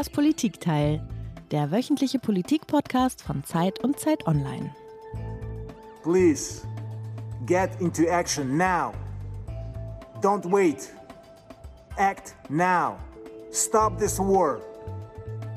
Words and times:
Das 0.00 0.08
Politikteil, 0.08 1.06
der 1.50 1.70
wöchentliche 1.70 2.18
Politik-Podcast 2.18 3.20
von 3.20 3.44
Zeit 3.44 3.84
und 3.84 4.00
Zeit 4.00 4.26
Online. 4.26 4.74
Please, 6.02 6.66
get 7.44 7.68
into 7.80 8.04
action 8.04 8.56
now. 8.56 8.94
Don't 10.22 10.50
wait. 10.50 10.88
Act 11.98 12.34
now. 12.48 12.96
Stop 13.52 13.98
this 13.98 14.18
war. 14.18 14.62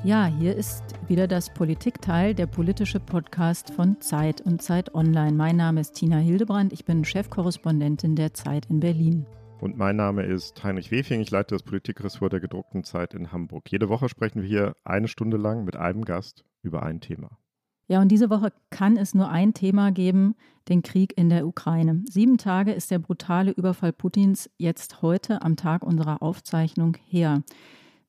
Ja, 0.04 0.26
hier 0.26 0.54
ist 0.54 0.82
wieder 1.08 1.26
das 1.26 1.48
Politikteil, 1.48 2.34
der 2.34 2.44
politische 2.44 3.00
Podcast 3.00 3.70
von 3.70 3.98
Zeit 4.02 4.42
und 4.42 4.60
Zeit 4.60 4.94
Online. 4.94 5.32
Mein 5.32 5.56
Name 5.56 5.80
ist 5.80 5.94
Tina 5.94 6.18
Hildebrand, 6.18 6.74
ich 6.74 6.84
bin 6.84 7.06
Chefkorrespondentin 7.06 8.14
der 8.14 8.34
Zeit 8.34 8.66
in 8.68 8.80
Berlin. 8.80 9.24
Und 9.64 9.78
mein 9.78 9.96
Name 9.96 10.24
ist 10.24 10.62
Heinrich 10.62 10.90
Wefing, 10.90 11.22
ich 11.22 11.30
leite 11.30 11.54
das 11.54 11.62
Politikressort 11.62 12.34
der 12.34 12.40
gedruckten 12.40 12.84
Zeit 12.84 13.14
in 13.14 13.32
Hamburg. 13.32 13.72
Jede 13.72 13.88
Woche 13.88 14.10
sprechen 14.10 14.42
wir 14.42 14.46
hier 14.46 14.76
eine 14.84 15.08
Stunde 15.08 15.38
lang 15.38 15.64
mit 15.64 15.74
einem 15.74 16.04
Gast 16.04 16.44
über 16.60 16.82
ein 16.82 17.00
Thema. 17.00 17.38
Ja, 17.88 18.02
und 18.02 18.08
diese 18.08 18.28
Woche 18.28 18.52
kann 18.68 18.98
es 18.98 19.14
nur 19.14 19.30
ein 19.30 19.54
Thema 19.54 19.90
geben, 19.90 20.34
den 20.68 20.82
Krieg 20.82 21.16
in 21.16 21.30
der 21.30 21.46
Ukraine. 21.46 22.02
Sieben 22.10 22.36
Tage 22.36 22.72
ist 22.72 22.90
der 22.90 22.98
brutale 22.98 23.52
Überfall 23.52 23.94
Putins 23.94 24.50
jetzt 24.58 25.00
heute 25.00 25.40
am 25.40 25.56
Tag 25.56 25.82
unserer 25.82 26.20
Aufzeichnung 26.22 26.98
her. 27.08 27.42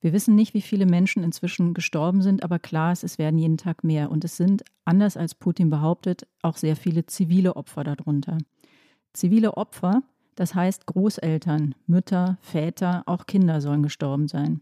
Wir 0.02 0.12
wissen 0.12 0.36
nicht, 0.36 0.56
wie 0.56 0.62
viele 0.62 0.86
Menschen 0.86 1.23
inzwischen 1.23 1.73
gestorben 1.73 2.22
sind, 2.22 2.44
aber 2.44 2.59
klar 2.59 2.92
ist, 2.92 3.06
es 3.06 3.17
werden 3.17 3.40
jeden 3.40 3.58
Tag 3.58 3.81
mehr. 3.86 4.12
Und 4.12 4.26
es 4.26 4.36
sind, 4.36 4.66
anders 4.84 5.16
als 5.16 5.36
Putin 5.36 5.70
behauptet, 5.70 6.28
auch 6.42 6.58
sehr 6.58 6.76
viele 6.76 7.06
zivile 7.06 7.56
Opfer 7.56 7.86
darunter. 7.86 8.40
Zivile 9.14 9.56
Opfer, 9.56 10.03
das 10.36 10.53
heißt 10.53 10.86
Großeltern, 10.86 11.75
Mütter, 11.88 12.38
Väter, 12.41 13.03
auch 13.05 13.25
Kinder 13.25 13.61
sollen 13.61 13.83
gestorben 13.83 14.28
sein. 14.28 14.61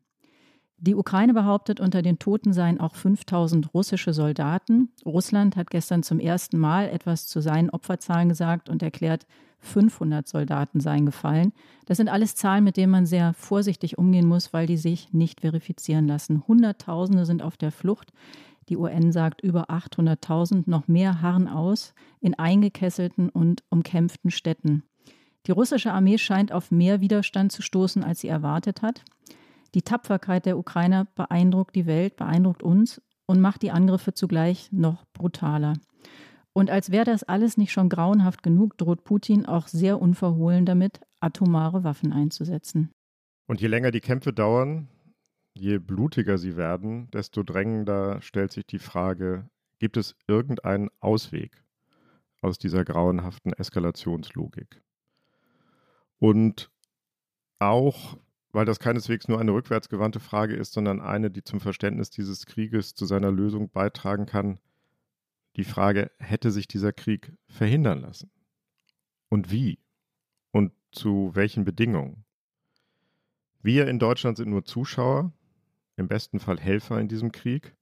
Die 0.78 0.96
Ukraine 0.96 1.34
behauptet, 1.34 1.80
unter 1.80 2.02
den 2.02 2.20
Toten 2.20 2.52
seien 2.52 2.80
auch 2.80 2.96
5000 2.96 3.74
russische 3.74 4.14
Soldaten. 4.14 4.90
Russland 5.06 5.56
hat 5.56 5.70
gestern 5.70 6.04
zum 6.04 6.20
ersten 6.20 6.58
Mal 6.58 6.90
etwas 6.90 7.26
zu 7.26 7.40
seinen 7.40 7.70
Opferzahlen 7.70 8.28
gesagt 8.28 8.68
und 8.68 8.84
erklärt, 8.84 9.26
500 9.60 10.28
Soldaten 10.28 10.82
seien 10.82 11.06
gefallen. 11.06 11.54
Das 11.86 11.98
sind 11.98 12.10
alles 12.10 12.36
Zahlen, 12.36 12.66
mit 12.66 12.76
denen 12.76 12.92
man 12.92 13.06
sehr 13.06 13.34
vorsichtig 13.34 13.98
umgehen 13.98 14.28
muss, 14.28 14.52
weil 14.52 14.68
die 14.68 14.76
sich 14.76 15.14
nicht 15.14 15.40
verifizieren 15.40 16.06
lassen. 16.06 16.44
Hunderttausende 16.48 17.26
sind 17.26 17.42
auf 17.42 17.56
der 17.56 17.72
Flucht. 17.72 18.12
Die 18.68 18.76
UN 18.76 19.14
sagt 19.14 19.42
über 19.42 19.70
800.000, 19.70 20.64
noch 20.66 20.90
mehr 20.90 21.22
harren 21.22 21.48
aus 21.48 21.94
in 22.20 22.34
eingekesselten 22.34 23.30
und 23.30 23.64
umkämpften 23.70 24.32
Städten. 24.32 24.84
Die 25.46 25.52
russische 25.52 25.92
Armee 25.92 26.18
scheint 26.18 26.52
auf 26.52 26.72
mehr 26.72 27.02
Widerstand 27.02 27.52
zu 27.52 27.62
stoßen, 27.62 28.04
als 28.04 28.22
sie 28.22 28.30
erwartet 28.30 28.82
hat. 28.82 29.04
Die 29.74 29.82
Tapferkeit 29.82 30.46
der 30.46 30.58
Ukrainer 30.58 31.06
beeindruckt 31.16 31.76
die 31.76 31.86
Welt, 31.86 32.16
beeindruckt 32.16 32.64
uns 32.64 33.02
und 33.26 33.42
macht 33.42 33.62
die 33.62 33.72
Angriffe 33.72 34.14
zugleich 34.14 34.72
noch 34.72 35.06
brutaler. 35.14 35.74
Und 36.54 36.70
als 36.70 36.92
wäre 36.92 37.06
das 37.06 37.24
alles 37.24 37.58
nicht 37.58 37.72
schon 37.72 37.90
grauenhaft 37.90 38.44
genug, 38.44 38.78
droht 38.78 39.04
Putin 39.04 39.46
auch 39.46 39.68
sehr 39.68 40.00
unverhohlen 40.02 40.66
damit, 40.66 41.02
atomare 41.20 41.84
Waffen 41.84 42.14
einzusetzen. 42.14 42.92
Und 43.48 43.60
je 43.60 43.68
länger 43.68 43.92
die 43.92 44.02
Kämpfe 44.02 44.32
dauern, 44.32 44.88
je 45.56 45.80
blutiger 45.80 46.38
sie 46.38 46.56
werden, 46.56 47.10
desto 47.12 47.44
drängender 47.44 48.22
stellt 48.22 48.52
sich 48.52 48.66
die 48.66 48.80
Frage, 48.80 49.50
gibt 49.80 49.98
es 49.98 50.16
irgendeinen 50.28 50.90
Ausweg 51.00 51.64
aus 52.42 52.58
dieser 52.58 52.86
grauenhaften 52.86 53.54
Eskalationslogik? 53.54 54.82
Und 56.24 56.72
auch 57.60 58.18
weil 58.54 58.64
das 58.64 58.80
keineswegs 58.80 59.28
nur 59.28 59.42
eine 59.42 59.52
rückwärtsgewandte 59.52 60.22
Frage 60.22 60.56
ist, 60.56 60.72
sondern 60.72 61.02
eine, 61.02 61.30
die 61.30 61.44
zum 61.44 61.60
Verständnis 61.60 62.12
dieses 62.12 62.46
Krieges 62.46 62.96
zu 62.96 63.06
seiner 63.06 63.30
Lösung 63.30 63.70
beitragen 63.70 64.26
kann. 64.26 64.58
Die 65.58 65.66
Frage, 65.66 66.12
hätte 66.18 66.50
sich 66.50 66.70
dieser 66.70 66.94
Krieg 66.94 67.34
verhindern 67.50 68.00
lassen? 68.00 68.32
Und 69.28 69.52
wie? 69.52 69.80
Und 70.52 70.72
zu 70.94 71.32
welchen 71.34 71.66
Bedingungen? 71.66 72.24
Wir 73.62 73.90
in 73.90 74.00
Deutschland 74.00 74.38
sind 74.38 74.50
nur 74.50 74.64
Zuschauer, 74.64 75.34
im 75.98 76.08
besten 76.08 76.40
Fall 76.40 76.58
Helfer 76.58 77.02
in 77.02 77.10
diesem 77.10 77.34
Krieg. 77.34 77.76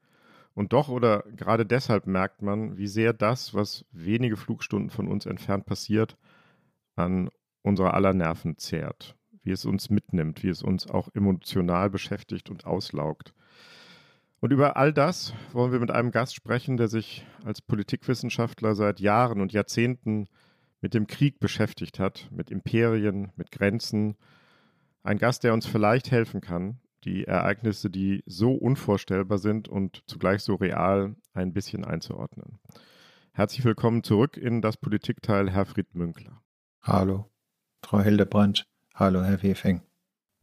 Und 0.56 0.74
doch 0.74 0.90
oder 0.90 1.26
gerade 1.36 1.66
deshalb 1.66 2.08
merkt 2.08 2.42
man, 2.42 2.76
wie 2.76 2.88
sehr 2.88 3.14
das, 3.14 3.54
was 3.54 3.86
wenige 3.92 4.36
Flugstunden 4.36 4.90
von 4.90 5.08
uns 5.08 5.28
entfernt 5.28 5.68
passiert, 5.68 6.18
an 6.96 7.30
unserer 7.62 7.94
aller 7.94 8.14
Nerven 8.14 8.58
zehrt 8.58 9.16
wie 9.44 9.52
es 9.52 9.66
uns 9.66 9.90
mitnimmt, 9.90 10.44
wie 10.44 10.50
es 10.50 10.62
uns 10.62 10.88
auch 10.88 11.10
emotional 11.14 11.90
beschäftigt 11.90 12.50
und 12.50 12.66
auslaugt. 12.66 13.34
Und 14.40 14.52
über 14.52 14.76
all 14.78 14.92
das 14.92 15.34
wollen 15.52 15.72
wir 15.72 15.80
mit 15.80 15.92
einem 15.92 16.12
Gast 16.12 16.36
sprechen, 16.36 16.78
der 16.78 16.88
sich 16.88 17.26
als 17.44 17.62
Politikwissenschaftler 17.62 18.76
seit 18.76 19.00
Jahren 19.00 19.40
und 19.40 19.54
Jahrzehnten 19.54 20.28
mit 20.82 20.94
dem 20.96 21.06
Krieg 21.06 21.40
beschäftigt 21.40 22.00
hat, 22.00 22.28
mit 22.32 22.50
Imperien, 22.50 23.32
mit 23.36 23.52
Grenzen. 23.52 24.18
Ein 25.04 25.20
Gast, 25.20 25.44
der 25.44 25.54
uns 25.54 25.68
vielleicht 25.68 26.10
helfen 26.10 26.42
kann, 26.42 26.80
die 27.04 27.26
Ereignisse, 27.26 27.92
die 27.92 28.24
so 28.26 28.54
unvorstellbar 28.54 29.38
sind 29.38 29.68
und 29.68 30.04
zugleich 30.08 30.42
so 30.42 30.56
real, 30.56 31.16
ein 31.34 31.54
bisschen 31.54 31.86
einzuordnen. 31.86 32.60
Herzlich 33.34 33.64
willkommen 33.64 34.04
zurück 34.04 34.38
in 34.38 34.62
das 34.62 34.76
Politikteil, 34.76 35.52
Herr 35.52 35.66
Fried 35.66 35.94
Münkler. 35.94 36.42
Hallo, 36.82 37.32
Frau 37.84 38.00
Hildebrand. 38.00 38.66
Hallo, 38.96 39.24
Herr 39.24 39.42
Wefing. 39.42 39.82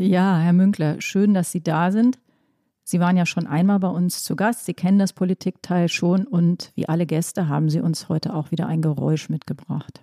Ja, 0.00 0.38
Herr 0.38 0.52
Münkler, 0.52 1.00
schön, 1.00 1.34
dass 1.34 1.50
Sie 1.50 1.62
da 1.62 1.90
sind. 1.90 2.18
Sie 2.84 3.00
waren 3.00 3.16
ja 3.16 3.26
schon 3.26 3.46
einmal 3.46 3.78
bei 3.80 3.88
uns 3.88 4.24
zu 4.24 4.36
Gast. 4.36 4.64
Sie 4.64 4.74
kennen 4.74 4.98
das 4.98 5.12
Politikteil 5.12 5.88
schon 5.88 6.26
und 6.26 6.72
wie 6.74 6.88
alle 6.88 7.04
Gäste 7.04 7.48
haben 7.48 7.68
Sie 7.68 7.80
uns 7.80 8.08
heute 8.08 8.34
auch 8.34 8.50
wieder 8.50 8.66
ein 8.66 8.80
Geräusch 8.80 9.28
mitgebracht. 9.28 10.00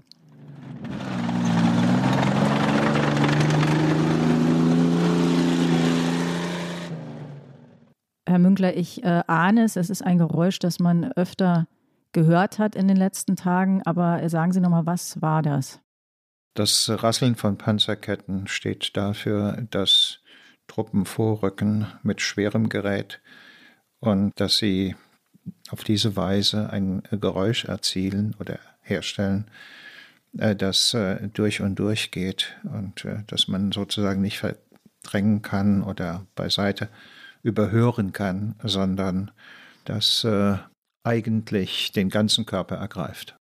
Herr 8.28 8.40
Münkler, 8.40 8.76
ich 8.76 9.04
äh, 9.04 9.24
ahne 9.28 9.64
es, 9.64 9.76
es 9.76 9.90
ist 9.90 10.04
ein 10.04 10.18
Geräusch, 10.18 10.60
das 10.60 10.80
man 10.80 11.12
öfter 11.14 11.68
gehört 12.12 12.60
hat 12.60 12.76
in 12.76 12.88
den 12.88 12.98
letzten 12.98 13.36
Tagen, 13.36 13.82
aber 13.86 14.28
sagen 14.30 14.52
Sie 14.52 14.60
nochmal, 14.60 14.86
was 14.86 15.22
war 15.22 15.42
das? 15.42 15.80
Das 16.56 16.90
Rasseln 16.90 17.36
von 17.36 17.58
Panzerketten 17.58 18.48
steht 18.48 18.96
dafür, 18.96 19.68
dass 19.72 20.22
Truppen 20.68 21.06
vorrücken 21.06 21.88
mit 22.02 22.22
schwerem 22.22 22.70
Gerät 22.70 23.20
und 24.00 24.32
dass 24.40 24.58
sie 24.58 24.96
auf 25.70 25.84
diese 25.84 26.16
Weise 26.16 26.70
ein 26.70 27.04
Geräusch 27.12 27.66
erzielen 27.66 28.38
oder 28.40 28.58
herstellen, 28.82 29.52
äh, 30.38 30.56
das 30.56 30.94
äh, 30.94 31.28
durch 31.28 31.60
und 31.60 31.76
durch 31.76 32.12
geht 32.12 32.56
und 32.64 33.04
äh, 33.04 33.24
dass 33.28 33.50
man 33.50 33.74
sozusagen 33.74 34.22
nicht 34.22 34.40
verdrängen 34.40 35.42
kann 35.42 35.84
oder 35.84 36.26
beiseite 36.36 36.88
überhören 37.44 38.14
kann, 38.14 38.56
sondern 38.64 39.30
das 39.84 40.26
eigentlich 41.04 41.92
den 41.92 42.10
ganzen 42.10 42.48
Körper 42.48 42.78
ergreift. 42.78 43.36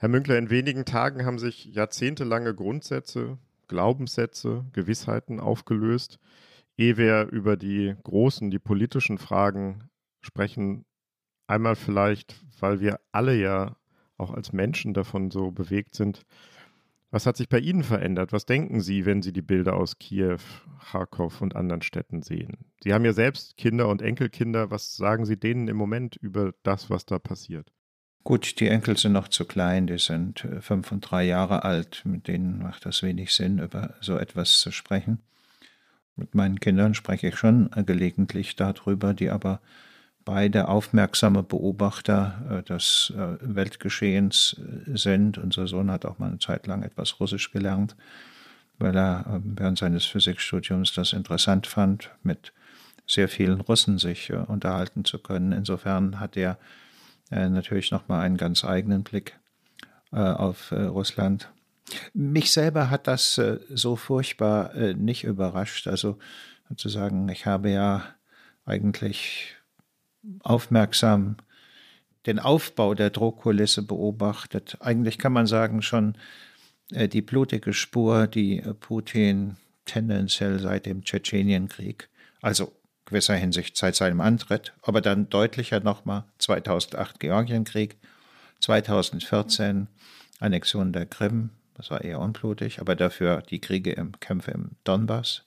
Herr 0.00 0.08
Münkler, 0.08 0.38
in 0.38 0.48
wenigen 0.48 0.84
Tagen 0.84 1.26
haben 1.26 1.40
sich 1.40 1.64
jahrzehntelange 1.64 2.54
Grundsätze, 2.54 3.36
Glaubenssätze, 3.66 4.64
Gewissheiten 4.72 5.40
aufgelöst. 5.40 6.20
Ehe 6.76 6.96
wir 6.96 7.26
über 7.32 7.56
die 7.56 7.96
großen, 8.04 8.48
die 8.52 8.60
politischen 8.60 9.18
Fragen 9.18 9.90
sprechen, 10.20 10.84
einmal 11.48 11.74
vielleicht, 11.74 12.36
weil 12.60 12.78
wir 12.78 13.00
alle 13.10 13.34
ja 13.34 13.76
auch 14.16 14.32
als 14.32 14.52
Menschen 14.52 14.94
davon 14.94 15.32
so 15.32 15.50
bewegt 15.50 15.96
sind. 15.96 16.22
Was 17.10 17.26
hat 17.26 17.36
sich 17.36 17.48
bei 17.48 17.58
Ihnen 17.58 17.82
verändert? 17.82 18.32
Was 18.32 18.46
denken 18.46 18.80
Sie, 18.80 19.04
wenn 19.04 19.20
Sie 19.20 19.32
die 19.32 19.42
Bilder 19.42 19.74
aus 19.74 19.98
Kiew, 19.98 20.38
Kharkov 20.92 21.40
und 21.40 21.56
anderen 21.56 21.82
Städten 21.82 22.22
sehen? 22.22 22.58
Sie 22.84 22.94
haben 22.94 23.04
ja 23.04 23.12
selbst 23.12 23.56
Kinder 23.56 23.88
und 23.88 24.00
Enkelkinder. 24.02 24.70
Was 24.70 24.94
sagen 24.94 25.24
Sie 25.24 25.36
denen 25.36 25.66
im 25.66 25.76
Moment 25.76 26.14
über 26.14 26.52
das, 26.62 26.88
was 26.88 27.04
da 27.04 27.18
passiert? 27.18 27.72
Gut, 28.24 28.60
die 28.60 28.68
Enkel 28.68 28.96
sind 28.96 29.12
noch 29.12 29.28
zu 29.28 29.44
klein, 29.44 29.86
die 29.86 29.98
sind 29.98 30.44
äh, 30.44 30.60
fünf 30.60 30.92
und 30.92 31.00
drei 31.00 31.24
Jahre 31.24 31.64
alt, 31.64 32.02
mit 32.04 32.28
denen 32.28 32.62
macht 32.62 32.84
das 32.84 33.02
wenig 33.02 33.32
Sinn, 33.32 33.58
über 33.58 33.94
so 34.00 34.18
etwas 34.18 34.60
zu 34.60 34.70
sprechen. 34.70 35.20
Mit 36.16 36.34
meinen 36.34 36.60
Kindern 36.60 36.94
spreche 36.94 37.28
ich 37.28 37.36
schon 37.36 37.70
äh, 37.74 37.84
gelegentlich 37.84 38.56
darüber, 38.56 39.14
die 39.14 39.30
aber 39.30 39.60
beide 40.24 40.68
aufmerksame 40.68 41.42
Beobachter 41.42 42.58
äh, 42.58 42.62
des 42.64 43.14
Weltgeschehens 43.16 44.60
sind. 44.86 45.38
Unser 45.38 45.66
Sohn 45.66 45.90
hat 45.90 46.04
auch 46.04 46.18
mal 46.18 46.28
eine 46.28 46.38
Zeit 46.38 46.66
lang 46.66 46.82
etwas 46.82 47.18
Russisch 47.20 47.50
gelernt, 47.50 47.96
weil 48.78 48.94
er 48.94 49.40
während 49.42 49.78
seines 49.78 50.04
Physikstudiums 50.04 50.92
das 50.92 51.14
interessant 51.14 51.66
fand, 51.66 52.10
mit 52.22 52.52
sehr 53.06 53.28
vielen 53.28 53.62
Russen 53.62 53.96
sich 53.96 54.30
unterhalten 54.30 55.06
zu 55.06 55.18
können. 55.18 55.52
Insofern 55.52 56.20
hat 56.20 56.36
er 56.36 56.58
äh, 57.30 57.48
natürlich 57.48 57.90
nochmal 57.90 58.22
einen 58.22 58.36
ganz 58.36 58.64
eigenen 58.64 59.02
Blick 59.02 59.38
äh, 60.12 60.18
auf 60.18 60.70
äh, 60.70 60.82
Russland. 60.82 61.50
Mich 62.12 62.52
selber 62.52 62.90
hat 62.90 63.06
das 63.06 63.38
äh, 63.38 63.58
so 63.70 63.96
furchtbar 63.96 64.74
äh, 64.74 64.94
nicht 64.94 65.24
überrascht. 65.24 65.86
Also 65.86 66.18
zu 66.76 66.88
sagen, 66.88 67.28
ich 67.28 67.46
habe 67.46 67.70
ja 67.70 68.04
eigentlich 68.64 69.56
aufmerksam 70.42 71.36
den 72.26 72.38
Aufbau 72.38 72.94
der 72.94 73.10
Drohkulisse 73.10 73.82
beobachtet. 73.82 74.76
Eigentlich 74.80 75.18
kann 75.18 75.32
man 75.32 75.46
sagen, 75.46 75.80
schon 75.80 76.16
äh, 76.92 77.08
die 77.08 77.22
blutige 77.22 77.72
Spur, 77.72 78.26
die 78.26 78.62
Putin 78.80 79.56
tendenziell 79.86 80.58
seit 80.58 80.84
dem 80.84 81.02
Tschetschenienkrieg, 81.02 82.10
also 82.42 82.72
gewisser 83.08 83.34
Hinsicht 83.34 83.76
seit 83.76 83.96
seinem 83.96 84.20
Antritt, 84.20 84.74
aber 84.82 85.00
dann 85.00 85.30
deutlicher 85.30 85.80
nochmal 85.80 86.24
2008 86.38 87.18
Georgienkrieg, 87.18 87.96
2014 88.60 89.88
Annexion 90.40 90.92
der 90.92 91.06
Krim, 91.06 91.50
das 91.74 91.90
war 91.90 92.02
eher 92.02 92.20
unblutig, 92.20 92.80
aber 92.80 92.96
dafür 92.96 93.42
die 93.42 93.60
Kriege 93.60 93.92
im 93.92 94.18
Kämpfe 94.20 94.50
im 94.50 94.72
Donbass, 94.84 95.44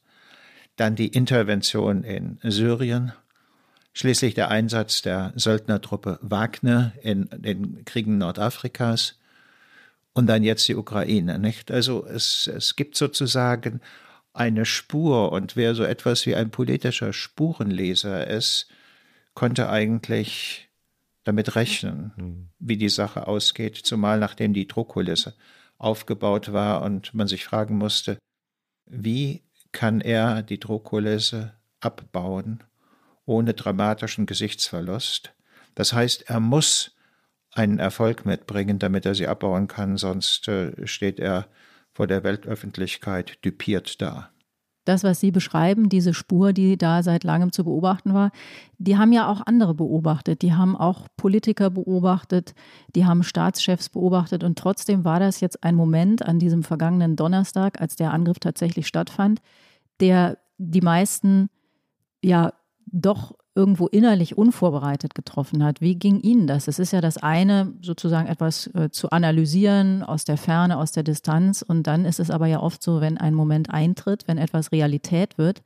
dann 0.75 0.96
die 0.96 1.08
Intervention 1.08 2.04
in 2.04 2.40
Syrien, 2.44 3.13
schließlich 3.94 4.34
der 4.34 4.50
Einsatz 4.50 5.02
der 5.02 5.34
Söldnertruppe 5.36 6.18
Wagner 6.22 6.94
in 7.02 7.30
den 7.31 7.86
Kriegen 7.86 8.18
Nordafrikas 8.18 9.19
und 10.13 10.28
dann 10.28 10.44
jetzt 10.44 10.68
die 10.68 10.75
Ukraine. 10.75 11.38
Nicht? 11.40 11.72
Also 11.72 12.06
es, 12.06 12.48
es 12.48 12.75
gibt 12.75 12.96
sozusagen 12.96 13.81
eine 14.33 14.66
Spur 14.66 15.31
und 15.31 15.56
wer 15.56 15.75
so 15.75 15.83
etwas 15.83 16.25
wie 16.25 16.36
ein 16.36 16.51
politischer 16.51 17.13
Spurenleser 17.13 18.28
ist, 18.28 18.68
konnte 19.33 19.69
eigentlich 19.69 20.69
damit 21.24 21.56
rechnen, 21.56 22.13
mhm. 22.16 22.50
wie 22.60 22.78
die 22.78 22.89
Sache 22.89 23.28
ausgeht, 23.28 23.78
zumal 23.78 24.19
nachdem 24.19 24.54
die 24.54 24.68
Druckkulisse 24.68 25.36
aufgebaut 25.78 26.54
war 26.54 26.81
und 26.81 27.13
man 27.13 27.28
sich 27.28 27.44
fragen 27.44 27.78
musste, 27.78 28.18
wie 28.86 29.44
kann 29.72 30.01
er 30.01 30.44
die 30.44 30.60
Druckkulisse 30.60 31.54
abbauen 31.80 32.63
ohne 33.25 33.54
dramatischen 33.54 34.25
Gesichtsverlust. 34.25 35.34
Das 35.75 35.94
heißt, 35.94 36.30
er 36.30 36.39
muss 36.39 36.95
einen 37.51 37.80
Erfolg 37.80 38.25
mitbringen, 38.25 38.80
damit 38.80 39.06
er 39.06 39.16
sie 39.16 39.27
abbauen 39.27 39.68
kann, 39.68 39.98
sonst 39.98 40.48
äh, 40.48 40.88
steht 40.88 41.19
er 41.19 41.48
vor 42.01 42.07
der 42.07 42.24
Weltöffentlichkeit 42.24 43.45
düpiert 43.45 44.01
da. 44.01 44.31
Das, 44.86 45.03
was 45.03 45.19
Sie 45.19 45.30
beschreiben, 45.30 45.88
diese 45.88 46.15
Spur, 46.15 46.51
die 46.51 46.75
da 46.75 47.03
seit 47.03 47.24
langem 47.24 47.51
zu 47.51 47.63
beobachten 47.63 48.15
war, 48.15 48.31
die 48.80 48.98
haben 48.98 49.12
ja 49.12 49.27
auch 49.27 49.45
andere 49.45 49.75
beobachtet. 49.75 50.42
Die 50.42 50.56
haben 50.56 50.75
auch 50.75 51.07
Politiker 51.15 51.69
beobachtet, 51.69 52.56
die 52.95 53.06
haben 53.06 53.21
Staatschefs 53.21 53.89
beobachtet. 53.89 54.44
Und 54.44 54.57
trotzdem 54.57 55.06
war 55.06 55.19
das 55.19 55.42
jetzt 55.42 55.63
ein 55.63 55.75
Moment 55.75 56.25
an 56.25 56.39
diesem 56.39 56.63
vergangenen 56.63 57.15
Donnerstag, 57.15 57.80
als 57.80 57.95
der 57.98 58.12
Angriff 58.12 58.39
tatsächlich 58.39 58.88
stattfand, 58.88 59.39
der 60.00 60.39
die 60.57 60.81
meisten 60.81 61.51
ja 62.24 62.51
doch 62.88 63.36
irgendwo 63.53 63.88
innerlich 63.88 64.38
unvorbereitet 64.38 65.13
getroffen 65.13 65.63
hat. 65.63 65.81
Wie 65.81 65.95
ging 65.95 66.21
Ihnen 66.21 66.48
das? 66.48 66.68
Es 66.68 66.80
ist 66.80 66.94
ja 66.94 67.01
das 67.01 67.18
eine, 67.18 67.74
sozusagen 67.81 68.27
etwas 68.27 68.68
äh, 68.68 68.89
zu 68.92 69.09
analysieren 69.09 70.03
aus 70.03 70.24
der 70.24 70.38
Ferne, 70.38 70.77
aus 70.77 70.94
der 70.94 71.03
Distanz. 71.03 71.62
Und 71.62 71.86
dann 71.86 72.06
ist 72.06 72.19
es 72.19 72.31
aber 72.31 72.48
ja 72.48 72.62
oft 72.62 72.81
so, 72.81 73.01
wenn 73.01 73.18
ein 73.18 73.33
Moment 73.33 73.69
eintritt, 73.69 74.27
wenn 74.27 74.38
etwas 74.38 74.71
Realität 74.71 75.38
wird, 75.38 75.62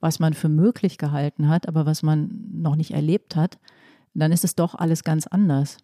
was 0.00 0.20
man 0.20 0.34
für 0.34 0.48
möglich 0.48 0.96
gehalten 0.96 1.48
hat, 1.48 1.66
aber 1.66 1.86
was 1.86 2.02
man 2.02 2.30
noch 2.52 2.76
nicht 2.76 2.92
erlebt 2.92 3.34
hat, 3.34 3.58
dann 4.14 4.30
ist 4.30 4.44
es 4.44 4.54
doch 4.54 4.76
alles 4.76 5.02
ganz 5.02 5.26
anders. 5.26 5.78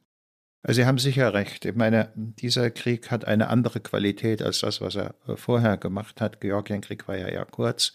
Also 0.62 0.82
Sie 0.82 0.86
haben 0.86 0.98
sicher 0.98 1.34
recht. 1.34 1.64
Ich 1.64 1.74
meine, 1.74 2.12
dieser 2.14 2.70
Krieg 2.70 3.10
hat 3.10 3.24
eine 3.24 3.48
andere 3.48 3.80
Qualität 3.80 4.42
als 4.42 4.60
das, 4.60 4.80
was 4.80 4.94
er 4.94 5.14
äh, 5.26 5.36
vorher 5.36 5.78
gemacht 5.78 6.20
hat. 6.20 6.40
Georgienkrieg 6.40 7.08
war 7.08 7.16
ja 7.16 7.26
eher 7.26 7.46
kurz. 7.46 7.94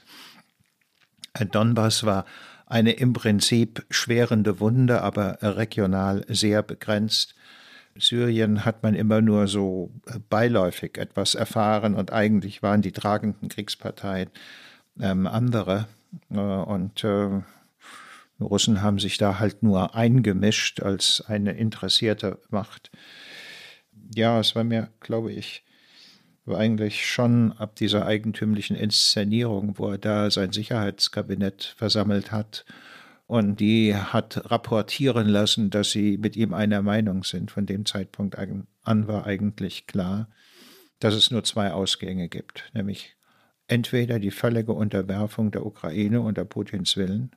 Donbass 1.51 2.05
war 2.05 2.25
eine 2.65 2.91
im 2.93 3.13
Prinzip 3.13 3.85
schwerende 3.89 4.59
Wunde, 4.59 5.01
aber 5.01 5.37
regional 5.41 6.25
sehr 6.27 6.63
begrenzt. 6.63 7.35
Syrien 7.97 8.65
hat 8.65 8.83
man 8.83 8.93
immer 8.93 9.21
nur 9.21 9.47
so 9.47 9.91
beiläufig 10.29 10.97
etwas 10.97 11.35
erfahren 11.35 11.95
und 11.95 12.11
eigentlich 12.11 12.61
waren 12.61 12.81
die 12.81 12.91
tragenden 12.91 13.47
Kriegsparteien 13.49 14.29
ähm, 14.99 15.27
andere. 15.27 15.87
Äh, 16.29 16.37
und 16.37 17.03
äh, 17.03 17.41
Russen 18.39 18.81
haben 18.81 18.99
sich 18.99 19.17
da 19.17 19.39
halt 19.39 19.63
nur 19.63 19.95
eingemischt 19.95 20.81
als 20.81 21.23
eine 21.25 21.53
interessierte 21.53 22.39
Macht. 22.49 22.91
Ja, 24.13 24.39
es 24.39 24.55
war 24.55 24.63
mir, 24.63 24.89
glaube 24.99 25.31
ich, 25.31 25.64
war 26.45 26.59
eigentlich 26.59 27.05
schon 27.05 27.51
ab 27.53 27.75
dieser 27.75 28.05
eigentümlichen 28.05 28.75
Inszenierung, 28.75 29.77
wo 29.77 29.89
er 29.91 29.97
da 29.97 30.29
sein 30.29 30.51
Sicherheitskabinett 30.51 31.73
versammelt 31.77 32.31
hat 32.31 32.65
und 33.27 33.59
die 33.59 33.95
hat 33.95 34.51
rapportieren 34.51 35.27
lassen, 35.27 35.71
dass 35.71 35.91
sie 35.91 36.17
mit 36.17 36.35
ihm 36.35 36.53
einer 36.53 36.81
Meinung 36.81 37.23
sind. 37.23 37.49
Von 37.49 37.65
dem 37.65 37.85
Zeitpunkt 37.85 38.37
an 38.37 39.07
war 39.07 39.25
eigentlich 39.25 39.87
klar, 39.87 40.29
dass 40.99 41.15
es 41.15 41.31
nur 41.31 41.43
zwei 41.43 41.71
Ausgänge 41.71 42.29
gibt, 42.29 42.69
nämlich 42.73 43.15
entweder 43.67 44.19
die 44.19 44.31
völlige 44.31 44.73
Unterwerfung 44.73 45.51
der 45.51 45.65
Ukraine 45.65 46.21
unter 46.21 46.45
Putins 46.45 46.95
Willen 46.97 47.31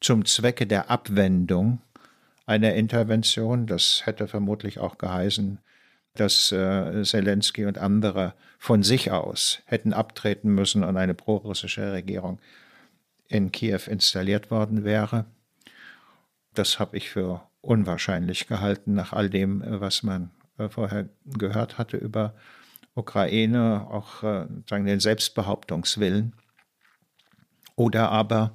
zum 0.00 0.24
Zwecke 0.24 0.66
der 0.66 0.90
Abwendung 0.90 1.80
einer 2.46 2.74
Intervention, 2.74 3.66
das 3.66 4.06
hätte 4.06 4.26
vermutlich 4.26 4.80
auch 4.80 4.98
geheißen, 4.98 5.60
dass 6.14 6.52
äh, 6.52 7.02
Zelensky 7.02 7.64
und 7.64 7.78
andere 7.78 8.34
von 8.58 8.82
sich 8.82 9.10
aus 9.10 9.62
hätten 9.66 9.92
abtreten 9.92 10.54
müssen 10.54 10.84
und 10.84 10.96
eine 10.96 11.14
prorussische 11.14 11.92
Regierung 11.92 12.40
in 13.28 13.52
Kiew 13.52 13.80
installiert 13.86 14.50
worden 14.50 14.84
wäre. 14.84 15.24
Das 16.54 16.78
habe 16.78 16.96
ich 16.96 17.10
für 17.10 17.42
unwahrscheinlich 17.60 18.48
gehalten, 18.48 18.94
nach 18.94 19.12
all 19.12 19.30
dem, 19.30 19.62
was 19.64 20.02
man 20.02 20.30
äh, 20.58 20.68
vorher 20.68 21.08
gehört 21.24 21.78
hatte 21.78 21.96
über 21.96 22.34
Ukraine, 22.94 23.86
auch 23.88 24.22
äh, 24.22 24.46
sagen 24.68 24.86
den 24.86 25.00
Selbstbehauptungswillen. 25.00 26.34
Oder 27.76 28.10
aber 28.10 28.54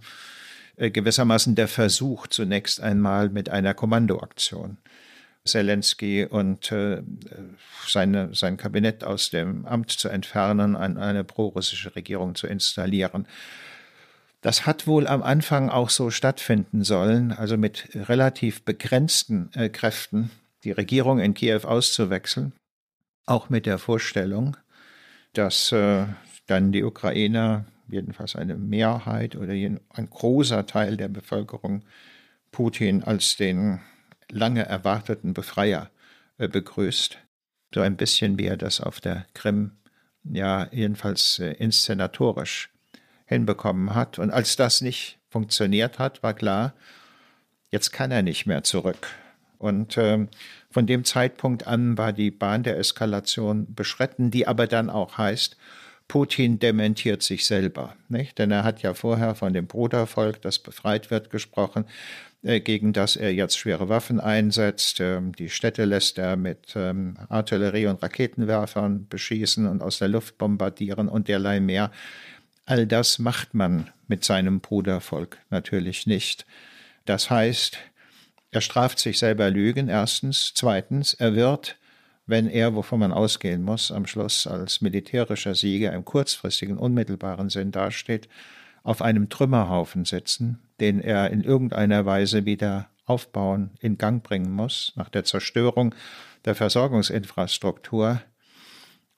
äh, 0.75 0.91
gewissermaßen 0.91 1.55
der 1.55 1.67
Versuch, 1.67 2.27
zunächst 2.27 2.81
einmal 2.81 3.29
mit 3.29 3.49
einer 3.49 3.73
Kommandoaktion 3.73 4.77
Zelensky 5.45 6.25
und 6.25 6.71
äh, 6.71 7.01
seine, 7.87 8.33
sein 8.33 8.57
Kabinett 8.57 9.03
aus 9.03 9.29
dem 9.29 9.65
Amt 9.65 9.91
zu 9.91 10.09
entfernen, 10.09 10.75
an 10.75 10.97
eine 10.97 11.23
prorussische 11.23 11.95
Regierung 11.95 12.35
zu 12.35 12.47
installieren. 12.47 13.27
Das 14.41 14.65
hat 14.65 14.85
wohl 14.85 15.07
am 15.07 15.23
Anfang 15.23 15.69
auch 15.69 15.89
so 15.89 16.11
stattfinden 16.11 16.83
sollen, 16.83 17.31
also 17.31 17.57
mit 17.57 17.89
relativ 17.93 18.63
begrenzten 18.63 19.49
äh, 19.53 19.69
Kräften 19.69 20.31
die 20.63 20.71
Regierung 20.71 21.19
in 21.19 21.33
Kiew 21.33 21.61
auszuwechseln, 21.63 22.53
auch 23.25 23.49
mit 23.49 23.65
der 23.65 23.77
Vorstellung, 23.77 24.57
dass 25.33 25.71
äh, 25.71 26.05
dann 26.47 26.71
die 26.71 26.83
Ukrainer, 26.83 27.65
jedenfalls 27.87 28.35
eine 28.35 28.55
Mehrheit 28.55 29.35
oder 29.35 29.53
ein 29.53 30.09
großer 30.09 30.65
Teil 30.65 30.97
der 30.97 31.07
Bevölkerung, 31.07 31.83
Putin 32.51 33.03
als 33.03 33.37
den 33.37 33.79
lange 34.31 34.65
erwarteten 34.65 35.33
Befreier 35.33 35.89
äh, 36.37 36.47
begrüßt. 36.47 37.17
So 37.73 37.81
ein 37.81 37.97
bisschen 37.97 38.37
wie 38.37 38.47
er 38.47 38.57
das 38.57 38.81
auf 38.81 39.01
der 39.01 39.25
Krim 39.33 39.71
ja 40.23 40.67
jedenfalls 40.71 41.39
äh, 41.39 41.51
inszenatorisch 41.51 42.69
hinbekommen 43.25 43.95
hat. 43.95 44.19
Und 44.19 44.31
als 44.31 44.55
das 44.55 44.81
nicht 44.81 45.19
funktioniert 45.29 45.99
hat, 45.99 46.23
war 46.23 46.33
klar, 46.33 46.73
jetzt 47.69 47.91
kann 47.91 48.11
er 48.11 48.21
nicht 48.21 48.45
mehr 48.45 48.63
zurück. 48.63 49.09
Und 49.57 49.97
ähm, 49.97 50.29
von 50.69 50.85
dem 50.85 51.05
Zeitpunkt 51.05 51.67
an 51.67 51.97
war 51.97 52.13
die 52.13 52.31
Bahn 52.31 52.63
der 52.63 52.77
Eskalation 52.77 53.73
beschritten, 53.73 54.31
die 54.31 54.47
aber 54.47 54.67
dann 54.67 54.89
auch 54.89 55.17
heißt, 55.17 55.57
Putin 56.07 56.59
dementiert 56.59 57.23
sich 57.23 57.45
selber. 57.45 57.95
Nicht? 58.09 58.37
Denn 58.37 58.51
er 58.51 58.63
hat 58.63 58.81
ja 58.83 58.93
vorher 58.93 59.33
von 59.33 59.53
dem 59.53 59.65
Brudervolk, 59.65 60.41
das 60.41 60.59
befreit 60.59 61.09
wird, 61.09 61.31
gesprochen. 61.31 61.85
Äh, 62.43 62.59
gegen 62.59 62.93
das 62.93 63.15
er 63.15 63.33
jetzt 63.33 63.57
schwere 63.57 63.89
Waffen 63.89 64.19
einsetzt. 64.19 64.99
Ähm, 64.99 65.33
die 65.35 65.49
Städte 65.49 65.85
lässt 65.85 66.17
er 66.17 66.35
mit 66.35 66.73
ähm, 66.75 67.15
Artillerie 67.29 67.87
und 67.87 68.01
Raketenwerfern 68.01 69.07
beschießen 69.07 69.67
und 69.67 69.81
aus 69.81 69.97
der 69.97 70.07
Luft 70.07 70.37
bombardieren 70.37 71.09
und 71.09 71.27
derlei 71.27 71.59
mehr. 71.59 71.91
All 72.65 72.87
das 72.87 73.19
macht 73.19 73.53
man 73.53 73.89
mit 74.07 74.23
seinem 74.23 74.59
Brudervolk 74.59 75.37
natürlich 75.49 76.07
nicht. 76.07 76.45
Das 77.05 77.29
heißt, 77.29 77.77
er 78.51 78.61
straft 78.61 78.99
sich 78.99 79.19
selber 79.19 79.49
Lügen, 79.49 79.89
erstens. 79.89 80.53
Zweitens, 80.55 81.13
er 81.13 81.35
wird, 81.35 81.77
wenn 82.25 82.47
er, 82.47 82.75
wovon 82.75 82.99
man 82.99 83.11
ausgehen 83.11 83.63
muss, 83.63 83.91
am 83.91 84.07
Schluss 84.07 84.47
als 84.47 84.81
militärischer 84.81 85.55
Sieger 85.55 85.93
im 85.93 86.05
kurzfristigen, 86.05 86.77
unmittelbaren 86.77 87.49
Sinn 87.49 87.71
dasteht, 87.71 88.29
auf 88.83 89.01
einem 89.01 89.29
Trümmerhaufen 89.29 90.05
sitzen, 90.05 90.59
den 90.79 90.99
er 90.99 91.31
in 91.31 91.41
irgendeiner 91.41 92.05
Weise 92.05 92.45
wieder 92.45 92.89
aufbauen, 93.05 93.71
in 93.79 93.97
Gang 93.97 94.23
bringen 94.23 94.51
muss, 94.51 94.93
nach 94.95 95.09
der 95.09 95.23
Zerstörung 95.23 95.93
der 96.43 96.55
Versorgungsinfrastruktur. 96.55 98.21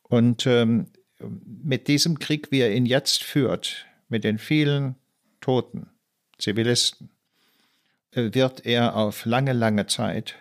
Und 0.03 0.45
ähm, 0.45 0.87
mit 1.19 1.87
diesem 1.87 2.19
Krieg, 2.19 2.51
wie 2.51 2.59
er 2.59 2.73
ihn 2.73 2.85
jetzt 2.85 3.23
führt, 3.23 3.85
mit 4.09 4.23
den 4.23 4.37
vielen 4.37 4.95
Toten, 5.41 5.89
Zivilisten, 6.37 7.09
wird 8.11 8.65
er 8.65 8.95
auf 8.95 9.25
lange, 9.25 9.53
lange 9.53 9.87
Zeit 9.87 10.35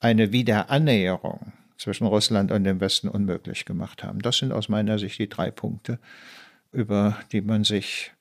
eine 0.00 0.32
Wiederannäherung 0.32 1.52
zwischen 1.76 2.06
Russland 2.06 2.50
und 2.50 2.64
dem 2.64 2.80
Westen 2.80 3.08
unmöglich 3.08 3.64
gemacht 3.64 4.02
haben. 4.02 4.20
Das 4.20 4.38
sind 4.38 4.52
aus 4.52 4.68
meiner 4.68 4.98
Sicht 4.98 5.18
die 5.18 5.28
drei 5.28 5.50
Punkte, 5.50 5.98
über 6.72 7.18
die 7.32 7.40
man 7.40 7.64
sich 7.64 8.12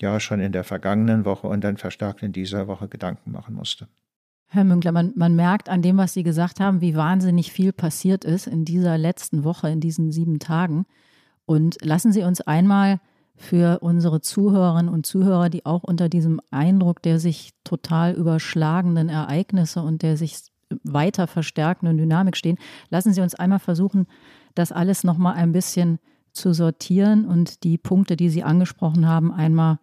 ja 0.00 0.20
schon 0.20 0.40
in 0.40 0.52
der 0.52 0.64
vergangenen 0.64 1.24
Woche 1.24 1.46
und 1.46 1.62
dann 1.62 1.76
verstärkt 1.76 2.22
in 2.22 2.32
dieser 2.32 2.66
Woche 2.66 2.88
Gedanken 2.88 3.32
machen 3.32 3.54
musste. 3.54 3.88
Herr 4.50 4.64
Münkler, 4.64 4.92
man, 4.92 5.12
man 5.14 5.36
merkt 5.36 5.68
an 5.68 5.82
dem, 5.82 5.98
was 5.98 6.14
Sie 6.14 6.22
gesagt 6.22 6.58
haben, 6.58 6.80
wie 6.80 6.96
wahnsinnig 6.96 7.52
viel 7.52 7.72
passiert 7.72 8.24
ist 8.24 8.46
in 8.46 8.64
dieser 8.64 8.96
letzten 8.96 9.44
Woche, 9.44 9.68
in 9.68 9.80
diesen 9.80 10.10
sieben 10.10 10.38
Tagen. 10.38 10.86
Und 11.44 11.76
lassen 11.84 12.12
Sie 12.12 12.22
uns 12.22 12.40
einmal 12.40 13.00
für 13.36 13.80
unsere 13.80 14.20
Zuhörerinnen 14.20 14.92
und 14.92 15.04
Zuhörer, 15.04 15.50
die 15.50 15.66
auch 15.66 15.84
unter 15.84 16.08
diesem 16.08 16.40
Eindruck 16.50 17.02
der 17.02 17.20
sich 17.20 17.52
total 17.62 18.14
überschlagenden 18.14 19.08
Ereignisse 19.08 19.82
und 19.82 20.02
der 20.02 20.16
sich 20.16 20.50
weiter 20.82 21.26
verstärkenden 21.26 21.98
Dynamik 21.98 22.36
stehen, 22.36 22.58
lassen 22.90 23.12
Sie 23.12 23.20
uns 23.20 23.34
einmal 23.34 23.58
versuchen, 23.58 24.06
das 24.54 24.72
alles 24.72 25.04
nochmal 25.04 25.34
ein 25.34 25.52
bisschen 25.52 25.98
zu 25.98 26.17
sortieren 26.32 27.24
und 27.24 27.64
die 27.64 27.78
Punkte, 27.78 28.16
die 28.16 28.30
Sie 28.30 28.42
angesprochen 28.42 29.06
haben, 29.06 29.32
einmal 29.32 29.78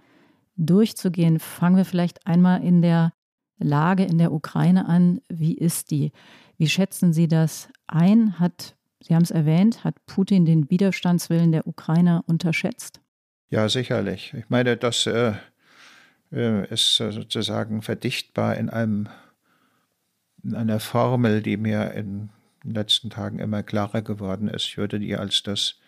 durchzugehen. 0.58 1.40
Fangen 1.40 1.78
wir 1.78 1.86
vielleicht 1.86 2.26
einmal 2.28 2.64
in 2.64 2.82
der 2.82 3.14
Lage 3.58 4.04
in 4.04 4.18
der 4.18 4.32
Ukraine 4.32 4.88
an. 4.88 5.22
Wie 5.30 5.54
ist 5.54 5.92
die? 5.92 6.12
Wie 6.58 6.68
schätzen 6.68 7.14
Sie 7.14 7.28
das 7.28 7.70
ein? 7.88 8.40
Hat, 8.40 8.76
Sie 9.02 9.16
haben 9.16 9.24
es 9.24 9.32
erwähnt, 9.32 9.84
hat 9.84 10.06
Putin 10.06 10.46
den 10.46 10.70
Widerstandswillen 10.70 11.52
der 11.52 11.68
Ukrainer 11.68 12.24
unterschätzt? 12.28 13.02
Ja, 13.50 13.70
sicherlich. 13.70 14.34
Ich 14.34 14.50
meine, 14.50 14.78
das 14.78 15.06
äh, 15.06 15.34
äh 16.32 16.68
ist 16.72 16.96
sozusagen 16.98 17.82
verdichtbar 17.82 18.56
in 18.56 18.70
einem 18.70 19.08
in 20.44 20.54
einer 20.54 20.80
Formel, 20.80 21.42
die 21.42 21.58
mir 21.58 21.92
in 21.94 22.30
den 22.64 22.76
letzten 22.76 23.10
Tagen 23.10 23.40
immer 23.40 23.64
klarer 23.64 24.02
geworden 24.02 24.48
ist. 24.48 24.66
Ich 24.66 24.78
würde 24.78 25.00
die 25.00 25.16
als 25.16 25.44
das 25.44 25.80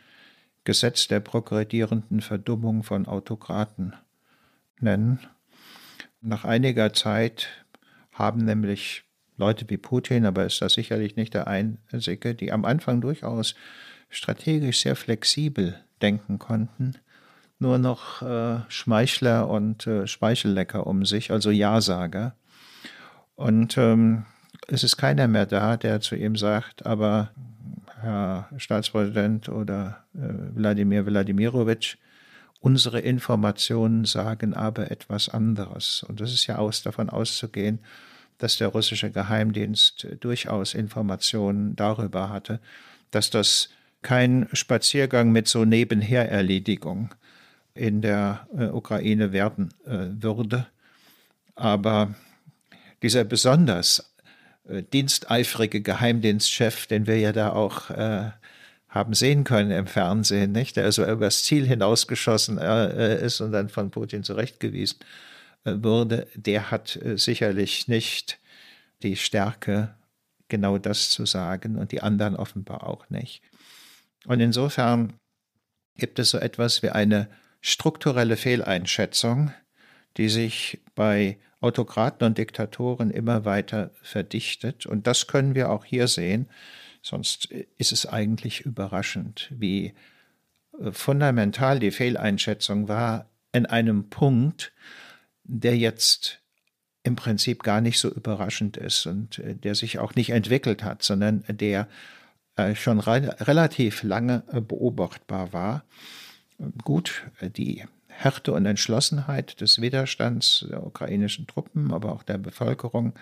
Gesetz 0.68 1.08
der 1.08 1.22
progredierenden 1.22 2.20
Verdummung 2.20 2.84
von 2.84 3.08
Autokraten 3.08 3.94
nennen. 4.82 5.22
Nach 6.20 6.44
einiger 6.44 6.92
Zeit 6.92 7.48
haben 8.12 8.44
nämlich 8.44 9.06
Leute 9.38 9.64
wie 9.70 9.78
Putin, 9.78 10.26
aber 10.26 10.46
ist 10.46 10.62
das 10.62 10.74
sicherlich 10.74 11.16
nicht 11.16 11.34
der 11.34 11.48
einzige, 11.48 12.36
die 12.36 12.52
am 12.52 12.66
Anfang 12.66 13.00
durchaus 13.00 13.56
strategisch 14.10 14.82
sehr 14.82 14.98
flexibel 14.98 15.80
denken 16.02 16.38
konnten, 16.38 16.96
nur 17.60 17.78
noch 17.78 18.22
äh, 18.22 18.60
Schmeichler 18.68 19.48
und 19.48 19.88
äh, 19.88 20.06
Speichellecker 20.06 20.86
um 20.86 21.06
sich, 21.06 21.32
also 21.32 21.50
Ja-Sager. 21.50 22.36
Und 23.36 23.78
ähm, 23.78 24.26
es 24.68 24.84
ist 24.84 24.98
keiner 24.98 25.30
mehr 25.30 25.46
da, 25.46 25.78
der 25.78 26.02
zu 26.02 26.18
ihm 26.18 26.36
sagt, 26.36 26.86
aber 26.86 27.32
Herr 28.02 28.50
Staatspräsident 28.58 29.50
oder 29.50 30.06
äh, 30.14 30.20
Wladimir 30.56 31.06
Wladimirovich, 31.06 31.98
unsere 32.60 33.00
Informationen 33.00 34.06
sagen 34.06 34.54
aber 34.54 34.92
etwas 34.92 35.30
anderes. 35.30 36.04
Und 36.08 36.22
das 36.22 36.34
ist 36.34 36.48
ja 36.48 36.58
aus 36.58 36.84
davon 36.84 37.10
auszugehen, 37.10 37.80
dass 38.38 38.58
der 38.58 38.68
russische 38.70 39.12
Geheimdienst 39.12 40.08
durchaus 40.20 40.74
Informationen 40.74 41.76
darüber 41.76 42.30
hatte, 42.30 42.60
dass 43.12 43.30
das 43.30 43.70
kein 44.02 44.48
Spaziergang 44.54 45.32
mit 45.32 45.48
so 45.48 45.66
Nebenhererledigung 45.66 47.14
in 47.74 48.02
der 48.02 48.48
äh, 48.58 48.66
Ukraine 48.66 49.32
werden 49.32 49.74
äh, 49.86 50.08
würde. 50.22 50.68
Aber 51.56 52.14
dieser 53.02 53.24
besonders 53.24 54.14
diensteifrige 54.94 55.82
Geheimdienstchef, 55.82 56.88
den 56.88 57.08
wir 57.08 57.20
ja 57.20 57.32
da 57.32 57.52
auch 57.54 57.90
äh, 57.90 58.32
haben 58.90 59.14
sehen 59.14 59.44
können 59.44 59.72
im 59.72 59.88
Fernsehen, 59.88 60.52
nicht? 60.52 60.76
der 60.76 60.86
also 60.86 61.06
übers 61.06 61.44
Ziel 61.44 61.66
hinausgeschossen 61.66 62.58
äh, 62.58 63.24
ist 63.24 63.42
und 63.42 63.52
dann 63.52 63.70
von 63.70 63.92
Putin 63.92 64.24
zurechtgewiesen 64.24 65.00
äh, 65.66 65.74
wurde, 65.76 66.28
der 66.36 66.72
hat 66.72 66.96
äh, 66.98 67.18
sicherlich 67.18 67.88
nicht 67.88 68.40
die 69.04 69.16
Stärke, 69.16 69.96
genau 70.48 70.78
das 70.78 71.10
zu 71.10 71.26
sagen 71.26 71.78
und 71.78 71.92
die 71.92 72.02
anderen 72.02 72.36
offenbar 72.36 72.88
auch 72.88 73.10
nicht. 73.10 73.42
Und 74.26 74.40
insofern 74.40 75.14
gibt 75.96 76.20
es 76.20 76.30
so 76.30 76.38
etwas 76.38 76.82
wie 76.84 76.90
eine 76.90 77.28
strukturelle 77.62 78.38
Fehleinschätzung, 78.38 79.52
die 80.18 80.30
sich 80.30 80.80
bei 80.96 81.38
Autokraten 81.60 82.26
und 82.26 82.38
Diktatoren 82.38 83.12
immer 83.12 83.46
weiter 83.46 83.92
verdichtet. 84.02 84.86
Und 84.86 85.08
das 85.08 85.28
können 85.28 85.56
wir 85.56 85.72
auch 85.72 85.86
hier 85.86 86.08
sehen. 86.08 86.48
Sonst 87.02 87.46
ist 87.78 87.92
es 87.92 88.06
eigentlich 88.06 88.62
überraschend, 88.62 89.52
wie 89.56 89.94
äh, 90.80 90.92
fundamental 90.92 91.80
die 91.80 91.92
Fehleinschätzung 91.92 92.88
war 92.88 93.30
in 93.54 93.66
einem 93.66 94.10
Punkt, 94.10 94.74
der 95.44 95.78
jetzt 95.78 96.42
im 97.04 97.16
Prinzip 97.16 97.64
gar 97.64 97.82
nicht 97.82 98.00
so 98.00 98.10
überraschend 98.10 98.78
ist 98.78 99.06
und 99.06 99.40
äh, 99.40 99.56
der 99.56 99.74
sich 99.74 100.00
auch 100.00 100.16
nicht 100.16 100.32
entwickelt 100.32 100.84
hat, 100.84 101.02
sondern 101.02 101.44
der 101.48 101.88
äh, 102.56 102.76
schon 102.76 103.00
relativ 103.00 104.04
lange 104.04 104.44
beobachtbar 104.52 105.54
war. 105.54 105.86
Gut, 106.84 107.24
die 107.42 107.86
Härte 108.20 108.52
und 108.52 108.66
Entschlossenheit 108.66 109.62
des 109.62 109.80
Widerstands 109.80 110.66
der 110.70 110.84
ukrainischen 110.84 111.46
Truppen, 111.46 111.94
aber 111.94 112.12
auch 112.12 112.24
der 112.24 112.40
Bevölkerung. 112.40 113.14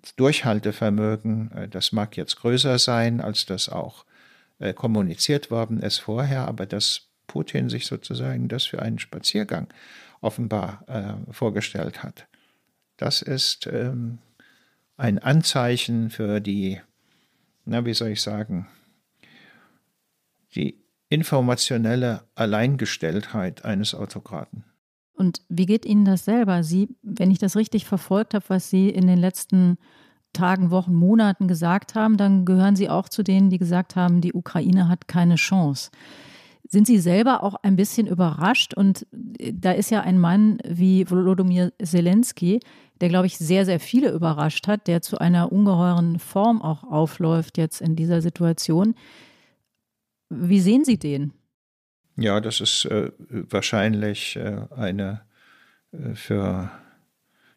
Das 0.00 0.14
Durchhaltevermögen, 0.16 1.50
äh, 1.52 1.68
das 1.68 1.92
mag 1.92 2.16
jetzt 2.16 2.36
größer 2.36 2.78
sein, 2.78 3.22
als 3.22 3.46
das 3.46 3.70
auch 3.70 4.04
äh, 4.58 4.74
kommuniziert 4.74 5.50
worden 5.50 5.80
ist 5.80 5.98
vorher, 5.98 6.46
aber 6.46 6.66
dass 6.66 7.08
Putin 7.26 7.70
sich 7.70 7.86
sozusagen 7.86 8.48
das 8.48 8.66
für 8.66 8.82
einen 8.82 8.98
Spaziergang 8.98 9.68
offenbar 10.20 10.84
äh, 10.88 11.32
vorgestellt 11.32 12.02
hat, 12.02 12.26
das 12.98 13.22
ist 13.22 13.66
ähm, 13.66 14.18
ein 14.98 15.18
Anzeichen 15.18 16.10
für 16.10 16.40
die, 16.40 16.80
na, 17.64 17.86
wie 17.86 17.94
soll 17.94 18.08
ich 18.08 18.20
sagen, 18.20 18.68
die 20.54 20.85
informationelle 21.08 22.22
Alleingestelltheit 22.34 23.64
eines 23.64 23.94
Autokraten. 23.94 24.64
Und 25.14 25.40
wie 25.48 25.66
geht 25.66 25.86
Ihnen 25.86 26.04
das 26.04 26.24
selber? 26.24 26.62
Sie, 26.62 26.88
wenn 27.02 27.30
ich 27.30 27.38
das 27.38 27.56
richtig 27.56 27.86
verfolgt 27.86 28.34
habe, 28.34 28.44
was 28.48 28.68
Sie 28.68 28.90
in 28.90 29.06
den 29.06 29.18
letzten 29.18 29.78
Tagen, 30.32 30.70
Wochen, 30.70 30.94
Monaten 30.94 31.48
gesagt 31.48 31.94
haben, 31.94 32.18
dann 32.18 32.44
gehören 32.44 32.76
Sie 32.76 32.90
auch 32.90 33.08
zu 33.08 33.22
denen, 33.22 33.48
die 33.48 33.58
gesagt 33.58 33.96
haben, 33.96 34.20
die 34.20 34.34
Ukraine 34.34 34.88
hat 34.88 35.08
keine 35.08 35.36
Chance. 35.36 35.90
Sind 36.68 36.86
Sie 36.86 36.98
selber 36.98 37.42
auch 37.42 37.54
ein 37.62 37.76
bisschen 37.76 38.06
überrascht? 38.06 38.74
Und 38.74 39.06
da 39.12 39.72
ist 39.72 39.90
ja 39.90 40.02
ein 40.02 40.18
Mann 40.18 40.58
wie 40.68 41.08
Volodymyr 41.08 41.72
Zelensky, 41.82 42.60
der, 43.00 43.08
glaube 43.08 43.26
ich, 43.26 43.38
sehr, 43.38 43.64
sehr 43.64 43.80
viele 43.80 44.10
überrascht 44.10 44.66
hat, 44.66 44.86
der 44.86 45.00
zu 45.00 45.18
einer 45.18 45.52
ungeheuren 45.52 46.18
Form 46.18 46.60
auch 46.60 46.82
aufläuft 46.84 47.56
jetzt 47.56 47.80
in 47.80 47.94
dieser 47.94 48.20
Situation. 48.20 48.94
Wie 50.28 50.60
sehen 50.60 50.84
Sie 50.84 50.98
den? 50.98 51.32
Ja, 52.16 52.40
das 52.40 52.60
ist 52.60 52.86
äh, 52.86 53.12
wahrscheinlich 53.28 54.36
äh, 54.36 54.62
eine 54.74 55.22
äh, 55.92 56.14
für 56.14 56.70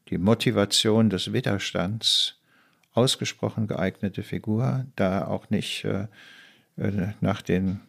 die 0.09 0.17
Motivation 0.17 1.09
des 1.09 1.31
Widerstands 1.33 2.35
ausgesprochen 2.93 3.67
geeignete 3.67 4.23
Figur, 4.23 4.85
da 4.95 5.25
auch 5.25 5.49
nicht 5.49 5.85
äh, 5.85 6.07
äh, 6.77 7.13
nach 7.21 7.41
den 7.41 7.81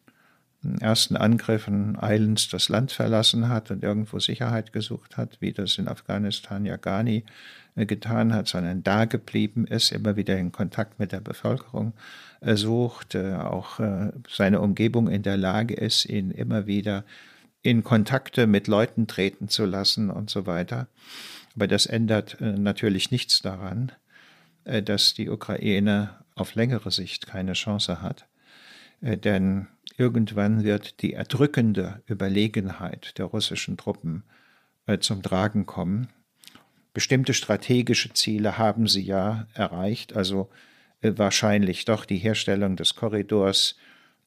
ersten 0.81 1.17
Angriffen 1.17 1.99
eilends 1.99 2.49
das 2.49 2.69
Land 2.69 2.93
verlassen 2.93 3.49
hat 3.49 3.71
und 3.71 3.83
irgendwo 3.83 4.19
Sicherheit 4.19 4.73
gesucht 4.73 5.17
hat, 5.17 5.41
wie 5.41 5.53
das 5.53 5.79
in 5.79 5.89
Afghanistan 5.89 6.67
ja 6.67 6.77
gar 6.77 7.03
nie 7.03 7.25
getan 7.77 8.35
hat, 8.35 8.49
sondern 8.49 8.83
da 8.83 9.05
geblieben 9.05 9.67
ist, 9.67 9.93
immer 9.93 10.17
wieder 10.17 10.37
in 10.37 10.53
Kontakt 10.53 10.99
mit 10.99 11.13
der 11.13 11.21
Bevölkerung 11.21 11.95
äh, 12.41 12.57
sucht, 12.57 13.15
äh, 13.15 13.35
auch 13.35 13.81
seine 14.29 14.61
Umgebung 14.61 15.09
in 15.09 15.23
der 15.23 15.37
Lage 15.37 15.75
ist, 15.75 16.05
ihn 16.07 16.31
immer 16.31 16.67
wieder 16.67 17.05
in 17.63 17.85
Kontakte 17.85 18.47
mit 18.47 18.69
Leuten 18.69 19.07
treten 19.07 19.49
zu 19.49 19.67
lassen 19.67 20.11
und 20.11 20.31
so 20.31 20.47
weiter. 20.47 20.89
Aber 21.55 21.67
das 21.67 21.87
ändert 21.87 22.41
natürlich 22.41 23.11
nichts 23.11 23.43
daran, 23.43 23.93
dass 24.65 25.13
die 25.13 25.29
Ukraine 25.29 26.11
auf 26.37 26.55
längere 26.55 26.91
Sicht 26.91 27.27
keine 27.27 27.53
Chance 27.53 28.01
hat. 28.01 28.29
Denn 29.03 29.67
irgendwann 29.99 30.65
wird 30.65 31.03
die 31.03 31.13
erdrückende 31.13 32.03
Überlegenheit 32.07 33.19
der 33.19 33.27
russischen 33.27 33.77
Truppen 33.77 34.23
zum 35.01 35.23
Tragen 35.23 35.67
kommen 35.67 36.09
bestimmte 36.93 37.35
strategische 37.35 38.13
Ziele 38.13 38.59
haben 38.59 38.87
sie 38.87 39.03
ja 39.03 39.47
erreicht, 39.55 40.17
also 40.17 40.51
äh, 41.01 41.13
wahrscheinlich 41.17 41.85
doch 41.85 42.05
die 42.05 42.19
Herstellung 42.19 42.77
des 42.77 42.95
Korridors 42.95 43.77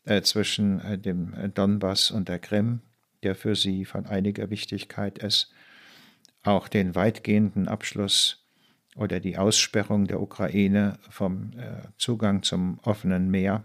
äh, 0.05 0.21
zwischen 0.21 0.79
äh, 0.81 0.97
dem 0.97 1.53
Donbass 1.53 2.11
und 2.11 2.29
der 2.29 2.39
Krim, 2.39 2.81
der 3.23 3.35
für 3.35 3.55
sie 3.55 3.85
von 3.85 4.05
einiger 4.05 4.49
Wichtigkeit 4.49 5.17
ist. 5.19 5.51
auch 6.45 6.67
den 6.67 6.93
weitgehenden 6.93 7.69
Abschluss 7.69 8.45
oder 8.97 9.21
die 9.21 9.37
Aussperrung 9.37 10.07
der 10.07 10.19
Ukraine 10.21 10.99
vom 11.09 11.51
Zugang 11.97 12.43
zum 12.43 12.79
offenen 12.83 13.31
Meer 13.31 13.63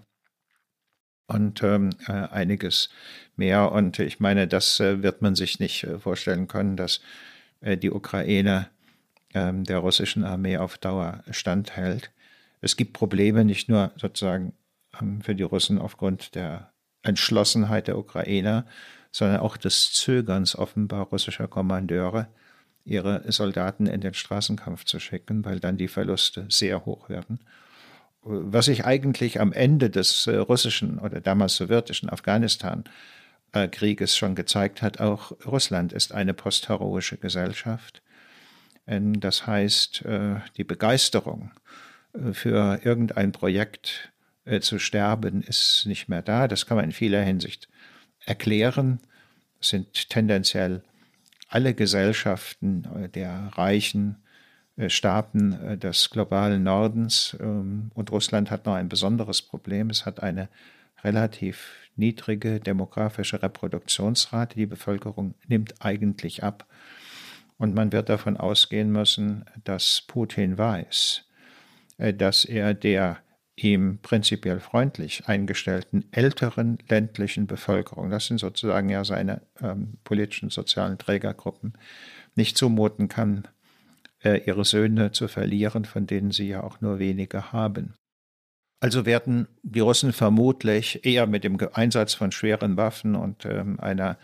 und 1.26 1.60
ähm, 1.64 1.90
äh, 2.06 2.12
einiges 2.12 2.88
mehr. 3.34 3.72
Und 3.72 3.98
ich 3.98 4.20
meine, 4.20 4.46
das 4.46 4.78
wird 4.78 5.20
man 5.20 5.34
sich 5.34 5.58
nicht 5.58 5.88
vorstellen 5.98 6.46
können, 6.46 6.76
dass 6.76 7.00
die 7.60 7.90
Ukraine 7.90 8.70
der 9.34 9.78
russischen 9.78 10.24
Armee 10.24 10.56
auf 10.56 10.78
Dauer 10.78 11.22
standhält. 11.30 12.10
Es 12.60 12.76
gibt 12.76 12.92
Probleme 12.92 13.44
nicht 13.44 13.68
nur 13.68 13.92
sozusagen 13.96 14.52
ähm, 15.00 15.20
für 15.20 15.34
die 15.34 15.42
Russen 15.42 15.78
aufgrund 15.78 16.34
der 16.34 16.72
Entschlossenheit 17.02 17.88
der 17.88 17.98
Ukrainer, 17.98 18.66
sondern 19.12 19.40
auch 19.40 19.56
des 19.56 19.92
Zögerns 19.92 20.56
offenbar 20.56 21.06
russischer 21.06 21.48
Kommandeure, 21.48 22.28
ihre 22.84 23.30
Soldaten 23.30 23.86
in 23.86 24.00
den 24.00 24.14
Straßenkampf 24.14 24.84
zu 24.84 24.98
schicken, 24.98 25.44
weil 25.44 25.60
dann 25.60 25.76
die 25.76 25.88
Verluste 25.88 26.46
sehr 26.48 26.86
hoch 26.86 27.08
werden. 27.08 27.40
Was 28.22 28.66
sich 28.66 28.84
eigentlich 28.84 29.40
am 29.40 29.52
Ende 29.52 29.90
des 29.90 30.26
äh, 30.26 30.36
russischen 30.36 30.98
oder 30.98 31.20
damals 31.20 31.56
sowjetischen 31.56 32.10
Afghanistan-Krieges 32.10 34.16
schon 34.16 34.34
gezeigt 34.34 34.82
hat, 34.82 35.00
auch 35.00 35.32
Russland 35.46 35.92
ist 35.92 36.12
eine 36.12 36.34
postheroische 36.34 37.16
Gesellschaft. 37.16 38.02
Das 38.90 39.46
heißt, 39.46 40.04
äh, 40.06 40.36
die 40.56 40.64
Begeisterung 40.64 41.50
äh, 42.14 42.32
für 42.32 42.80
irgendein 42.84 43.32
Projekt 43.32 44.12
zu 44.60 44.78
sterben 44.78 45.42
ist 45.42 45.84
nicht 45.84 46.08
mehr 46.08 46.22
da. 46.22 46.48
Das 46.48 46.64
kann 46.64 46.78
man 46.78 46.86
in 46.86 46.92
vieler 46.92 47.20
Hinsicht 47.20 47.68
erklären. 48.24 48.98
Es 49.60 49.68
sind 49.68 50.08
tendenziell 50.08 50.82
alle 51.48 51.74
Gesellschaften 51.74 53.10
der 53.12 53.50
reichen 53.52 54.16
äh, 54.78 54.90
Staaten 54.90 55.52
äh, 55.52 55.76
des 55.76 56.10
globalen 56.10 56.62
Nordens. 56.62 57.36
Ähm, 57.40 57.90
und 57.94 58.12
Russland 58.12 58.50
hat 58.50 58.64
noch 58.64 58.74
ein 58.74 58.88
besonderes 58.88 59.42
Problem. 59.42 59.90
Es 59.90 60.06
hat 60.06 60.22
eine 60.22 60.48
relativ 61.02 61.74
niedrige 61.96 62.60
demografische 62.60 63.42
Reproduktionsrate. 63.42 64.56
Die 64.56 64.66
Bevölkerung 64.66 65.34
nimmt 65.48 65.74
eigentlich 65.84 66.44
ab. 66.44 66.66
Und 67.58 67.74
man 67.74 67.92
wird 67.92 68.08
davon 68.08 68.36
ausgehen 68.36 68.90
müssen, 68.90 69.44
dass 69.64 70.02
Putin 70.06 70.56
weiß, 70.56 71.24
äh, 71.98 72.14
dass 72.14 72.44
er 72.44 72.74
der 72.74 73.18
ihm 73.56 73.98
prinzipiell 74.00 74.60
freundlich 74.60 75.26
eingestellten 75.26 76.06
älteren 76.12 76.78
ländlichen 76.88 77.48
Bevölkerung, 77.48 78.08
das 78.10 78.26
sind 78.26 78.38
sozusagen 78.38 78.88
ja 78.88 79.04
seine 79.04 79.42
ähm, 79.60 79.98
politischen, 80.04 80.50
sozialen 80.50 80.96
Trägergruppen, 80.96 81.72
nicht 82.36 82.56
zumuten 82.56 83.08
kann, 83.08 83.48
äh, 84.22 84.40
ihre 84.46 84.64
Söhne 84.64 85.12
zu 85.12 85.26
verlieren, 85.28 85.84
von 85.84 86.06
denen 86.06 86.30
sie 86.30 86.48
ja 86.48 86.62
auch 86.62 86.80
nur 86.80 87.00
wenige 87.00 87.52
haben. 87.52 87.94
Also 88.80 89.06
werden 89.06 89.48
die 89.62 89.80
Russen 89.80 90.12
vermutlich 90.12 91.04
eher 91.04 91.26
mit 91.26 91.42
dem 91.42 91.58
Einsatz 91.72 92.14
von 92.14 92.30
schweren 92.30 92.76
Waffen 92.76 93.16
und 93.16 93.44
ähm, 93.44 93.80
einer 93.80 94.18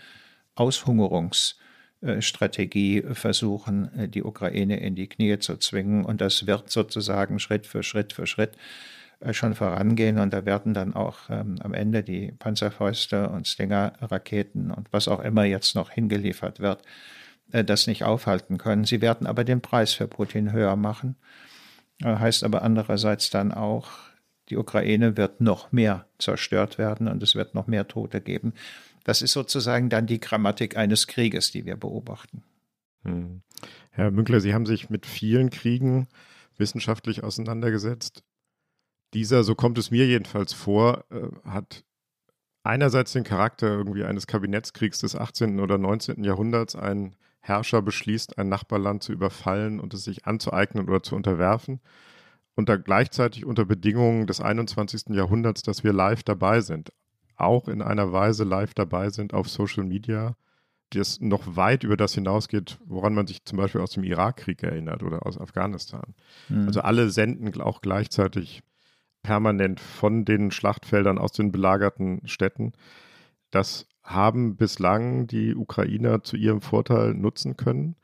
Aushungerungsstrategie 2.04 3.02
versuchen, 3.12 3.98
äh, 3.98 4.08
die 4.08 4.22
Ukraine 4.22 4.78
in 4.80 4.94
die 4.94 5.08
Knie 5.08 5.38
zu 5.38 5.56
zwingen. 5.56 6.04
Und 6.04 6.20
das 6.20 6.46
wird 6.46 6.70
sozusagen 6.70 7.38
Schritt 7.38 7.66
für 7.66 7.82
Schritt 7.82 8.12
für 8.12 8.26
Schritt 8.26 8.52
äh, 9.20 9.32
schon 9.32 9.54
vorangehen. 9.54 10.18
Und 10.18 10.32
da 10.32 10.44
werden 10.44 10.74
dann 10.74 10.94
auch 10.94 11.30
ähm, 11.30 11.56
am 11.60 11.74
Ende 11.74 12.02
die 12.02 12.32
Panzerfäuste 12.32 13.28
und 13.30 13.48
Stinger-Raketen 13.48 14.70
und 14.70 14.92
was 14.92 15.08
auch 15.08 15.20
immer 15.20 15.44
jetzt 15.44 15.74
noch 15.74 15.90
hingeliefert 15.90 16.60
wird, 16.60 16.82
äh, 17.52 17.64
das 17.64 17.86
nicht 17.86 18.04
aufhalten 18.04 18.58
können. 18.58 18.84
Sie 18.84 19.00
werden 19.00 19.26
aber 19.26 19.44
den 19.44 19.60
Preis 19.60 19.94
für 19.94 20.08
Putin 20.08 20.52
höher 20.52 20.76
machen. 20.76 21.16
Äh, 22.02 22.16
heißt 22.16 22.44
aber 22.44 22.62
andererseits 22.62 23.30
dann 23.30 23.52
auch, 23.52 23.88
die 24.50 24.56
Ukraine 24.56 25.16
wird 25.16 25.40
noch 25.40 25.72
mehr 25.72 26.06
zerstört 26.18 26.78
werden 26.78 27.08
und 27.08 27.22
es 27.22 27.34
wird 27.34 27.54
noch 27.54 27.66
mehr 27.66 27.88
Tote 27.88 28.20
geben. 28.20 28.52
Das 29.04 29.22
ist 29.22 29.32
sozusagen 29.32 29.88
dann 29.88 30.06
die 30.06 30.20
Grammatik 30.20 30.76
eines 30.76 31.06
Krieges, 31.06 31.50
die 31.50 31.66
wir 31.66 31.76
beobachten. 31.76 32.42
Hm. 33.02 33.42
Herr 33.90 34.10
Münkler, 34.10 34.40
Sie 34.40 34.54
haben 34.54 34.66
sich 34.66 34.90
mit 34.90 35.06
vielen 35.06 35.50
Kriegen 35.50 36.08
wissenschaftlich 36.56 37.22
auseinandergesetzt. 37.22 38.24
Dieser, 39.12 39.44
so 39.44 39.54
kommt 39.54 39.78
es 39.78 39.90
mir 39.90 40.06
jedenfalls 40.06 40.52
vor, 40.52 41.04
äh, 41.10 41.48
hat 41.48 41.84
einerseits 42.64 43.12
den 43.12 43.24
Charakter 43.24 43.68
irgendwie 43.68 44.04
eines 44.04 44.26
Kabinettskriegs 44.26 45.00
des 45.00 45.14
18. 45.14 45.60
oder 45.60 45.78
19. 45.78 46.24
Jahrhunderts, 46.24 46.74
ein 46.74 47.14
Herrscher 47.40 47.82
beschließt, 47.82 48.38
ein 48.38 48.48
Nachbarland 48.48 49.02
zu 49.02 49.12
überfallen 49.12 49.78
und 49.78 49.92
es 49.92 50.04
sich 50.04 50.26
anzueignen 50.26 50.88
oder 50.88 51.02
zu 51.02 51.14
unterwerfen. 51.14 51.80
Und 52.56 52.68
da 52.68 52.76
gleichzeitig 52.76 53.44
unter 53.44 53.64
Bedingungen 53.64 54.26
des 54.26 54.40
21. 54.40 55.14
Jahrhunderts, 55.14 55.62
dass 55.62 55.82
wir 55.82 55.92
live 55.92 56.22
dabei 56.22 56.60
sind. 56.60 56.92
Auch 57.36 57.68
in 57.68 57.82
einer 57.82 58.12
Weise 58.12 58.44
live 58.44 58.74
dabei 58.74 59.10
sind 59.10 59.34
auf 59.34 59.48
Social 59.48 59.84
Media, 59.84 60.36
die 60.92 60.98
es 60.98 61.20
noch 61.20 61.56
weit 61.56 61.82
über 61.82 61.96
das 61.96 62.14
hinausgeht, 62.14 62.78
woran 62.84 63.14
man 63.14 63.26
sich 63.26 63.44
zum 63.44 63.58
Beispiel 63.58 63.80
aus 63.80 63.90
dem 63.90 64.04
Irakkrieg 64.04 64.62
erinnert 64.62 65.02
oder 65.02 65.26
aus 65.26 65.38
Afghanistan. 65.38 66.14
Mhm. 66.48 66.68
Also 66.68 66.80
alle 66.82 67.10
senden 67.10 67.60
auch 67.60 67.80
gleichzeitig 67.80 68.62
permanent 69.22 69.80
von 69.80 70.24
den 70.24 70.52
Schlachtfeldern 70.52 71.18
aus 71.18 71.32
den 71.32 71.50
belagerten 71.50 72.20
Städten. 72.26 72.72
Das 73.50 73.88
haben 74.04 74.56
bislang 74.56 75.26
die 75.26 75.56
Ukrainer 75.56 76.22
zu 76.22 76.36
ihrem 76.36 76.60
Vorteil 76.60 77.14
nutzen 77.14 77.56
können? 77.56 77.96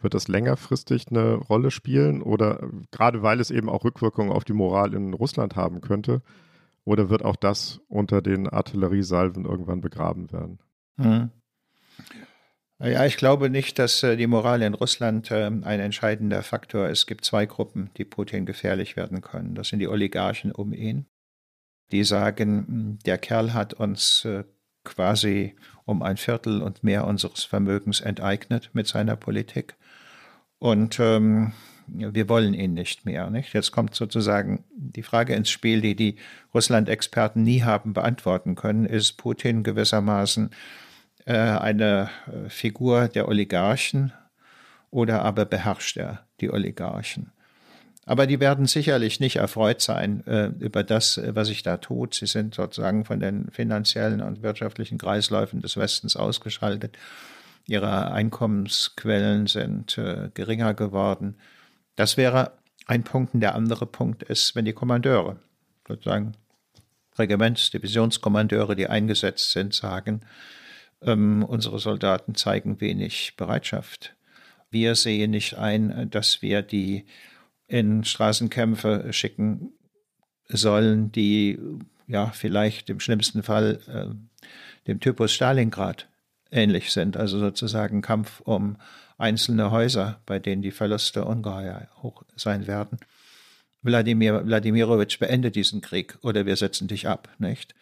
Wird 0.00 0.14
das 0.14 0.28
längerfristig 0.28 1.06
eine 1.10 1.34
Rolle 1.34 1.70
spielen 1.70 2.22
oder 2.22 2.68
gerade 2.90 3.22
weil 3.22 3.40
es 3.40 3.50
eben 3.50 3.68
auch 3.68 3.84
Rückwirkungen 3.84 4.30
auf 4.30 4.44
die 4.44 4.52
Moral 4.52 4.94
in 4.94 5.12
Russland 5.12 5.56
haben 5.56 5.80
könnte? 5.80 6.22
Oder 6.84 7.10
wird 7.10 7.24
auch 7.24 7.36
das 7.36 7.80
unter 7.88 8.22
den 8.22 8.48
Artilleriesalven 8.48 9.44
irgendwann 9.44 9.80
begraben 9.80 10.32
werden? 10.32 10.58
Hm. 10.96 11.30
Ja, 12.80 13.04
ich 13.04 13.16
glaube 13.16 13.50
nicht, 13.50 13.78
dass 13.80 14.04
äh, 14.04 14.16
die 14.16 14.28
Moral 14.28 14.62
in 14.62 14.74
Russland 14.74 15.32
äh, 15.32 15.46
ein 15.46 15.80
entscheidender 15.80 16.42
Faktor 16.42 16.88
ist. 16.88 17.00
Es 17.00 17.06
gibt 17.06 17.24
zwei 17.24 17.44
Gruppen, 17.44 17.90
die 17.96 18.04
Putin 18.04 18.46
gefährlich 18.46 18.96
werden 18.96 19.20
können. 19.20 19.56
Das 19.56 19.68
sind 19.68 19.80
die 19.80 19.88
Oligarchen 19.88 20.52
um 20.52 20.72
ihn. 20.72 21.06
Die 21.90 22.04
sagen, 22.04 22.66
hm, 22.66 22.98
der 23.04 23.18
Kerl 23.18 23.52
hat 23.52 23.74
uns 23.74 24.24
äh, 24.24 24.44
quasi 24.84 25.56
um 25.86 26.02
ein 26.02 26.16
Viertel 26.16 26.62
und 26.62 26.84
mehr 26.84 27.06
unseres 27.06 27.42
Vermögens 27.42 28.00
enteignet 28.00 28.70
mit 28.74 28.86
seiner 28.86 29.16
Politik. 29.16 29.76
Und 30.58 30.98
ähm, 30.98 31.52
wir 31.86 32.28
wollen 32.28 32.54
ihn 32.54 32.74
nicht 32.74 33.04
mehr. 33.04 33.30
Nicht? 33.30 33.52
Jetzt 33.54 33.72
kommt 33.72 33.94
sozusagen 33.94 34.64
die 34.74 35.02
Frage 35.02 35.34
ins 35.34 35.50
Spiel, 35.50 35.80
die 35.80 35.94
die 35.94 36.16
Russland-Experten 36.54 37.42
nie 37.42 37.62
haben 37.62 37.92
beantworten 37.92 38.54
können. 38.54 38.84
Ist 38.84 39.16
Putin 39.16 39.62
gewissermaßen 39.62 40.50
äh, 41.24 41.34
eine 41.34 42.10
äh, 42.26 42.48
Figur 42.48 43.08
der 43.08 43.28
Oligarchen 43.28 44.12
oder 44.90 45.22
aber 45.22 45.44
beherrscht 45.44 45.96
er 45.96 46.24
die 46.40 46.50
Oligarchen? 46.50 47.32
Aber 48.06 48.26
die 48.26 48.40
werden 48.40 48.64
sicherlich 48.64 49.20
nicht 49.20 49.36
erfreut 49.36 49.82
sein 49.82 50.26
äh, 50.26 50.46
über 50.60 50.82
das, 50.82 51.20
was 51.22 51.48
sich 51.48 51.62
da 51.62 51.76
tut. 51.76 52.14
Sie 52.14 52.26
sind 52.26 52.54
sozusagen 52.54 53.04
von 53.04 53.20
den 53.20 53.50
finanziellen 53.50 54.22
und 54.22 54.42
wirtschaftlichen 54.42 54.96
Kreisläufen 54.96 55.60
des 55.60 55.76
Westens 55.76 56.16
ausgeschaltet. 56.16 56.96
Ihre 57.68 58.12
Einkommensquellen 58.12 59.46
sind 59.46 59.98
äh, 59.98 60.30
geringer 60.32 60.72
geworden. 60.72 61.36
Das 61.96 62.16
wäre 62.16 62.52
ein 62.86 63.04
Punkt. 63.04 63.34
Und 63.34 63.40
der 63.40 63.54
andere 63.54 63.84
Punkt 63.84 64.22
ist, 64.22 64.56
wenn 64.56 64.64
die 64.64 64.72
Kommandeure, 64.72 65.36
sozusagen 65.86 66.32
Regiments-, 67.18 67.70
Divisionskommandeure, 67.70 68.74
die 68.74 68.86
eingesetzt 68.86 69.52
sind, 69.52 69.74
sagen, 69.74 70.22
ähm, 71.02 71.44
unsere 71.44 71.78
Soldaten 71.78 72.34
zeigen 72.34 72.80
wenig 72.80 73.34
Bereitschaft. 73.36 74.16
Wir 74.70 74.94
sehen 74.94 75.32
nicht 75.32 75.58
ein, 75.58 76.08
dass 76.08 76.40
wir 76.40 76.62
die 76.62 77.04
in 77.66 78.02
Straßenkämpfe 78.02 79.12
schicken 79.12 79.74
sollen, 80.48 81.12
die 81.12 81.58
ja 82.06 82.30
vielleicht 82.30 82.88
im 82.88 82.98
schlimmsten 82.98 83.42
Fall 83.42 83.80
äh, 83.88 84.86
dem 84.86 85.00
Typus 85.00 85.34
Stalingrad 85.34 86.08
ähnlich 86.50 86.92
sind, 86.92 87.16
also 87.16 87.38
sozusagen 87.38 88.02
Kampf 88.02 88.40
um 88.40 88.76
einzelne 89.18 89.70
Häuser, 89.70 90.20
bei 90.26 90.38
denen 90.38 90.62
die 90.62 90.70
Verluste 90.70 91.24
ungeheuer 91.24 91.88
hoch 92.02 92.22
sein 92.36 92.66
werden. 92.66 92.98
Wladimir 93.82 94.46
Wladimirovich 94.46 95.18
beendet 95.18 95.56
diesen 95.56 95.80
Krieg 95.80 96.18
oder 96.22 96.46
wir 96.46 96.56
setzen 96.56 96.88
dich 96.88 97.08
ab, 97.08 97.28
nicht? 97.38 97.74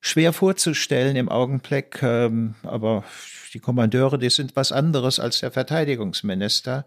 Schwer 0.00 0.32
vorzustellen 0.32 1.16
im 1.16 1.28
Augenblick, 1.28 2.02
ähm, 2.02 2.54
aber 2.62 3.04
die 3.52 3.58
Kommandeure, 3.58 4.18
die 4.18 4.30
sind 4.30 4.56
was 4.56 4.72
anderes 4.72 5.20
als 5.20 5.40
der 5.40 5.50
Verteidigungsminister. 5.50 6.86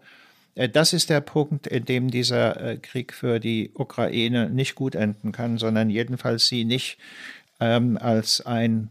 Äh, 0.56 0.68
das 0.68 0.92
ist 0.92 1.10
der 1.10 1.20
Punkt, 1.20 1.68
in 1.68 1.84
dem 1.84 2.10
dieser 2.10 2.60
äh, 2.60 2.76
Krieg 2.78 3.14
für 3.14 3.38
die 3.38 3.70
Ukraine 3.74 4.50
nicht 4.50 4.74
gut 4.74 4.96
enden 4.96 5.30
kann, 5.30 5.58
sondern 5.58 5.90
jedenfalls 5.90 6.48
sie 6.48 6.64
nicht 6.64 6.98
ähm, 7.60 7.96
als 7.98 8.44
ein 8.44 8.90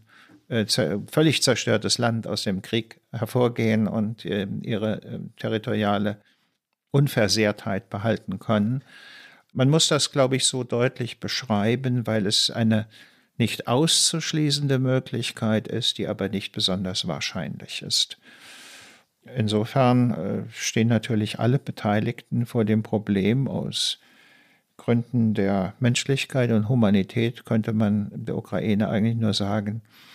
äh, 0.54 0.98
völlig 1.10 1.42
zerstörtes 1.42 1.98
Land 1.98 2.26
aus 2.26 2.44
dem 2.44 2.62
Krieg 2.62 3.00
hervorgehen 3.12 3.86
und 3.88 4.24
äh, 4.24 4.46
ihre 4.62 5.02
äh, 5.02 5.18
territoriale 5.36 6.20
Unversehrtheit 6.90 7.90
behalten 7.90 8.38
können. 8.38 8.84
Man 9.52 9.68
muss 9.68 9.88
das, 9.88 10.12
glaube 10.12 10.36
ich, 10.36 10.46
so 10.46 10.64
deutlich 10.64 11.20
beschreiben, 11.20 12.06
weil 12.06 12.26
es 12.26 12.50
eine 12.50 12.86
nicht 13.36 13.66
auszuschließende 13.66 14.78
Möglichkeit 14.78 15.66
ist, 15.66 15.98
die 15.98 16.06
aber 16.06 16.28
nicht 16.28 16.52
besonders 16.52 17.08
wahrscheinlich 17.08 17.82
ist. 17.82 18.18
Insofern 19.36 20.10
äh, 20.10 20.42
stehen 20.52 20.88
natürlich 20.88 21.38
alle 21.40 21.58
Beteiligten 21.58 22.46
vor 22.46 22.64
dem 22.64 22.82
Problem 22.82 23.48
aus 23.48 23.98
Gründen 24.76 25.34
der 25.34 25.74
Menschlichkeit 25.78 26.50
und 26.50 26.68
Humanität 26.68 27.44
könnte 27.44 27.72
man 27.72 28.10
der 28.12 28.36
Ukraine 28.36 28.88
eigentlich 28.88 29.16
nur 29.16 29.32
sagen, 29.32 29.82
ähm, 29.82 30.13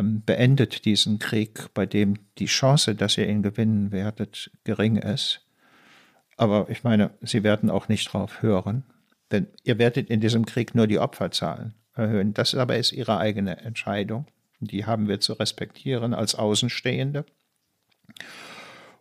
beendet 0.00 0.84
diesen 0.84 1.18
Krieg, 1.18 1.72
bei 1.74 1.86
dem 1.86 2.18
die 2.38 2.46
Chance, 2.46 2.94
dass 2.94 3.18
ihr 3.18 3.28
ihn 3.28 3.42
gewinnen 3.42 3.92
werdet, 3.92 4.50
gering 4.64 4.96
ist. 4.96 5.46
Aber 6.36 6.68
ich 6.70 6.84
meine, 6.84 7.10
sie 7.20 7.42
werden 7.42 7.70
auch 7.70 7.88
nicht 7.88 8.12
drauf 8.12 8.42
hören, 8.42 8.84
denn 9.30 9.46
ihr 9.64 9.78
werdet 9.78 10.10
in 10.10 10.20
diesem 10.20 10.46
Krieg 10.46 10.74
nur 10.74 10.86
die 10.86 10.98
Opferzahlen 10.98 11.74
erhöhen. 11.94 12.34
Das 12.34 12.54
aber 12.54 12.76
ist 12.76 12.92
ihre 12.92 13.18
eigene 13.18 13.58
Entscheidung. 13.58 14.26
Die 14.60 14.86
haben 14.86 15.08
wir 15.08 15.20
zu 15.20 15.34
respektieren 15.34 16.14
als 16.14 16.34
Außenstehende. 16.34 17.24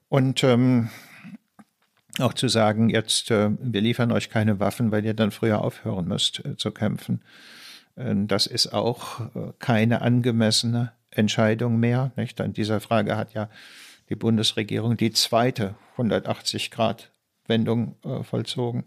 Und 0.09 0.43
ähm, 0.43 0.89
auch 2.19 2.33
zu 2.33 2.47
sagen, 2.47 2.89
jetzt, 2.89 3.31
äh, 3.31 3.51
wir 3.59 3.81
liefern 3.81 4.11
euch 4.11 4.29
keine 4.29 4.59
Waffen, 4.59 4.91
weil 4.91 5.05
ihr 5.05 5.13
dann 5.13 5.31
früher 5.31 5.61
aufhören 5.61 6.07
müsst 6.07 6.43
äh, 6.43 6.57
zu 6.57 6.71
kämpfen. 6.71 7.21
Äh, 7.95 8.15
das 8.25 8.47
ist 8.47 8.73
auch 8.73 9.19
äh, 9.35 9.53
keine 9.59 10.01
angemessene 10.01 10.91
Entscheidung 11.09 11.79
mehr. 11.79 12.11
Nicht? 12.15 12.39
An 12.41 12.53
dieser 12.53 12.79
Frage 12.79 13.17
hat 13.17 13.33
ja 13.33 13.49
die 14.09 14.15
Bundesregierung 14.15 14.97
die 14.97 15.11
zweite 15.11 15.75
180-Grad-Wendung 15.97 17.95
äh, 18.03 18.23
vollzogen. 18.23 18.83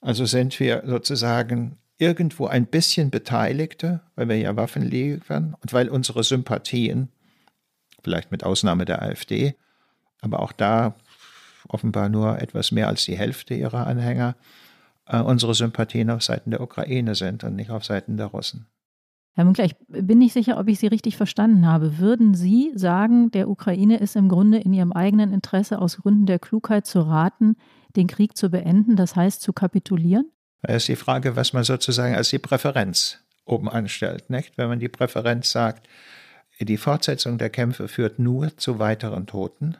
Also 0.00 0.26
sind 0.26 0.58
wir 0.60 0.82
sozusagen 0.86 1.78
irgendwo 1.98 2.46
ein 2.46 2.66
bisschen 2.66 3.10
Beteiligte, 3.10 4.00
weil 4.16 4.28
wir 4.28 4.36
ja 4.36 4.56
Waffen 4.56 4.82
liefern 4.82 5.56
und 5.60 5.72
weil 5.72 5.88
unsere 5.88 6.24
Sympathien, 6.24 7.08
vielleicht 8.02 8.30
mit 8.30 8.44
Ausnahme 8.44 8.84
der 8.84 9.02
AfD, 9.02 9.54
aber 10.20 10.40
auch 10.40 10.52
da 10.52 10.94
offenbar 11.68 12.08
nur 12.08 12.40
etwas 12.40 12.72
mehr 12.72 12.88
als 12.88 13.04
die 13.04 13.16
Hälfte 13.16 13.54
ihrer 13.54 13.86
Anhänger, 13.86 14.36
äh, 15.06 15.20
unsere 15.20 15.54
Sympathien 15.54 16.10
auf 16.10 16.22
Seiten 16.22 16.50
der 16.50 16.60
Ukraine 16.60 17.14
sind 17.14 17.44
und 17.44 17.56
nicht 17.56 17.70
auf 17.70 17.84
Seiten 17.84 18.16
der 18.16 18.26
Russen. 18.26 18.66
Herr 19.36 19.44
Münkler, 19.44 19.64
ich 19.64 19.74
bin 19.88 20.18
nicht 20.18 20.32
sicher, 20.32 20.58
ob 20.58 20.68
ich 20.68 20.78
Sie 20.78 20.86
richtig 20.86 21.16
verstanden 21.16 21.66
habe. 21.66 21.98
Würden 21.98 22.34
Sie 22.34 22.70
sagen, 22.76 23.32
der 23.32 23.48
Ukraine 23.48 23.98
ist 23.98 24.14
im 24.14 24.28
Grunde 24.28 24.58
in 24.58 24.72
ihrem 24.72 24.92
eigenen 24.92 25.32
Interesse 25.32 25.80
aus 25.80 25.96
Gründen 25.96 26.26
der 26.26 26.38
Klugheit 26.38 26.86
zu 26.86 27.00
raten, 27.00 27.56
den 27.96 28.06
Krieg 28.06 28.36
zu 28.36 28.48
beenden, 28.50 28.94
das 28.94 29.16
heißt 29.16 29.42
zu 29.42 29.52
kapitulieren? 29.52 30.30
Da 30.62 30.74
ist 30.74 30.86
die 30.86 30.96
Frage, 30.96 31.34
was 31.34 31.52
man 31.52 31.64
sozusagen 31.64 32.14
als 32.14 32.30
die 32.30 32.38
Präferenz 32.38 33.18
oben 33.44 33.68
anstellt. 33.68 34.30
Nicht? 34.30 34.56
Wenn 34.56 34.68
man 34.68 34.78
die 34.78 34.88
Präferenz 34.88 35.50
sagt, 35.50 35.88
die 36.60 36.76
Fortsetzung 36.76 37.36
der 37.36 37.50
Kämpfe 37.50 37.88
führt 37.88 38.20
nur 38.20 38.56
zu 38.56 38.78
weiteren 38.78 39.26
Toten 39.26 39.76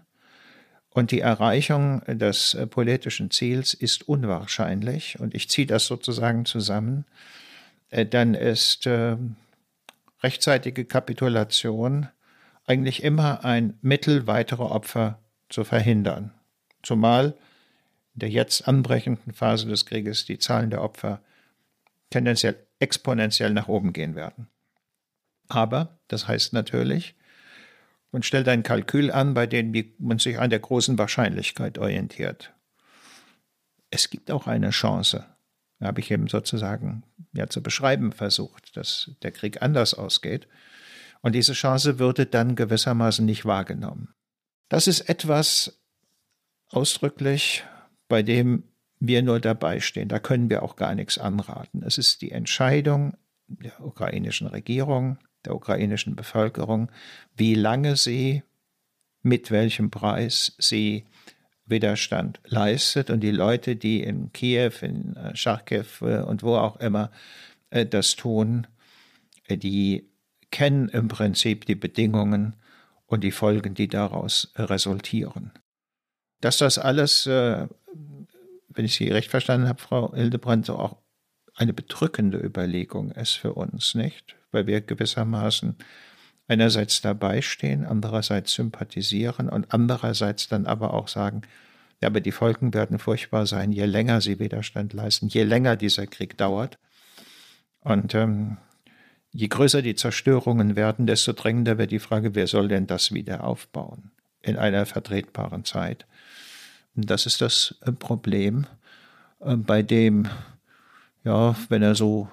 und 0.94 1.10
die 1.10 1.20
Erreichung 1.20 2.02
des 2.06 2.56
politischen 2.70 3.30
Ziels 3.30 3.74
ist 3.74 4.08
unwahrscheinlich 4.08 5.18
und 5.18 5.34
ich 5.34 5.50
ziehe 5.50 5.66
das 5.66 5.86
sozusagen 5.86 6.46
zusammen, 6.46 7.04
äh, 7.90 8.06
dann 8.06 8.34
ist 8.34 8.86
äh, 8.86 9.16
rechtzeitige 10.22 10.84
Kapitulation 10.84 12.08
eigentlich 12.64 13.02
immer 13.02 13.44
ein 13.44 13.76
Mittel, 13.82 14.28
weitere 14.28 14.62
Opfer 14.62 15.18
zu 15.48 15.64
verhindern. 15.64 16.32
Zumal 16.82 17.34
in 18.14 18.20
der 18.20 18.30
jetzt 18.30 18.68
anbrechenden 18.68 19.32
Phase 19.32 19.66
des 19.66 19.86
Krieges 19.86 20.24
die 20.24 20.38
Zahlen 20.38 20.70
der 20.70 20.82
Opfer 20.82 21.20
tendenziell 22.10 22.56
exponentiell 22.78 23.52
nach 23.52 23.66
oben 23.66 23.92
gehen 23.92 24.14
werden. 24.14 24.48
Aber 25.48 25.98
das 26.06 26.28
heißt 26.28 26.52
natürlich, 26.52 27.16
man 28.14 28.22
stellt 28.22 28.48
ein 28.48 28.62
Kalkül 28.62 29.10
an, 29.10 29.34
bei 29.34 29.46
dem 29.46 29.74
man 29.98 30.18
sich 30.18 30.38
an 30.38 30.48
der 30.48 30.60
großen 30.60 30.96
Wahrscheinlichkeit 30.96 31.76
orientiert. 31.78 32.54
Es 33.90 34.08
gibt 34.08 34.30
auch 34.30 34.46
eine 34.46 34.70
Chance, 34.70 35.26
habe 35.80 36.00
ich 36.00 36.10
eben 36.10 36.28
sozusagen 36.28 37.04
ja, 37.32 37.48
zu 37.48 37.62
beschreiben 37.62 38.12
versucht, 38.12 38.76
dass 38.76 39.10
der 39.22 39.32
Krieg 39.32 39.60
anders 39.60 39.92
ausgeht. 39.92 40.48
Und 41.20 41.34
diese 41.34 41.52
Chance 41.52 41.98
würde 41.98 42.24
dann 42.24 42.56
gewissermaßen 42.56 43.24
nicht 43.24 43.44
wahrgenommen. 43.44 44.14
Das 44.68 44.86
ist 44.86 45.02
etwas 45.02 45.80
ausdrücklich 46.70 47.64
bei 48.08 48.22
dem 48.22 48.64
wir 49.00 49.22
nur 49.22 49.40
dabei 49.40 49.80
stehen. 49.80 50.08
Da 50.08 50.18
können 50.18 50.50
wir 50.50 50.62
auch 50.62 50.76
gar 50.76 50.94
nichts 50.94 51.18
anraten. 51.18 51.82
Es 51.82 51.98
ist 51.98 52.22
die 52.22 52.30
Entscheidung 52.30 53.16
der 53.48 53.84
ukrainischen 53.84 54.46
Regierung, 54.46 55.18
der 55.44 55.54
ukrainischen 55.54 56.16
Bevölkerung, 56.16 56.90
wie 57.36 57.54
lange 57.54 57.96
sie, 57.96 58.42
mit 59.22 59.50
welchem 59.50 59.90
Preis 59.90 60.54
sie 60.58 61.04
Widerstand 61.66 62.40
leistet. 62.44 63.10
Und 63.10 63.20
die 63.20 63.30
Leute, 63.30 63.76
die 63.76 64.02
in 64.02 64.32
Kiew, 64.32 64.72
in 64.82 65.16
äh, 65.16 65.34
Charkiw 65.34 65.84
äh, 66.02 66.22
und 66.22 66.42
wo 66.42 66.56
auch 66.56 66.76
immer 66.76 67.10
äh, 67.70 67.86
das 67.86 68.16
tun, 68.16 68.66
die 69.48 70.10
kennen 70.50 70.88
im 70.88 71.08
Prinzip 71.08 71.66
die 71.66 71.74
Bedingungen 71.74 72.56
und 73.06 73.24
die 73.24 73.32
Folgen, 73.32 73.74
die 73.74 73.88
daraus 73.88 74.52
resultieren. 74.56 75.52
Dass 76.40 76.58
das 76.58 76.78
alles 76.78 77.26
wenn 78.74 78.84
ich 78.84 78.94
Sie 78.94 79.08
recht 79.08 79.30
verstanden 79.30 79.68
habe, 79.68 79.80
Frau 79.80 80.12
Hildebrand, 80.14 80.66
so 80.66 80.76
auch 80.76 80.96
eine 81.54 81.72
bedrückende 81.72 82.38
Überlegung 82.38 83.10
ist 83.12 83.34
für 83.34 83.54
uns, 83.54 83.94
nicht? 83.94 84.36
Weil 84.50 84.66
wir 84.66 84.80
gewissermaßen 84.80 85.76
einerseits 86.46 87.00
dabei 87.00 87.42
stehen, 87.42 87.84
andererseits 87.84 88.54
sympathisieren 88.54 89.48
und 89.48 89.72
andererseits 89.72 90.48
dann 90.48 90.66
aber 90.66 90.92
auch 90.92 91.08
sagen, 91.08 91.42
ja, 92.00 92.08
aber 92.08 92.20
die 92.20 92.32
Folgen 92.32 92.74
werden 92.74 92.98
furchtbar 92.98 93.46
sein, 93.46 93.72
je 93.72 93.86
länger 93.86 94.20
sie 94.20 94.38
Widerstand 94.38 94.92
leisten, 94.92 95.28
je 95.28 95.44
länger 95.44 95.76
dieser 95.76 96.06
Krieg 96.06 96.36
dauert. 96.36 96.78
Und 97.80 98.14
ähm, 98.14 98.58
je 99.30 99.48
größer 99.48 99.82
die 99.82 99.94
Zerstörungen 99.94 100.76
werden, 100.76 101.06
desto 101.06 101.32
drängender 101.32 101.78
wird 101.78 101.90
die 101.90 101.98
Frage, 101.98 102.34
wer 102.34 102.46
soll 102.46 102.68
denn 102.68 102.86
das 102.86 103.12
wieder 103.12 103.44
aufbauen 103.44 104.10
in 104.42 104.56
einer 104.56 104.86
vertretbaren 104.86 105.64
Zeit. 105.64 106.06
Das 106.94 107.26
ist 107.26 107.40
das 107.40 107.74
äh, 107.82 107.92
Problem, 107.92 108.66
äh, 109.40 109.56
bei 109.56 109.82
dem, 109.82 110.28
ja, 111.24 111.56
wenn 111.68 111.82
er 111.82 111.94
so 111.94 112.28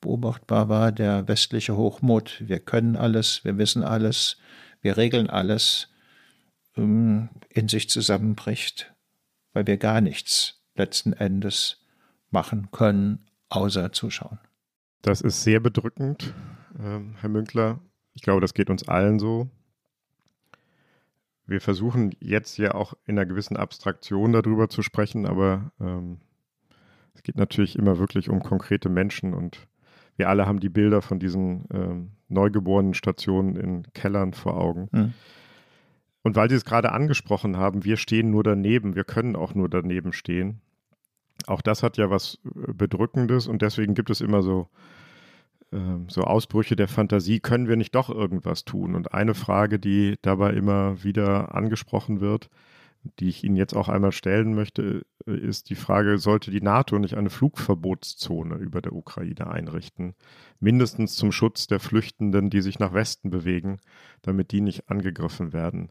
beobachtbar 0.00 0.68
war, 0.68 0.92
der 0.92 1.28
westliche 1.28 1.76
Hochmut, 1.76 2.42
wir 2.46 2.58
können 2.58 2.96
alles, 2.96 3.44
wir 3.44 3.56
wissen 3.56 3.82
alles, 3.82 4.36
wir 4.80 4.96
regeln 4.96 5.30
alles, 5.30 5.88
ähm, 6.76 7.28
in 7.48 7.68
sich 7.68 7.88
zusammenbricht, 7.88 8.92
weil 9.52 9.66
wir 9.66 9.76
gar 9.76 10.00
nichts 10.00 10.62
letzten 10.74 11.12
Endes 11.12 11.84
machen 12.30 12.68
können, 12.72 13.26
außer 13.48 13.92
zuschauen. 13.92 14.38
Das 15.02 15.20
ist 15.20 15.42
sehr 15.42 15.60
bedrückend, 15.60 16.34
ähm, 16.78 17.14
Herr 17.20 17.28
Münkler. 17.28 17.80
Ich 18.14 18.22
glaube, 18.22 18.40
das 18.40 18.54
geht 18.54 18.70
uns 18.70 18.88
allen 18.88 19.18
so 19.18 19.50
wir 21.46 21.60
versuchen 21.60 22.14
jetzt 22.20 22.58
ja 22.58 22.74
auch 22.74 22.94
in 23.04 23.18
einer 23.18 23.26
gewissen 23.26 23.56
Abstraktion 23.56 24.32
darüber 24.32 24.68
zu 24.68 24.82
sprechen, 24.82 25.26
aber 25.26 25.72
ähm, 25.80 26.20
es 27.14 27.22
geht 27.22 27.36
natürlich 27.36 27.76
immer 27.76 27.98
wirklich 27.98 28.28
um 28.28 28.42
konkrete 28.42 28.88
Menschen 28.88 29.34
und 29.34 29.66
wir 30.16 30.28
alle 30.28 30.46
haben 30.46 30.60
die 30.60 30.68
Bilder 30.68 31.02
von 31.02 31.18
diesen 31.18 31.64
ähm, 31.72 32.10
neugeborenen 32.28 32.94
Stationen 32.94 33.56
in 33.56 33.92
Kellern 33.94 34.34
vor 34.34 34.58
Augen. 34.58 34.88
Mhm. 34.92 35.14
Und 36.22 36.36
weil 36.36 36.48
Sie 36.48 36.56
es 36.56 36.64
gerade 36.64 36.92
angesprochen 36.92 37.56
haben, 37.56 37.84
wir 37.84 37.96
stehen 37.96 38.30
nur 38.30 38.44
daneben, 38.44 38.94
wir 38.94 39.04
können 39.04 39.34
auch 39.36 39.54
nur 39.54 39.68
daneben 39.68 40.12
stehen. 40.12 40.60
Auch 41.46 41.62
das 41.62 41.82
hat 41.82 41.96
ja 41.96 42.10
was 42.10 42.38
äh, 42.44 42.72
Bedrückendes 42.72 43.46
und 43.46 43.62
deswegen 43.62 43.94
gibt 43.94 44.10
es 44.10 44.20
immer 44.20 44.42
so 44.42 44.68
ähm, 45.72 46.06
so 46.08 46.22
Ausbrüche 46.22 46.76
der 46.76 46.88
Fantasie, 46.88 47.40
können 47.40 47.66
wir 47.66 47.76
nicht 47.76 47.94
doch 47.94 48.10
irgendwas 48.10 48.64
tun? 48.64 48.94
Und 48.94 49.14
eine 49.14 49.34
Frage, 49.34 49.78
die 49.78 50.16
dabei 50.22 50.52
immer 50.52 51.02
wieder 51.02 51.54
angesprochen 51.54 52.20
wird, 52.20 52.50
die 53.18 53.28
ich 53.28 53.44
Ihnen 53.44 53.56
jetzt 53.56 53.74
auch 53.74 53.88
einmal 53.88 54.12
stellen 54.12 54.54
möchte, 54.54 55.02
äh, 55.26 55.36
ist 55.36 55.70
die 55.70 55.74
Frage, 55.74 56.18
sollte 56.18 56.50
die 56.50 56.60
NATO 56.60 56.98
nicht 56.98 57.14
eine 57.14 57.30
Flugverbotszone 57.30 58.56
über 58.56 58.80
der 58.80 58.92
Ukraine 58.92 59.48
einrichten? 59.48 60.14
Mindestens 60.60 61.16
zum 61.16 61.32
Schutz 61.32 61.66
der 61.66 61.80
Flüchtenden, 61.80 62.50
die 62.50 62.62
sich 62.62 62.78
nach 62.78 62.94
Westen 62.94 63.30
bewegen, 63.30 63.80
damit 64.22 64.52
die 64.52 64.60
nicht 64.60 64.88
angegriffen 64.88 65.52
werden. 65.52 65.90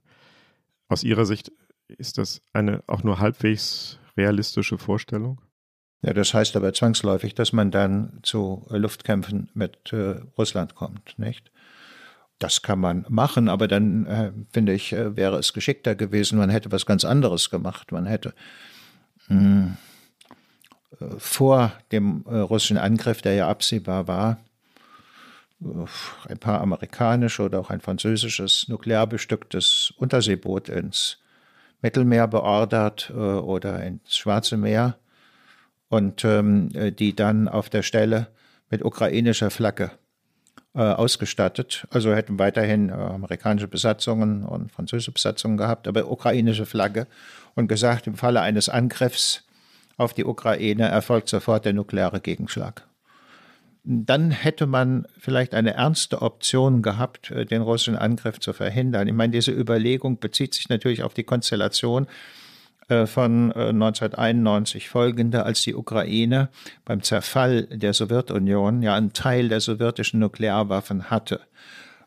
Aus 0.88 1.04
Ihrer 1.04 1.26
Sicht 1.26 1.52
ist 1.88 2.18
das 2.18 2.42
eine 2.54 2.84
auch 2.88 3.04
nur 3.04 3.20
halbwegs 3.20 4.00
realistische 4.18 4.78
Vorstellung? 4.78 5.42
Ja, 6.02 6.14
das 6.14 6.34
heißt 6.34 6.56
aber 6.56 6.74
zwangsläufig, 6.74 7.36
dass 7.36 7.54
man 7.54 7.70
dann 7.70 8.20
zu 8.24 8.66
Luftkämpfen 8.70 9.50
mit 9.54 9.94
äh, 9.94 10.22
Russland 10.38 10.76
kommt, 10.76 11.18
nicht? 11.20 11.52
Das 12.42 12.64
kann 12.64 12.80
man 12.80 13.06
machen, 13.08 13.50
aber 13.50 13.68
dann 13.68 14.08
äh, 14.08 14.32
finde 14.52 14.74
ich, 14.74 14.94
äh, 14.94 15.16
wäre 15.16 15.38
es 15.38 15.54
geschickter 15.54 15.94
gewesen. 15.94 16.40
Man 16.40 16.50
hätte 16.50 16.72
was 16.72 16.88
ganz 16.88 17.06
anderes 17.06 17.52
gemacht. 17.52 17.92
Man 17.92 18.08
hätte 18.08 18.34
mh, 19.28 19.38
hm, 19.38 19.78
äh, 21.00 21.06
vor 21.20 21.72
dem 21.92 22.26
äh, 22.28 22.38
russischen 22.38 22.80
Angriff, 22.80 23.22
der 23.22 23.36
ja 23.36 23.48
absehbar 23.48 24.08
war, 24.08 24.40
ein 25.60 26.40
paar 26.40 26.62
amerikanische 26.62 27.44
oder 27.44 27.60
auch 27.60 27.70
ein 27.70 27.82
französisches 27.82 28.68
nuklear 28.68 29.06
bestücktes 29.06 29.94
Unterseeboot 29.98 30.68
ins 30.68 31.20
Mittelmeer 31.84 32.28
beordert 32.28 33.12
äh, 33.14 33.20
oder 33.20 33.84
ins 33.84 34.18
Schwarze 34.18 34.58
Meer 34.58 34.98
und 35.90 36.26
ähm, 36.26 36.70
die 36.96 37.16
dann 37.16 37.48
auf 37.48 37.70
der 37.70 37.84
Stelle 37.84 38.30
mit 38.72 38.84
ukrainischer 38.84 39.52
Flagge 39.52 39.92
äh, 40.74 40.80
ausgestattet. 40.80 41.86
Also 41.90 42.14
hätten 42.14 42.40
weiterhin 42.40 42.90
äh, 42.90 42.94
amerikanische 42.94 43.68
Besatzungen 43.68 44.44
und 44.44 44.72
französische 44.72 45.12
Besatzungen 45.12 45.58
gehabt, 45.58 45.88
aber 45.88 46.10
ukrainische 46.10 46.66
Flagge 46.66 47.08
und 47.56 47.68
gesagt, 47.68 48.08
im 48.08 48.16
Falle 48.16 48.42
eines 48.42 48.70
Angriffs 48.70 49.44
auf 49.98 50.14
die 50.14 50.26
Ukraine 50.26 50.88
erfolgt 50.88 51.30
sofort 51.30 51.66
der 51.66 51.74
nukleare 51.74 52.22
Gegenschlag. 52.22 52.88
Dann 53.84 54.32
hätte 54.32 54.68
man 54.68 55.08
vielleicht 55.18 55.56
eine 55.56 55.74
ernste 55.74 56.22
Option 56.22 56.82
gehabt, 56.82 57.32
äh, 57.32 57.46
den 57.46 57.62
russischen 57.62 57.98
Angriff 57.98 58.40
zu 58.40 58.54
verhindern. 58.54 59.08
Ich 59.08 59.14
meine, 59.14 59.34
diese 59.34 59.52
Überlegung 59.52 60.20
bezieht 60.20 60.54
sich 60.54 60.70
natürlich 60.70 61.04
auf 61.04 61.14
die 61.14 61.24
Konstellation 61.24 62.08
von 63.08 63.52
1991 63.52 64.86
äh, 64.86 64.88
folgende, 64.88 65.44
als 65.44 65.62
die 65.62 65.76
Ukraine 65.76 66.50
beim 66.86 67.02
Zerfall 67.02 67.64
der 67.68 67.94
Sowjetunion 67.94 68.82
ja 68.82 68.96
einen 68.96 69.14
Teil 69.14 69.50
der 69.50 69.62
sowjetischen 69.62 70.20
Nuklearwaffen 70.20 71.10
hatte. 71.10 71.42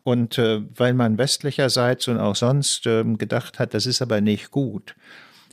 Und 0.03 0.37
äh, 0.37 0.61
weil 0.75 0.93
man 0.93 1.17
westlicherseits 1.17 2.07
und 2.07 2.19
auch 2.19 2.35
sonst 2.35 2.85
äh, 2.85 3.03
gedacht 3.03 3.57
hat, 3.57 3.73
das 3.73 3.87
ist 3.87 4.01
aber 4.01 4.21
nicht 4.21 4.51
gut, 4.51 4.95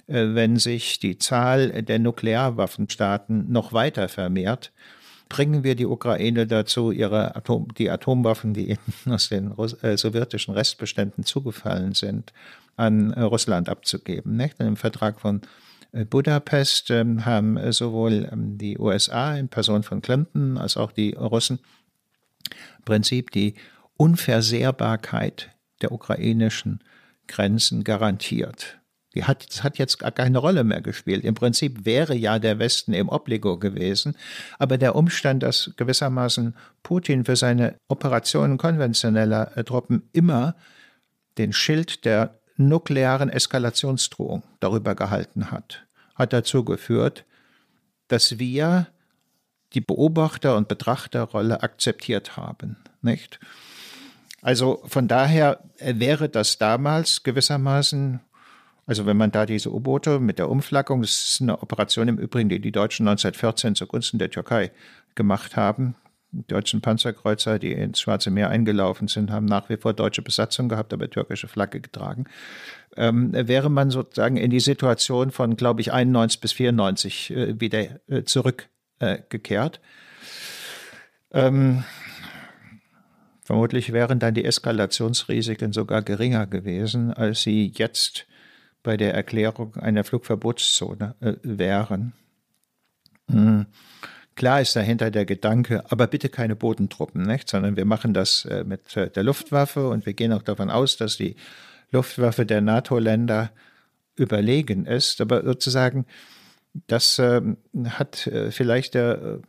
äh, 0.07 0.35
wenn 0.35 0.59
sich 0.59 0.99
die 0.99 1.17
Zahl 1.19 1.83
der 1.83 1.99
Nuklearwaffenstaaten 1.99 3.51
noch 3.51 3.73
weiter 3.73 4.09
vermehrt, 4.09 4.73
bringen 5.31 5.65
wir 5.65 5.75
die 5.75 5.87
Ukraine 5.87 6.47
dazu, 6.47 6.91
ihre 6.91 7.35
Atom, 7.35 7.69
die 7.79 7.89
Atomwaffen, 7.89 8.53
die 8.53 8.77
aus 9.07 9.31
den 9.31 9.57
äh, 9.81 9.97
sowjetischen 9.97 10.53
Restbeständen 10.53 11.25
zugefallen 11.25 11.95
sind, 11.95 12.35
an 12.77 13.13
äh, 13.13 13.21
Russland 13.21 13.69
abzugeben. 13.69 14.37
Nicht? 14.37 14.61
Im 14.61 14.77
Vertrag 14.77 15.21
von 15.21 15.43
äh, 15.93 16.05
Budapest 16.05 16.91
ähm, 16.91 17.25
haben 17.25 17.57
äh, 17.57 17.73
sowohl 17.73 18.29
ähm, 18.33 18.59
die 18.59 18.79
USA 18.79 19.37
in 19.37 19.49
Person 19.49 19.83
von 19.83 20.03
Clinton 20.03 20.59
als 20.59 20.77
auch 20.77 20.93
die 20.93 21.13
Russen 21.13 21.61
im 22.79 22.85
Prinzip 22.85 23.31
die 23.31 23.55
Unversehrbarkeit 23.97 25.51
der 25.81 25.93
ukrainischen 25.93 26.83
Grenzen 27.29 27.85
garantiert. 27.85 28.79
Die 29.15 29.25
hat, 29.25 29.47
das 29.49 29.63
hat 29.63 29.79
jetzt 29.79 29.99
gar 29.99 30.11
keine 30.11 30.39
Rolle 30.39 30.65
mehr 30.65 30.81
gespielt. 30.81 31.25
Im 31.25 31.35
Prinzip 31.35 31.85
wäre 31.85 32.15
ja 32.15 32.39
der 32.39 32.59
Westen 32.59 32.95
im 32.95 33.11
Obligo 33.11 33.59
gewesen, 33.59 34.17
aber 34.59 34.79
der 34.79 34.97
Umstand, 34.97 35.43
dass 35.43 35.73
gewissermaßen 35.77 36.57
Putin 36.83 37.25
für 37.25 37.37
seine 37.37 37.77
Operationen 37.89 38.57
konventioneller 38.57 39.53
Truppen 39.65 40.09
immer 40.13 40.57
den 41.37 41.53
Schild 41.53 42.05
der 42.05 42.41
nuklearen 42.69 43.29
Eskalationsdrohung 43.29 44.43
darüber 44.61 44.95
gehalten 44.95 45.51
hat, 45.51 45.85
hat 46.15 46.33
dazu 46.33 46.65
geführt, 46.65 47.25
dass 48.09 48.39
wir 48.39 48.89
die 49.75 49.81
Beobachter- 49.81 50.57
und 50.57 50.69
Betrachterrolle 50.69 51.63
akzeptiert 51.63 52.37
haben. 52.37 52.77
Nicht? 53.01 53.41
Also 54.43 54.83
von 54.87 55.09
daher 55.09 55.61
wäre 55.79 56.29
das 56.29 56.59
damals 56.59 57.23
gewissermaßen, 57.23 58.21
also 58.87 59.07
wenn 59.07 59.17
man 59.17 59.31
da 59.31 59.47
diese 59.47 59.73
U-Boote 59.73 60.19
mit 60.19 60.39
der 60.39 60.51
Umflaggung, 60.51 61.01
das 61.01 61.11
ist 61.11 61.41
eine 61.41 61.63
Operation 61.63 62.09
im 62.09 62.19
Übrigen, 62.19 62.49
die 62.49 62.61
die 62.61 62.73
Deutschen 62.73 63.07
1914 63.07 63.77
zugunsten 63.77 64.19
der 64.19 64.31
Türkei 64.31 64.73
gemacht 65.15 65.57
haben, 65.57 65.95
deutschen 66.33 66.81
Panzerkreuzer, 66.81 67.59
die 67.59 67.73
ins 67.73 68.01
Schwarze 68.01 68.31
Meer 68.31 68.49
eingelaufen 68.49 69.09
sind, 69.09 69.31
haben 69.31 69.47
nach 69.47 69.69
wie 69.69 69.77
vor 69.77 69.93
deutsche 69.93 70.23
Besatzung 70.23 70.69
gehabt, 70.69 70.93
aber 70.93 71.09
türkische 71.11 71.49
Flagge 71.49 71.81
getragen. 71.81 72.25
Ähm, 72.97 73.33
wäre 73.33 73.71
man 73.71 73.91
sozusagen 73.91 74.37
in 74.37 74.51
die 74.51 74.61
Situation 74.61 75.31
von, 75.31 75.57
glaube 75.57 75.81
ich, 75.81 75.93
91 75.93 76.41
bis 76.41 76.53
94 76.53 77.31
äh, 77.31 77.61
wieder 77.61 78.01
äh, 78.09 78.25
zurückgekehrt. 78.25 79.81
Äh, 81.31 81.47
ähm, 81.47 81.85
vermutlich 83.43 83.93
wären 83.93 84.19
dann 84.19 84.35
die 84.35 84.45
Eskalationsrisiken 84.45 85.73
sogar 85.73 86.03
geringer 86.03 86.47
gewesen, 86.47 87.13
als 87.13 87.43
sie 87.43 87.73
jetzt 87.75 88.27
bei 88.83 88.97
der 88.97 89.15
Erklärung 89.15 89.77
einer 89.77 90.05
Flugverbotszone 90.05 91.15
äh, 91.21 91.35
wären. 91.43 92.13
Mhm. 93.29 93.67
Klar 94.35 94.63
ist 94.63 94.75
dahinter 94.75 95.11
der 95.11 95.27
Gedanke, 95.27 95.85
aber 95.91 96.07
bitte 96.07 96.31
keine 96.31 96.57
Bodentruppen, 96.57 97.23
nicht? 97.23 97.49
sondern 97.49 97.77
wir 97.77 97.85
machen 97.85 98.15
das 98.15 98.47
äh, 98.47 98.65
mit 98.65 98.97
äh, 98.97 99.11
der 99.11 99.25
Luftwaffe 99.25 99.89
und 99.89 100.07
wir 100.07 100.15
gehen 100.15 100.33
auch 100.33 100.43
davon 100.43 100.71
aus, 100.71 100.97
dass 100.97 101.19
die 101.19 101.37
Luftwaffe 101.91 102.47
der 102.47 102.63
NATO-Länder 102.63 103.51
überlegen 104.17 104.87
ist. 104.87 105.21
Aber 105.21 105.45
sozusagen, 105.45 106.07
das 106.87 107.19
ähm, 107.19 107.59
hat 107.85 108.27
äh, 108.27 108.51
vielleicht 108.51 108.95
der, 108.95 109.41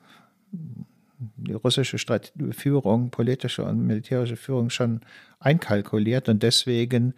die 0.52 1.54
russische 1.54 1.98
Strat 1.98 2.34
Führung, 2.52 3.10
politische 3.10 3.64
und 3.64 3.88
militärische 3.88 4.36
Führung 4.36 4.70
schon 4.70 5.00
einkalkuliert 5.40 6.28
und 6.28 6.44
deswegen 6.44 7.14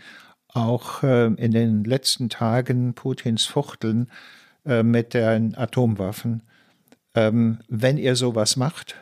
auch 0.47 1.03
in 1.03 1.51
den 1.51 1.83
letzten 1.83 2.29
Tagen 2.29 2.93
Putins 2.93 3.43
Fuchteln 3.43 4.09
mit 4.63 5.13
den 5.13 5.53
Atomwaffen 5.57 6.43
ähm, 7.15 7.59
wenn 7.67 7.97
ihr 7.97 8.15
sowas 8.15 8.57
macht, 8.57 8.95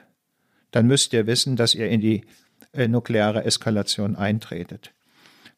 dann 0.71 0.87
müsst 0.87 1.13
ihr 1.13 1.27
wissen, 1.27 1.55
dass 1.55 1.75
ihr 1.75 1.89
in 1.89 1.99
die 1.99 2.23
äh, 2.71 2.87
nukleare 2.87 3.43
Eskalation 3.43 4.15
eintretet. 4.15 4.93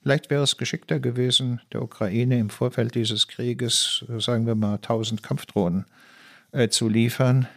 Vielleicht 0.01 0.29
wäre 0.29 0.43
es 0.43 0.57
geschickter 0.57 0.99
gewesen, 0.99 1.61
der 1.73 1.81
Ukraine 1.81 2.39
im 2.39 2.49
Vorfeld 2.49 2.95
dieses 2.95 3.27
Krieges, 3.27 4.05
sagen 4.19 4.45
wir 4.45 4.55
mal, 4.55 4.75
1000 4.75 5.23
Kampfdrohnen 5.23 5.85
äh, 6.51 6.69
zu 6.69 6.89
liefern, 6.89 7.47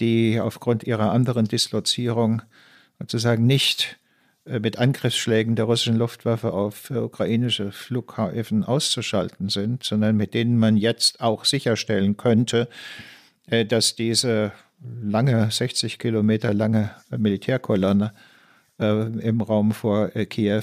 die 0.00 0.40
aufgrund 0.40 0.84
ihrer 0.84 1.12
anderen 1.12 1.46
Dislozierung 1.46 2.42
sozusagen 2.98 3.46
nicht 3.46 3.98
äh, 4.46 4.58
mit 4.58 4.78
Angriffsschlägen 4.78 5.54
der 5.54 5.66
russischen 5.66 5.96
Luftwaffe 5.96 6.52
auf 6.52 6.90
äh, 6.90 6.96
ukrainische 6.96 7.72
Flughäfen 7.72 8.64
auszuschalten 8.64 9.50
sind, 9.50 9.84
sondern 9.84 10.16
mit 10.16 10.34
denen 10.34 10.58
man 10.58 10.76
jetzt 10.76 11.20
auch 11.20 11.44
sicherstellen 11.44 12.16
könnte, 12.16 12.68
äh, 12.68 13.15
dass 13.46 13.94
diese 13.94 14.52
lange, 15.02 15.50
60 15.50 15.98
Kilometer 15.98 16.52
lange 16.52 16.90
Militärkolonne 17.10 18.12
äh, 18.78 19.06
im 19.20 19.40
Raum 19.40 19.72
vor 19.72 20.14
äh, 20.14 20.26
Kiew 20.26 20.62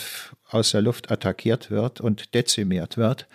aus 0.49 0.71
der 0.71 0.81
Luft 0.81 1.11
attackiert 1.11 1.71
wird 1.71 2.01
und 2.01 2.33
dezimiert 2.33 2.97
wird. 2.97 3.27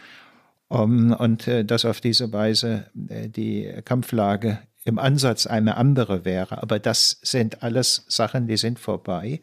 Um, 0.70 1.12
und 1.12 1.48
äh, 1.48 1.64
dass 1.64 1.86
auf 1.86 2.00
diese 2.02 2.30
Weise 2.32 2.90
äh, 3.08 3.28
die 3.28 3.72
Kampflage 3.86 4.58
im 4.84 4.98
Ansatz 4.98 5.46
eine 5.46 5.78
andere 5.78 6.26
wäre. 6.26 6.62
Aber 6.62 6.78
das 6.78 7.18
sind 7.22 7.62
alles 7.62 8.04
Sachen, 8.08 8.46
die 8.46 8.58
sind 8.58 8.78
vorbei. 8.78 9.42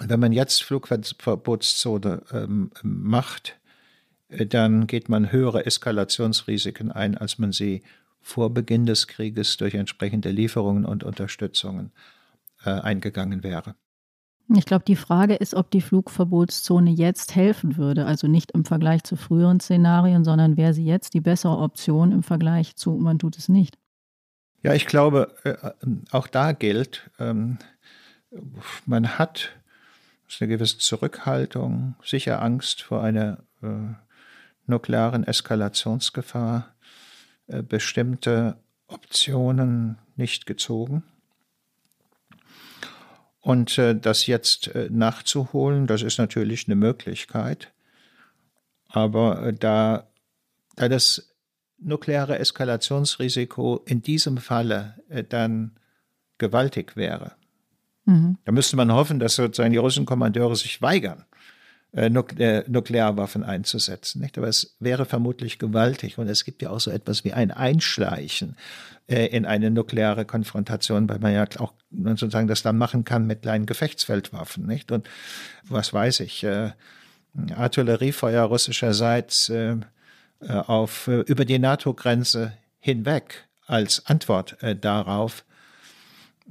Und 0.00 0.10
wenn 0.10 0.20
man 0.20 0.32
jetzt 0.32 0.64
Flugverbotszone 0.64 2.22
ähm, 2.32 2.70
macht, 2.82 3.56
äh, 4.28 4.46
dann 4.46 4.88
geht 4.88 5.08
man 5.08 5.30
höhere 5.30 5.64
Eskalationsrisiken 5.64 6.90
ein, 6.90 7.16
als 7.16 7.38
man 7.38 7.52
sie 7.52 7.82
vor 8.26 8.50
Beginn 8.50 8.86
des 8.86 9.06
Krieges 9.06 9.56
durch 9.56 9.74
entsprechende 9.74 10.30
Lieferungen 10.30 10.84
und 10.84 11.04
Unterstützungen 11.04 11.92
äh, 12.64 12.70
eingegangen 12.70 13.44
wäre. 13.44 13.76
Ich 14.52 14.64
glaube, 14.64 14.84
die 14.84 14.96
Frage 14.96 15.36
ist, 15.36 15.54
ob 15.54 15.70
die 15.70 15.80
Flugverbotszone 15.80 16.90
jetzt 16.90 17.36
helfen 17.36 17.76
würde. 17.76 18.04
Also 18.04 18.26
nicht 18.26 18.50
im 18.50 18.64
Vergleich 18.64 19.04
zu 19.04 19.14
früheren 19.14 19.60
Szenarien, 19.60 20.24
sondern 20.24 20.56
wäre 20.56 20.74
sie 20.74 20.84
jetzt 20.84 21.14
die 21.14 21.20
bessere 21.20 21.56
Option 21.58 22.10
im 22.10 22.24
Vergleich 22.24 22.74
zu, 22.74 22.96
man 22.96 23.20
tut 23.20 23.38
es 23.38 23.48
nicht. 23.48 23.78
Ja, 24.64 24.74
ich 24.74 24.86
glaube, 24.86 25.32
äh, 25.44 25.54
auch 26.10 26.26
da 26.26 26.50
gilt, 26.50 27.08
ähm, 27.20 27.58
man 28.86 29.20
hat 29.20 29.50
eine 30.40 30.48
gewisse 30.48 30.78
Zurückhaltung, 30.78 31.94
sicher 32.02 32.42
Angst 32.42 32.82
vor 32.82 33.04
einer 33.04 33.38
äh, 33.62 33.94
nuklearen 34.66 35.22
Eskalationsgefahr 35.22 36.70
äh, 36.70 36.75
bestimmte 37.46 38.56
Optionen 38.88 39.98
nicht 40.16 40.46
gezogen. 40.46 41.02
Und 43.40 43.78
äh, 43.78 43.94
das 43.94 44.26
jetzt 44.26 44.74
äh, 44.74 44.88
nachzuholen, 44.90 45.86
das 45.86 46.02
ist 46.02 46.18
natürlich 46.18 46.66
eine 46.66 46.74
Möglichkeit. 46.74 47.72
Aber 48.88 49.52
da, 49.52 50.08
da 50.74 50.88
das 50.88 51.32
nukleare 51.78 52.38
Eskalationsrisiko 52.38 53.82
in 53.84 54.02
diesem 54.02 54.38
Falle 54.38 54.96
dann 55.28 55.72
gewaltig 56.38 56.96
wäre, 56.96 57.36
mhm. 58.06 58.38
Da 58.44 58.52
müsste 58.52 58.76
man 58.76 58.92
hoffen, 58.92 59.18
dass 59.18 59.36
sozusagen 59.36 59.72
die 59.72 59.78
russischen 59.78 60.06
Kommandeure 60.06 60.56
sich 60.56 60.80
weigern, 60.80 61.24
äh, 61.96 62.08
äh, 62.08 62.64
Nuklearwaffen 62.68 63.42
einzusetzen. 63.42 64.20
Nicht? 64.20 64.36
Aber 64.36 64.48
es 64.48 64.76
wäre 64.80 65.06
vermutlich 65.06 65.58
gewaltig. 65.58 66.18
Und 66.18 66.28
es 66.28 66.44
gibt 66.44 66.60
ja 66.60 66.68
auch 66.68 66.78
so 66.78 66.90
etwas 66.90 67.24
wie 67.24 67.32
ein 67.32 67.50
Einschleichen 67.50 68.58
äh, 69.06 69.24
in 69.28 69.46
eine 69.46 69.70
nukleare 69.70 70.26
Konfrontation, 70.26 71.08
weil 71.08 71.20
man 71.20 71.32
ja 71.32 71.46
auch 71.56 71.72
sozusagen 71.90 72.48
das 72.48 72.62
dann 72.62 72.76
machen 72.76 73.06
kann 73.06 73.26
mit 73.26 73.40
kleinen 73.40 73.64
Gefechtsfeldwaffen. 73.64 74.66
Nicht? 74.66 74.92
Und 74.92 75.08
was 75.70 75.94
weiß 75.94 76.20
ich, 76.20 76.46
Artilleriefeuer 77.54 78.44
russischerseits 78.44 79.50
auf, 80.40 81.08
über 81.08 81.44
die 81.46 81.58
NATO-Grenze 81.58 82.52
hinweg 82.78 83.48
als 83.66 84.04
Antwort 84.04 84.58
darauf. 84.82 85.44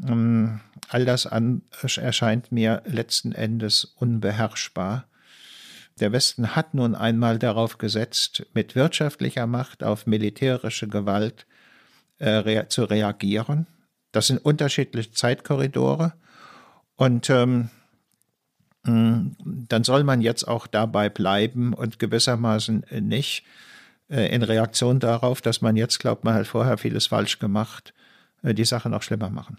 Ähm, 0.04 0.62
all 0.90 1.06
das 1.06 1.26
erscheint 1.26 2.52
mir 2.52 2.82
letzten 2.86 3.32
Endes 3.32 3.86
unbeherrschbar. 3.96 5.06
Der 6.00 6.12
Westen 6.12 6.56
hat 6.56 6.74
nun 6.74 6.94
einmal 6.94 7.40
darauf 7.40 7.78
gesetzt, 7.78 8.46
mit 8.54 8.76
wirtschaftlicher 8.76 9.48
Macht 9.48 9.84
auf 9.84 10.06
militärische 10.06 10.88
Gewalt 10.88 11.46
äh, 12.18 12.30
rea 12.30 12.68
zu 12.68 12.84
reagieren. 12.84 13.68
Das 14.12 14.28
sind 14.28 14.44
unterschiedliche 14.44 15.12
Zeitkorridore. 15.12 16.14
Und 16.96 17.30
ähm, 17.30 17.70
dann 18.84 19.84
soll 19.84 20.04
man 20.04 20.22
jetzt 20.22 20.48
auch 20.48 20.68
dabei 20.68 21.10
bleiben 21.10 21.74
und 21.74 21.98
gewissermaßen 21.98 22.86
nicht 23.00 23.44
äh, 24.10 24.34
in 24.34 24.44
Reaktion 24.44 25.00
darauf, 25.00 25.42
dass 25.42 25.62
man 25.62 25.76
jetzt 25.76 26.00
glaubt, 26.00 26.24
man 26.24 26.36
hat 26.36 26.48
vorher 26.48 26.78
vieles 26.78 27.08
falsch 27.08 27.40
gemacht, 27.40 27.94
äh, 28.44 28.54
die 28.54 28.66
Sache 28.66 28.90
noch 28.90 29.02
schlimmer 29.02 29.30
machen. 29.30 29.58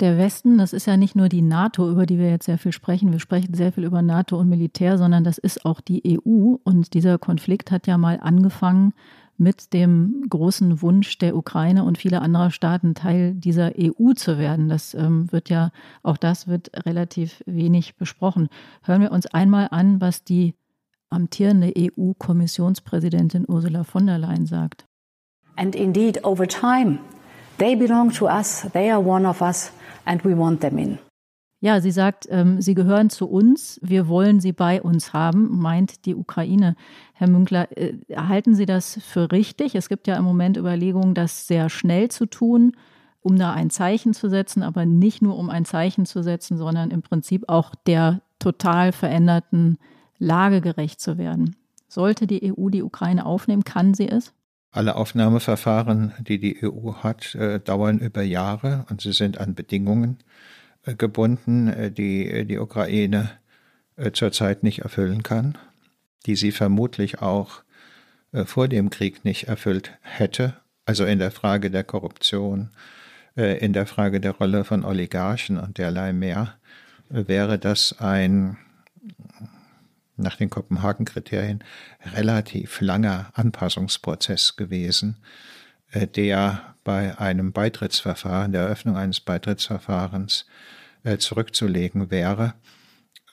Der 0.00 0.16
Westen, 0.16 0.58
das 0.58 0.72
ist 0.72 0.86
ja 0.86 0.96
nicht 0.96 1.16
nur 1.16 1.28
die 1.28 1.42
NATO, 1.42 1.90
über 1.90 2.06
die 2.06 2.18
wir 2.18 2.30
jetzt 2.30 2.46
sehr 2.46 2.58
viel 2.58 2.70
sprechen. 2.70 3.10
Wir 3.10 3.18
sprechen 3.18 3.54
sehr 3.54 3.72
viel 3.72 3.84
über 3.84 4.00
NATO 4.00 4.38
und 4.38 4.48
Militär, 4.48 4.96
sondern 4.96 5.24
das 5.24 5.38
ist 5.38 5.64
auch 5.64 5.80
die 5.80 6.18
EU. 6.24 6.54
Und 6.62 6.94
dieser 6.94 7.18
Konflikt 7.18 7.72
hat 7.72 7.88
ja 7.88 7.98
mal 7.98 8.20
angefangen 8.20 8.94
mit 9.38 9.72
dem 9.72 10.24
großen 10.28 10.82
Wunsch 10.82 11.18
der 11.18 11.36
Ukraine 11.36 11.82
und 11.84 11.98
vieler 11.98 12.22
anderer 12.22 12.50
Staaten 12.52 12.94
Teil 12.94 13.34
dieser 13.34 13.72
EU 13.76 14.12
zu 14.12 14.38
werden. 14.38 14.68
Das 14.68 14.94
ähm, 14.94 15.32
wird 15.32 15.48
ja, 15.48 15.70
auch 16.04 16.16
das 16.16 16.46
wird 16.46 16.70
relativ 16.86 17.42
wenig 17.46 17.96
besprochen. 17.96 18.48
Hören 18.82 19.02
wir 19.02 19.12
uns 19.12 19.26
einmal 19.26 19.68
an, 19.70 20.00
was 20.00 20.22
die 20.22 20.54
amtierende 21.10 21.72
EU-Kommissionspräsidentin 21.76 23.46
Ursula 23.48 23.82
von 23.84 24.06
der 24.06 24.18
Leyen 24.18 24.46
sagt. 24.46 24.86
And 25.56 25.74
indeed, 25.74 26.24
over 26.24 26.46
time, 26.46 26.98
they 27.58 27.74
belong 27.74 28.12
to 28.12 28.26
us, 28.26 28.66
they 28.72 28.90
are 28.90 29.04
one 29.04 29.26
of 29.26 29.40
us, 29.40 29.72
and 30.08 30.24
we 30.24 30.36
want 30.36 30.60
them 30.60 30.78
in. 30.78 30.98
Ja, 31.60 31.80
sie 31.80 31.90
sagt, 31.90 32.28
ähm, 32.30 32.60
sie 32.60 32.74
gehören 32.74 33.10
zu 33.10 33.28
uns, 33.28 33.80
wir 33.82 34.06
wollen 34.06 34.38
sie 34.38 34.52
bei 34.52 34.80
uns 34.80 35.12
haben, 35.12 35.58
meint 35.58 36.06
die 36.06 36.14
Ukraine. 36.14 36.76
Herr 37.14 37.28
Münkler, 37.28 37.76
äh, 37.76 37.94
halten 38.14 38.54
Sie 38.54 38.64
das 38.64 39.00
für 39.02 39.32
richtig? 39.32 39.74
Es 39.74 39.88
gibt 39.88 40.06
ja 40.06 40.16
im 40.16 40.24
Moment 40.24 40.56
Überlegungen, 40.56 41.14
das 41.14 41.48
sehr 41.48 41.68
schnell 41.68 42.10
zu 42.10 42.26
tun, 42.26 42.76
um 43.20 43.36
da 43.36 43.52
ein 43.52 43.70
Zeichen 43.70 44.14
zu 44.14 44.30
setzen, 44.30 44.62
aber 44.62 44.86
nicht 44.86 45.20
nur 45.20 45.36
um 45.36 45.50
ein 45.50 45.64
Zeichen 45.64 46.06
zu 46.06 46.22
setzen, 46.22 46.56
sondern 46.56 46.92
im 46.92 47.02
Prinzip 47.02 47.48
auch 47.48 47.74
der 47.74 48.22
total 48.38 48.92
veränderten 48.92 49.78
Lage 50.18 50.60
gerecht 50.60 51.00
zu 51.00 51.18
werden. 51.18 51.56
Sollte 51.88 52.28
die 52.28 52.54
EU 52.54 52.68
die 52.68 52.84
Ukraine 52.84 53.26
aufnehmen, 53.26 53.64
kann 53.64 53.94
sie 53.94 54.08
es? 54.08 54.32
Alle 54.70 54.96
Aufnahmeverfahren, 54.96 56.12
die 56.18 56.38
die 56.38 56.62
EU 56.62 56.92
hat, 57.02 57.34
äh, 57.34 57.58
dauern 57.58 57.98
über 57.98 58.22
Jahre 58.22 58.84
und 58.90 59.00
sie 59.00 59.12
sind 59.12 59.38
an 59.38 59.54
Bedingungen 59.54 60.18
äh, 60.84 60.94
gebunden, 60.94 61.68
äh, 61.68 61.90
die 61.90 62.46
die 62.46 62.58
Ukraine 62.58 63.30
zurzeit 64.12 64.62
nicht 64.62 64.82
erfüllen 64.82 65.24
kann, 65.24 65.58
die 66.24 66.36
sie 66.36 66.52
vermutlich 66.52 67.20
auch 67.20 67.64
vor 68.44 68.68
dem 68.68 68.90
Krieg 68.90 69.24
nicht 69.24 69.48
erfüllt 69.48 69.98
hätte, 70.02 70.54
also 70.86 71.04
in 71.04 71.18
der 71.18 71.32
Frage 71.32 71.68
der 71.68 71.82
Korruption, 71.82 72.70
in 73.34 73.72
der 73.72 73.86
Frage 73.86 74.20
der 74.20 74.30
Rolle 74.30 74.62
von 74.62 74.84
Oligarchen 74.84 75.58
und 75.58 75.78
derlei 75.78 76.12
mehr, 76.12 76.54
wäre 77.08 77.58
das 77.58 77.98
ein 77.98 78.56
nach 80.18 80.36
den 80.36 80.50
Kopenhagen-Kriterien 80.50 81.64
relativ 82.14 82.80
langer 82.80 83.30
Anpassungsprozess 83.34 84.56
gewesen, 84.56 85.16
äh, 85.90 86.06
der 86.06 86.74
bei 86.84 87.18
einem 87.18 87.52
Beitrittsverfahren, 87.52 88.52
der 88.52 88.62
Eröffnung 88.62 88.96
eines 88.96 89.20
Beitrittsverfahrens 89.20 90.46
äh, 91.04 91.18
zurückzulegen 91.18 92.10
wäre. 92.10 92.54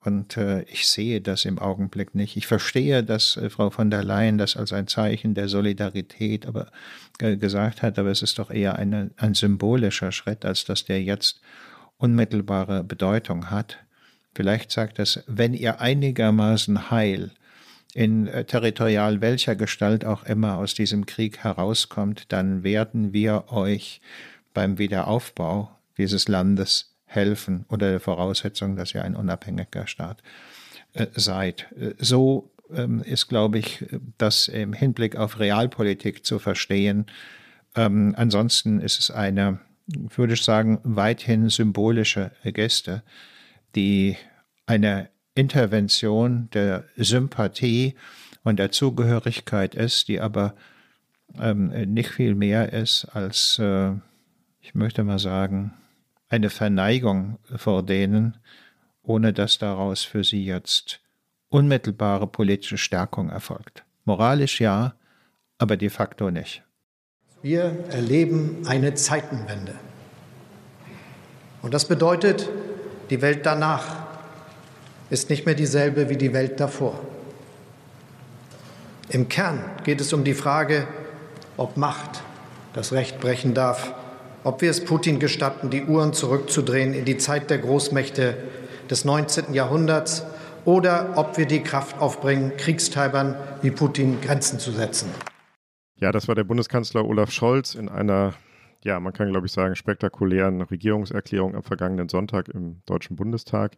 Und 0.03 0.37
äh, 0.37 0.61
ich 0.63 0.87
sehe 0.87 1.19
das 1.19 1.45
im 1.45 1.57
Augenblick 1.57 2.13
nicht. 2.13 2.37
Ich 2.37 2.45
verstehe, 2.45 3.03
dass 3.03 3.39
Frau 3.49 3.71
von 3.71 3.89
der 3.89 4.03
Leyen 4.03 4.37
das 4.37 4.55
als 4.55 4.71
ein 4.71 4.87
Zeichen 4.87 5.33
der 5.33 5.47
Solidarität 5.47 6.45
aber, 6.45 6.71
gesagt 7.17 7.81
hat, 7.81 7.97
aber 7.97 8.11
es 8.11 8.21
ist 8.21 8.37
doch 8.37 8.51
eher 8.51 8.75
eine, 8.75 9.09
ein 9.17 9.33
symbolischer 9.33 10.11
Schritt, 10.11 10.45
als 10.45 10.65
dass 10.65 10.85
der 10.85 11.01
jetzt 11.01 11.41
unmittelbare 11.97 12.83
Bedeutung 12.83 13.49
hat. 13.49 13.84
Vielleicht 14.35 14.71
sagt 14.71 14.99
es, 14.99 15.23
wenn 15.27 15.53
ihr 15.53 15.79
einigermaßen 15.79 16.91
heil 16.91 17.31
in 17.93 18.27
äh, 18.27 18.43
territorial 18.43 19.21
welcher 19.21 19.55
Gestalt 19.55 20.03
auch 20.03 20.23
immer 20.25 20.57
aus 20.57 20.73
diesem 20.73 21.05
Krieg 21.05 21.39
herauskommt, 21.39 22.31
dann 22.33 22.63
werden 22.63 23.13
wir 23.13 23.45
euch 23.51 24.01
beim 24.53 24.77
Wiederaufbau 24.77 25.71
dieses 25.97 26.27
Landes 26.27 26.93
helfen 27.05 27.63
unter 27.69 27.89
der 27.89 28.01
Voraussetzung, 28.01 28.75
dass 28.75 28.93
ihr 28.93 29.05
ein 29.05 29.15
unabhängiger 29.15 29.87
Staat 29.87 30.21
äh, 30.93 31.07
seid. 31.15 31.67
Äh, 31.79 31.93
so 31.97 32.51
ähm, 32.75 33.01
ist, 33.03 33.29
glaube 33.29 33.59
ich, 33.59 33.85
das 34.17 34.49
im 34.49 34.73
Hinblick 34.73 35.15
auf 35.15 35.39
Realpolitik 35.39 36.25
zu 36.25 36.39
verstehen. 36.39 37.05
Ähm, 37.75 38.13
ansonsten 38.17 38.81
ist 38.81 38.99
es 38.99 39.11
eine, 39.11 39.59
würde 39.87 40.33
ich 40.33 40.43
sagen, 40.43 40.79
weithin 40.83 41.47
symbolische 41.47 42.31
Geste 42.43 43.01
die 43.75 44.17
eine 44.65 45.09
Intervention 45.35 46.49
der 46.53 46.85
Sympathie 46.95 47.95
und 48.43 48.57
der 48.57 48.71
Zugehörigkeit 48.71 49.75
ist, 49.75 50.07
die 50.07 50.21
aber 50.21 50.55
ähm, 51.39 51.67
nicht 51.93 52.09
viel 52.09 52.35
mehr 52.35 52.71
ist 52.71 53.05
als, 53.05 53.59
äh, 53.59 53.91
ich 54.61 54.73
möchte 54.73 55.03
mal 55.03 55.19
sagen, 55.19 55.73
eine 56.29 56.49
Verneigung 56.49 57.37
vor 57.55 57.83
denen, 57.83 58.37
ohne 59.03 59.33
dass 59.33 59.57
daraus 59.57 60.03
für 60.03 60.23
sie 60.23 60.45
jetzt 60.45 61.01
unmittelbare 61.49 62.27
politische 62.27 62.77
Stärkung 62.77 63.29
erfolgt. 63.29 63.83
Moralisch 64.05 64.61
ja, 64.61 64.95
aber 65.57 65.77
de 65.77 65.89
facto 65.89 66.31
nicht. 66.31 66.63
Wir 67.41 67.85
erleben 67.89 68.65
eine 68.65 68.93
Zeitenwende. 68.95 69.75
Und 71.61 71.73
das 71.73 71.87
bedeutet, 71.87 72.49
die 73.09 73.21
Welt 73.21 73.45
danach 73.45 73.85
ist 75.09 75.29
nicht 75.29 75.45
mehr 75.45 75.55
dieselbe 75.55 76.09
wie 76.09 76.17
die 76.17 76.33
Welt 76.33 76.59
davor. 76.59 76.99
Im 79.09 79.29
Kern 79.29 79.63
geht 79.83 80.01
es 80.01 80.13
um 80.13 80.23
die 80.23 80.33
Frage, 80.33 80.87
ob 81.57 81.77
Macht 81.77 82.23
das 82.73 82.91
Recht 82.91 83.19
brechen 83.19 83.53
darf, 83.53 83.93
ob 84.43 84.61
wir 84.61 84.69
es 84.69 84.83
Putin 84.83 85.19
gestatten, 85.19 85.69
die 85.69 85.85
Uhren 85.85 86.13
zurückzudrehen 86.13 86.93
in 86.93 87.05
die 87.05 87.17
Zeit 87.17 87.49
der 87.49 87.59
Großmächte 87.59 88.35
des 88.89 89.05
19. 89.05 89.53
Jahrhunderts 89.53 90.23
oder 90.65 91.13
ob 91.15 91.37
wir 91.37 91.45
die 91.45 91.61
Kraft 91.61 91.99
aufbringen, 91.99 92.57
Kriegstreibern 92.57 93.35
wie 93.61 93.71
Putin 93.71 94.19
Grenzen 94.21 94.59
zu 94.59 94.71
setzen. 94.71 95.09
Ja, 95.99 96.11
das 96.11 96.27
war 96.27 96.35
der 96.35 96.43
Bundeskanzler 96.43 97.05
Olaf 97.05 97.31
Scholz 97.31 97.75
in 97.75 97.87
einer 97.87 98.33
ja, 98.85 98.99
man 98.99 99.13
kann, 99.13 99.31
glaube 99.31 99.47
ich, 99.47 99.51
sagen, 99.51 99.75
spektakulären 99.75 100.61
Regierungserklärung 100.61 101.55
am 101.55 101.63
vergangenen 101.63 102.07
Sonntag 102.07 102.49
im 102.49 102.81
Deutschen 102.85 103.15
Bundestag. 103.15 103.75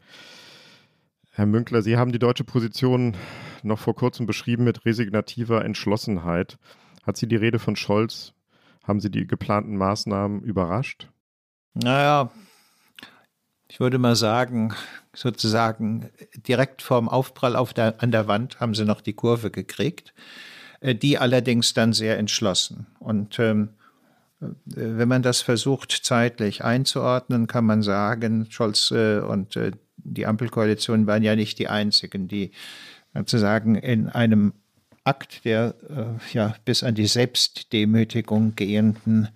Herr 1.31 1.45
Münkler, 1.45 1.81
Sie 1.81 1.97
haben 1.97 2.11
die 2.11 2.19
deutsche 2.19 2.43
Position 2.43 3.15
noch 3.63 3.79
vor 3.79 3.95
kurzem 3.95 4.25
beschrieben 4.25 4.65
mit 4.65 4.85
resignativer 4.85 5.63
Entschlossenheit. 5.63 6.57
Hat 7.05 7.15
Sie 7.15 7.27
die 7.27 7.37
Rede 7.37 7.57
von 7.57 7.77
Scholz, 7.77 8.33
haben 8.83 8.99
Sie 8.99 9.09
die 9.09 9.25
geplanten 9.25 9.77
Maßnahmen 9.77 10.41
überrascht? 10.41 11.07
Naja, 11.73 12.29
ich 13.69 13.79
würde 13.79 13.99
mal 13.99 14.15
sagen, 14.17 14.73
sozusagen 15.13 16.09
direkt 16.35 16.81
vorm 16.81 17.07
Aufprall 17.07 17.55
auf 17.55 17.73
der, 17.73 18.01
an 18.03 18.11
der 18.11 18.27
Wand 18.27 18.59
haben 18.59 18.75
sie 18.75 18.83
noch 18.83 18.99
die 18.99 19.13
Kurve 19.13 19.51
gekriegt, 19.51 20.13
äh, 20.81 20.95
die 20.95 21.17
allerdings 21.17 21.73
dann 21.73 21.93
sehr 21.93 22.17
entschlossen. 22.17 22.87
Und 22.99 23.39
ähm, 23.39 23.69
wenn 24.39 25.07
man 25.07 25.23
das 25.23 25.41
versucht 25.41 25.91
zeitlich 26.03 26.63
einzuordnen, 26.63 27.47
kann 27.47 27.65
man 27.65 27.81
sagen, 27.81 28.47
Scholz 28.49 28.91
äh, 28.91 29.19
und 29.19 29.55
äh, 29.55 29.71
die 29.97 30.25
Ampelkoalition 30.25 31.07
waren 31.07 31.23
ja 31.23 31.35
nicht 31.35 31.59
die 31.59 31.69
einzigen, 31.69 32.27
die 32.27 32.51
sozusagen 33.13 33.75
in 33.75 34.09
einem 34.09 34.53
Akt 35.03 35.43
der 35.45 35.73
äh, 35.89 36.35
ja 36.35 36.55
bis 36.65 36.83
an 36.83 36.93
die 36.95 37.07
Selbstdemütigung 37.07 38.55
gehenden 38.55 39.29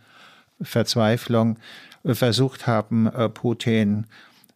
Verzweiflung 0.62 1.58
versucht 2.04 2.68
haben, 2.68 3.10
Putin 3.34 4.08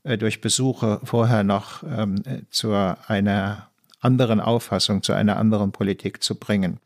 äh, 0.04 0.18
durch 0.18 0.42
Besuche 0.42 1.00
vorher 1.04 1.44
noch 1.44 1.84
ähm, 1.84 2.22
zu 2.52 2.74
einer 2.74 3.70
anderen 4.00 4.40
Auffassung, 4.40 5.02
zu 5.02 5.14
einer 5.14 5.38
anderen 5.38 5.72
Politik 5.72 6.22
zu 6.22 6.36
bringen. 6.36 6.80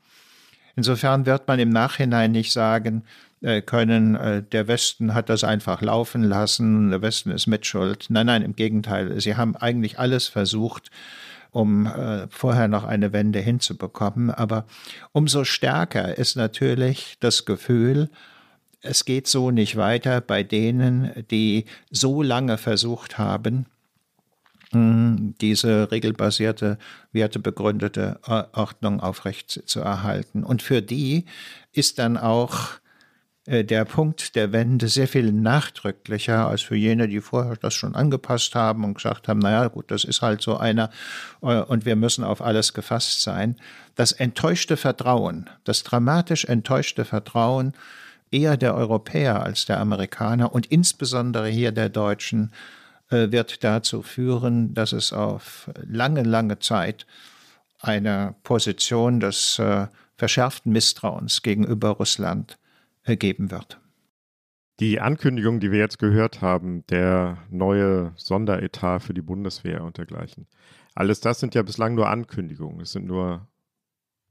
Insofern 0.75 1.25
wird 1.25 1.47
man 1.47 1.59
im 1.59 1.69
Nachhinein 1.69 2.31
nicht 2.31 2.53
sagen 2.53 3.03
äh, 3.03 3.28
können, 3.61 4.15
äh, 4.15 4.43
der 4.43 4.67
Westen 4.67 5.13
hat 5.13 5.29
das 5.29 5.43
einfach 5.43 5.81
laufen 5.81 6.23
lassen, 6.23 6.89
der 6.89 7.01
Westen 7.01 7.31
ist 7.31 7.47
mitschuld. 7.47 8.07
Nein, 8.09 8.25
nein, 8.25 8.41
im 8.41 8.55
Gegenteil. 8.55 9.19
Sie 9.21 9.35
haben 9.35 9.55
eigentlich 9.55 9.99
alles 9.99 10.27
versucht, 10.27 10.89
um 11.51 11.87
äh, 11.87 12.27
vorher 12.29 12.67
noch 12.67 12.83
eine 12.83 13.13
Wende 13.13 13.39
hinzubekommen. 13.39 14.29
Aber 14.29 14.65
umso 15.13 15.45
stärker 15.45 16.17
ist 16.17 16.35
natürlich 16.35 17.17
das 17.19 17.45
Gefühl, 17.45 18.09
es 18.81 19.05
geht 19.05 19.27
so 19.27 19.51
nicht 19.51 19.75
weiter 19.75 20.21
bei 20.21 20.43
denen, 20.43 21.25
die 21.31 21.65
so 21.89 22.21
lange 22.21 22.57
versucht 22.57 23.17
haben, 23.17 23.65
diese 24.71 25.91
regelbasierte, 25.91 26.77
wertebegründete 27.11 28.19
Ordnung 28.53 28.99
aufrecht 28.99 29.63
zu 29.65 29.79
erhalten. 29.79 30.43
Und 30.43 30.61
für 30.61 30.81
die 30.81 31.25
ist 31.71 31.97
dann 31.97 32.17
auch 32.17 32.73
äh, 32.75 32.78
der 33.49 33.83
Punkt 33.83 34.35
der 34.35 34.51
Wende 34.51 34.87
sehr 34.89 35.07
viel 35.07 35.31
nachdrücklicher 35.31 36.47
als 36.47 36.61
für 36.61 36.75
jene, 36.75 37.07
die 37.07 37.19
vorher 37.19 37.55
das 37.55 37.73
schon 37.73 37.95
angepasst 37.95 38.53
haben 38.53 38.83
und 38.83 38.93
gesagt 38.93 39.27
haben, 39.27 39.39
naja, 39.39 39.67
gut, 39.69 39.89
das 39.89 40.03
ist 40.03 40.21
halt 40.21 40.43
so 40.43 40.57
einer 40.57 40.91
äh, 41.41 41.61
und 41.61 41.83
wir 41.83 41.95
müssen 41.95 42.23
auf 42.23 42.43
alles 42.43 42.73
gefasst 42.73 43.23
sein. 43.23 43.55
Das 43.95 44.11
enttäuschte 44.11 44.77
Vertrauen, 44.77 45.49
das 45.63 45.81
dramatisch 45.81 46.45
enttäuschte 46.45 47.05
Vertrauen 47.05 47.73
eher 48.29 48.55
der 48.55 48.75
Europäer 48.75 49.41
als 49.41 49.65
der 49.65 49.79
Amerikaner 49.79 50.53
und 50.53 50.67
insbesondere 50.67 51.47
hier 51.47 51.71
der 51.71 51.89
Deutschen 51.89 52.51
äh, 53.09 53.31
wird 53.31 53.63
dazu 53.63 54.03
führen, 54.03 54.75
dass 54.75 54.91
es 54.91 55.11
auf 55.11 55.71
lange, 55.87 56.21
lange 56.21 56.59
Zeit 56.59 57.07
eine 57.79 58.35
Position 58.43 59.21
des 59.21 59.59
verschärften 60.17 60.73
Misstrauens 60.73 61.41
gegenüber 61.41 61.91
Russland 61.91 62.58
geben 63.17 63.51
wird. 63.51 63.79
Die 64.79 65.01
Ankündigung, 65.01 65.59
die 65.59 65.71
wir 65.71 65.79
jetzt 65.79 65.99
gehört 65.99 66.41
haben, 66.41 66.85
der 66.87 67.37
neue 67.49 68.13
Sonderetat 68.15 69.03
für 69.03 69.13
die 69.13 69.21
Bundeswehr 69.21 69.83
und 69.83 69.97
dergleichen, 69.97 70.47
alles 70.95 71.19
das 71.19 71.39
sind 71.39 71.53
ja 71.53 71.63
bislang 71.63 71.95
nur 71.95 72.09
Ankündigungen. 72.09 72.79
Es 72.81 72.93
sind 72.93 73.05
nur 73.05 73.47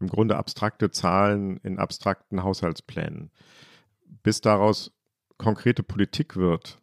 im 0.00 0.08
Grunde 0.08 0.36
abstrakte 0.36 0.90
Zahlen 0.90 1.58
in 1.58 1.78
abstrakten 1.78 2.42
Haushaltsplänen. 2.42 3.30
Bis 4.22 4.40
daraus 4.40 4.92
konkrete 5.36 5.82
Politik 5.82 6.36
wird, 6.36 6.80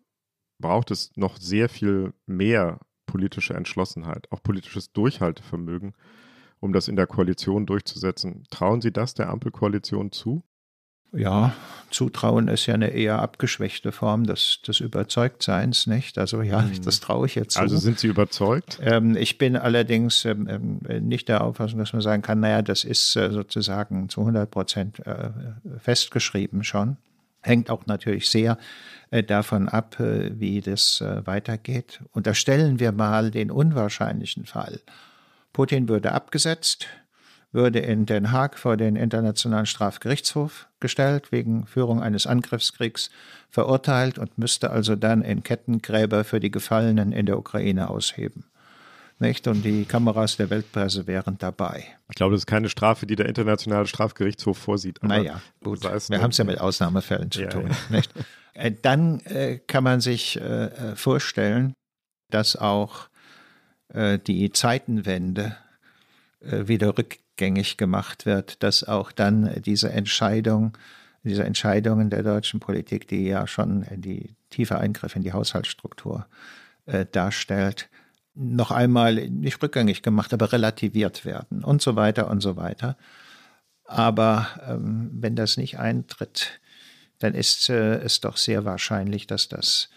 braucht 0.59 0.91
es 0.91 1.15
noch 1.15 1.37
sehr 1.37 1.69
viel 1.69 2.13
mehr 2.25 2.79
politische 3.05 3.53
Entschlossenheit, 3.53 4.31
auch 4.31 4.41
politisches 4.41 4.91
Durchhaltevermögen, 4.93 5.93
um 6.59 6.73
das 6.73 6.87
in 6.87 6.95
der 6.95 7.07
Koalition 7.07 7.65
durchzusetzen. 7.65 8.43
Trauen 8.49 8.81
Sie 8.81 8.91
das 8.91 9.13
der 9.13 9.29
Ampelkoalition 9.29 10.11
zu? 10.11 10.43
Ja, 11.11 11.53
Zutrauen 11.91 12.47
ist 12.49 12.65
ja 12.65 12.73
eine 12.73 12.89
eher 12.89 13.19
abgeschwächte 13.19 13.91
Form 13.91 14.25
des, 14.25 14.61
des 14.67 14.79
Überzeugtseins, 14.81 15.87
nicht? 15.87 16.17
Also 16.17 16.41
ja, 16.41 16.61
mhm. 16.61 16.81
das 16.83 16.99
traue 16.99 17.25
ich 17.27 17.35
jetzt 17.35 17.53
zu. 17.53 17.61
Also 17.61 17.77
sind 17.77 17.99
Sie 17.99 18.07
überzeugt? 18.07 18.79
Ähm, 18.81 19.15
ich 19.15 19.37
bin 19.37 19.55
allerdings 19.55 20.25
ähm, 20.25 20.47
ähm, 20.89 21.07
nicht 21.07 21.29
der 21.29 21.43
Auffassung, 21.43 21.79
dass 21.79 21.93
man 21.93 22.01
sagen 22.01 22.21
kann, 22.21 22.41
naja, 22.41 22.61
das 22.61 22.83
ist 22.83 23.15
äh, 23.15 23.31
sozusagen 23.31 24.09
zu 24.09 24.21
100 24.21 24.51
Prozent 24.51 25.05
äh, 25.07 25.29
festgeschrieben 25.79 26.63
schon. 26.63 26.97
Hängt 27.41 27.69
auch 27.69 27.85
natürlich 27.85 28.29
sehr 28.29 28.57
äh, 29.11 29.23
davon 29.23 29.69
ab, 29.69 29.99
äh, 29.99 30.31
wie 30.37 30.59
das 30.61 30.99
äh, 30.99 31.25
weitergeht. 31.25 32.01
Unterstellen 32.11 32.79
wir 32.79 32.91
mal 32.91 33.31
den 33.31 33.51
unwahrscheinlichen 33.51 34.45
Fall. 34.45 34.81
Putin 35.53 35.87
würde 35.87 36.11
abgesetzt, 36.11 36.87
würde 37.55 37.79
in 37.79 38.05
Den 38.05 38.31
Haag 38.31 38.59
vor 38.59 38.77
den 38.77 38.95
Internationalen 38.95 39.65
Strafgerichtshof 39.65 40.67
gestellt, 40.79 41.31
wegen 41.31 41.65
Führung 41.65 42.03
eines 42.03 42.27
Angriffskriegs 42.27 43.09
verurteilt 43.49 44.19
und 44.19 44.37
müsste 44.37 44.69
also 44.69 44.95
dann 44.95 45.23
in 45.23 45.41
Kettengräber 45.41 46.23
für 46.23 46.39
die 46.39 46.51
Gefallenen 46.51 47.11
in 47.11 47.25
der 47.25 47.39
Ukraine 47.39 47.89
ausheben. 47.89 48.45
Nicht? 49.17 49.47
Und 49.47 49.63
die 49.63 49.85
Kameras 49.85 50.35
der 50.35 50.49
Weltpresse 50.49 51.07
wären 51.07 51.37
dabei. 51.37 51.85
Ich 52.09 52.15
glaube, 52.15 52.33
das 52.33 52.41
ist 52.41 52.47
keine 52.47 52.67
Strafe, 52.67 53.05
die 53.05 53.15
der 53.15 53.27
Internationale 53.27 53.87
Strafgerichtshof 53.87 54.57
vorsieht. 54.57 55.01
naja, 55.01 55.41
gut. 55.63 55.81
Wir 55.83 56.21
haben 56.21 56.31
es 56.31 56.37
ja 56.37 56.43
mit 56.43 56.59
Ausnahmefällen 56.59 57.31
zu 57.31 57.43
ja, 57.43 57.49
tun. 57.49 57.71
Ja. 57.89 58.01
Äh, 58.53 58.71
dann 58.81 59.19
äh, 59.21 59.59
kann 59.67 59.83
man 59.83 59.99
sich 60.01 60.39
äh, 60.39 60.65
äh 60.65 60.95
vorstellen, 60.95 61.73
dass 62.29 62.55
auch 62.55 63.09
äh, 63.93 64.17
die 64.17 64.51
Zeitenwende 64.51 65.57
äh, 66.41 66.67
wieder 66.67 66.97
rück 66.97 67.17
rückgängig 67.35 67.77
gemacht 67.77 68.25
wird, 68.25 68.63
dass 68.63 68.83
auch 68.85 69.11
dann 69.11 69.61
diese 69.61 69.91
Entscheidung, 69.91 70.77
diese 71.23 71.43
Entscheidungen 71.43 72.09
der 72.09 72.23
deutschen 72.23 72.61
Politik, 72.61 73.07
die 73.07 73.27
ja 73.27 73.45
schon 73.45 73.85
die 73.91 74.35
tiefe 74.49 74.77
Eingriff 74.77 75.15
in 75.15 75.21
die 75.21 75.33
Haushaltsstruktur 75.33 76.27
äh, 76.85 77.05
darstellt, 77.11 77.89
noch 78.35 78.71
einmal 78.71 79.29
nicht 79.29 79.61
rückgängig 79.61 80.01
gemacht, 80.01 80.33
aber 80.33 80.51
relativiert 80.53 81.25
werden 81.25 81.63
und 81.63 81.81
so 81.81 81.95
weiter 81.95 82.29
und 82.29 82.41
so 82.41 82.55
weiter. 82.55 82.97
Aber 83.85 84.47
ähm, 84.67 85.09
wenn 85.13 85.35
das 85.35 85.57
nicht 85.57 85.77
eintritt, 85.77 86.59
dann 87.19 87.33
ist 87.33 87.69
äh, 87.69 87.97
es 87.97 88.21
doch 88.21 88.37
sehr 88.37 88.63
wahrscheinlich, 88.65 89.27
dass 89.27 89.49
das 89.49 89.89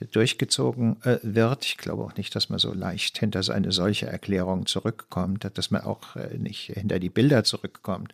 durchgezogen 0.00 1.00
äh, 1.04 1.18
wird. 1.22 1.64
Ich 1.64 1.76
glaube 1.76 2.02
auch 2.02 2.16
nicht, 2.16 2.34
dass 2.34 2.48
man 2.48 2.58
so 2.58 2.72
leicht 2.72 3.18
hinter 3.18 3.48
eine 3.52 3.70
solche 3.72 4.06
Erklärung 4.06 4.66
zurückkommt, 4.66 5.48
dass 5.54 5.70
man 5.70 5.82
auch 5.82 6.16
äh, 6.16 6.36
nicht 6.36 6.72
hinter 6.74 6.98
die 6.98 7.10
Bilder 7.10 7.44
zurückkommt, 7.44 8.12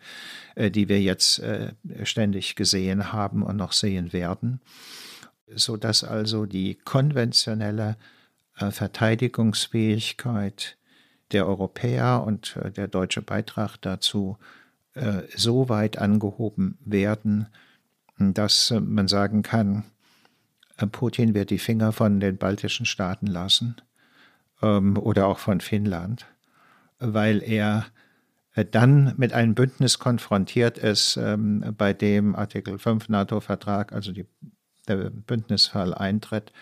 äh, 0.55 0.71
die 0.71 0.89
wir 0.89 1.01
jetzt 1.01 1.43
ständig 2.05 2.55
gesehen 2.57 3.13
haben 3.13 3.43
und 3.43 3.57
noch 3.57 3.73
sehen 3.73 4.13
werden, 4.13 4.61
so 5.55 5.77
dass 5.77 6.05
also 6.05 6.47
die 6.47 6.77
konventionelle 6.77 7.97
Verteidigungsfähigkeit 8.55 10.77
der 11.33 11.47
Europäer 11.47 12.23
und 12.27 12.57
der 12.77 12.89
deutsche 12.89 13.23
Beitrag 13.23 13.77
dazu 13.79 14.37
so 15.35 15.69
weit 15.69 15.99
angehoben 15.99 16.79
werden, 16.85 17.47
dass 18.19 18.73
man 18.79 19.09
sagen 19.09 19.43
kann, 19.43 19.85
Putin 20.87 21.35
wird 21.35 21.51
die 21.51 21.59
Finger 21.59 21.93
von 21.93 22.21
den 22.21 22.37
baltischen 22.37 22.87
Staaten 22.87 23.27
lassen 23.27 23.77
ähm, 24.63 24.97
oder 24.97 25.27
auch 25.27 25.39
von 25.39 25.61
Finnland, 25.61 26.27
weil 26.99 27.43
er 27.43 27.87
äh, 28.55 28.65
dann 28.65 29.15
mit 29.17 29.33
einem 29.33 29.55
Bündnis 29.55 29.99
konfrontiert 29.99 30.79
ist, 30.79 31.17
ähm, 31.17 31.75
bei 31.77 31.93
dem 31.93 32.35
Artikel 32.35 32.79
5 32.79 33.09
NATO-Vertrag, 33.09 33.93
also 33.93 34.13
die, 34.13 34.27
der 34.89 35.11
Bündnisfall 35.11 35.95
eintritt. 35.95 36.53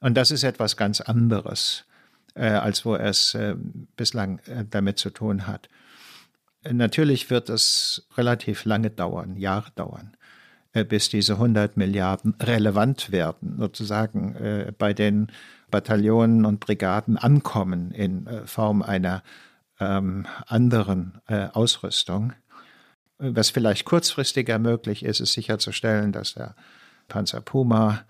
Und 0.00 0.14
das 0.14 0.30
ist 0.30 0.44
etwas 0.44 0.76
ganz 0.76 1.00
anderes, 1.00 1.84
äh, 2.34 2.48
als 2.48 2.84
wo 2.84 2.94
es 2.94 3.34
äh, 3.34 3.56
bislang 3.96 4.38
äh, 4.46 4.64
damit 4.68 4.98
zu 4.98 5.10
tun 5.10 5.46
hat. 5.46 5.68
Natürlich 6.68 7.30
wird 7.30 7.48
es 7.48 8.08
relativ 8.16 8.64
lange 8.64 8.90
dauern, 8.90 9.36
Jahre 9.36 9.70
dauern, 9.76 10.15
äh, 10.15 10.15
bis 10.84 11.08
diese 11.08 11.34
100 11.34 11.76
Milliarden 11.76 12.34
relevant 12.40 13.12
werden, 13.12 13.56
sozusagen 13.58 14.34
äh, 14.36 14.72
bei 14.76 14.92
den 14.92 15.28
Bataillonen 15.70 16.44
und 16.44 16.60
Brigaden 16.60 17.16
ankommen 17.16 17.90
in 17.90 18.26
äh, 18.26 18.46
Form 18.46 18.82
einer 18.82 19.22
ähm, 19.80 20.26
anderen 20.46 21.20
äh, 21.26 21.48
Ausrüstung. 21.52 22.32
Was 23.18 23.50
vielleicht 23.50 23.84
kurzfristiger 23.86 24.58
möglich 24.58 25.04
ist, 25.04 25.20
ist 25.20 25.32
sicherzustellen, 25.32 26.12
dass 26.12 26.34
der 26.34 26.54
Panzer 27.08 27.40
Puma, 27.40 28.02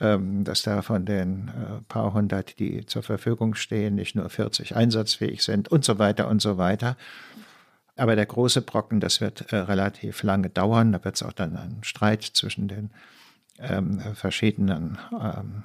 ähm, 0.00 0.44
dass 0.44 0.62
da 0.62 0.82
von 0.82 1.04
den 1.04 1.48
äh, 1.48 1.82
paar 1.88 2.12
hundert, 2.14 2.58
die 2.58 2.86
zur 2.86 3.02
Verfügung 3.02 3.54
stehen, 3.54 3.96
nicht 3.96 4.14
nur 4.14 4.28
40 4.28 4.76
einsatzfähig 4.76 5.42
sind 5.42 5.68
und 5.68 5.84
so 5.84 5.98
weiter 5.98 6.28
und 6.28 6.40
so 6.40 6.56
weiter. 6.56 6.96
Aber 7.96 8.16
der 8.16 8.26
große 8.26 8.62
Brocken, 8.62 9.00
das 9.00 9.20
wird 9.20 9.52
äh, 9.52 9.56
relativ 9.56 10.22
lange 10.22 10.50
dauern. 10.50 10.92
Da 10.92 11.04
wird 11.04 11.16
es 11.16 11.22
auch 11.22 11.32
dann 11.32 11.56
einen 11.56 11.84
Streit 11.84 12.22
zwischen 12.22 12.68
den 12.68 12.90
ähm, 13.58 14.00
verschiedenen 14.14 14.98
ähm, 15.12 15.62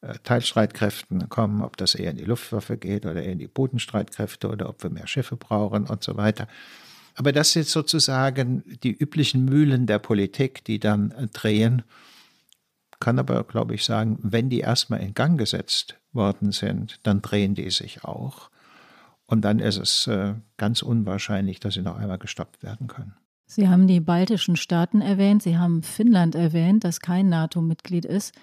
äh, 0.00 0.14
Teilstreitkräften 0.24 1.28
kommen, 1.28 1.62
ob 1.62 1.76
das 1.76 1.94
eher 1.94 2.10
in 2.10 2.16
die 2.16 2.24
Luftwaffe 2.24 2.76
geht 2.76 3.06
oder 3.06 3.22
eher 3.22 3.32
in 3.32 3.38
die 3.38 3.46
Bodenstreitkräfte 3.46 4.48
oder 4.48 4.68
ob 4.68 4.82
wir 4.82 4.90
mehr 4.90 5.06
Schiffe 5.06 5.36
brauchen 5.36 5.86
und 5.86 6.02
so 6.02 6.16
weiter. 6.16 6.48
Aber 7.14 7.32
das 7.32 7.52
sind 7.52 7.66
sozusagen 7.66 8.62
die 8.82 8.92
üblichen 8.92 9.44
Mühlen 9.44 9.86
der 9.86 9.98
Politik, 9.98 10.64
die 10.64 10.78
dann 10.78 11.12
äh, 11.12 11.28
drehen. 11.28 11.82
Kann 13.00 13.18
aber, 13.18 13.44
glaube 13.44 13.74
ich, 13.74 13.84
sagen, 13.84 14.18
wenn 14.22 14.50
die 14.50 14.60
erstmal 14.60 15.00
in 15.00 15.14
Gang 15.14 15.38
gesetzt 15.38 15.98
worden 16.12 16.52
sind, 16.52 16.98
dann 17.02 17.22
drehen 17.22 17.54
die 17.54 17.70
sich 17.70 18.04
auch. 18.04 18.50
Und 19.26 19.44
dann 19.44 19.58
ist 19.58 19.78
es 19.78 20.06
äh, 20.06 20.34
ganz 20.56 20.82
unwahrscheinlich, 20.82 21.60
dass 21.60 21.74
sie 21.74 21.82
noch 21.82 21.96
einmal 21.96 22.18
gestoppt 22.18 22.62
werden 22.62 22.86
können. 22.86 23.14
Sie 23.46 23.68
haben 23.68 23.86
die 23.86 24.00
baltischen 24.00 24.56
Staaten 24.56 25.00
erwähnt, 25.00 25.42
Sie 25.42 25.56
haben 25.56 25.82
Finnland 25.82 26.34
erwähnt, 26.34 26.82
das 26.84 27.00
kein 27.00 27.28
NATO-Mitglied 27.28 28.04
ist. 28.04 28.34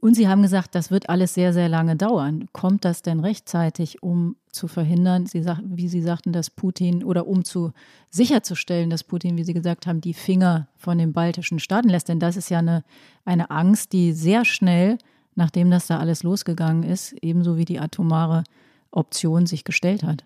Und 0.00 0.14
Sie 0.14 0.28
haben 0.28 0.42
gesagt, 0.42 0.74
das 0.74 0.90
wird 0.90 1.08
alles 1.08 1.34
sehr, 1.34 1.52
sehr 1.52 1.68
lange 1.68 1.96
dauern. 1.96 2.48
Kommt 2.52 2.84
das 2.84 3.02
denn 3.02 3.20
rechtzeitig, 3.20 4.02
um 4.02 4.36
zu 4.50 4.68
verhindern, 4.68 5.26
Sie 5.26 5.42
sag, 5.42 5.60
wie 5.64 5.88
Sie 5.88 6.00
sagten, 6.00 6.32
dass 6.32 6.50
Putin 6.50 7.04
oder 7.04 7.26
um 7.26 7.44
zu 7.44 7.72
sicherzustellen, 8.10 8.90
dass 8.90 9.04
Putin, 9.04 9.36
wie 9.36 9.44
Sie 9.44 9.54
gesagt 9.54 9.86
haben, 9.86 10.00
die 10.00 10.14
Finger 10.14 10.68
von 10.76 10.98
den 10.98 11.12
baltischen 11.12 11.58
Staaten 11.58 11.88
lässt? 11.88 12.08
Denn 12.08 12.20
das 12.20 12.36
ist 12.36 12.48
ja 12.48 12.58
eine, 12.58 12.84
eine 13.24 13.50
Angst, 13.50 13.92
die 13.92 14.12
sehr 14.12 14.44
schnell, 14.44 14.98
nachdem 15.34 15.70
das 15.70 15.86
da 15.88 15.98
alles 15.98 16.22
losgegangen 16.22 16.84
ist, 16.84 17.12
ebenso 17.22 17.56
wie 17.56 17.64
die 17.64 17.80
atomare 17.80 18.44
Option 18.92 19.46
sich 19.46 19.64
gestellt 19.64 20.02
hat. 20.02 20.24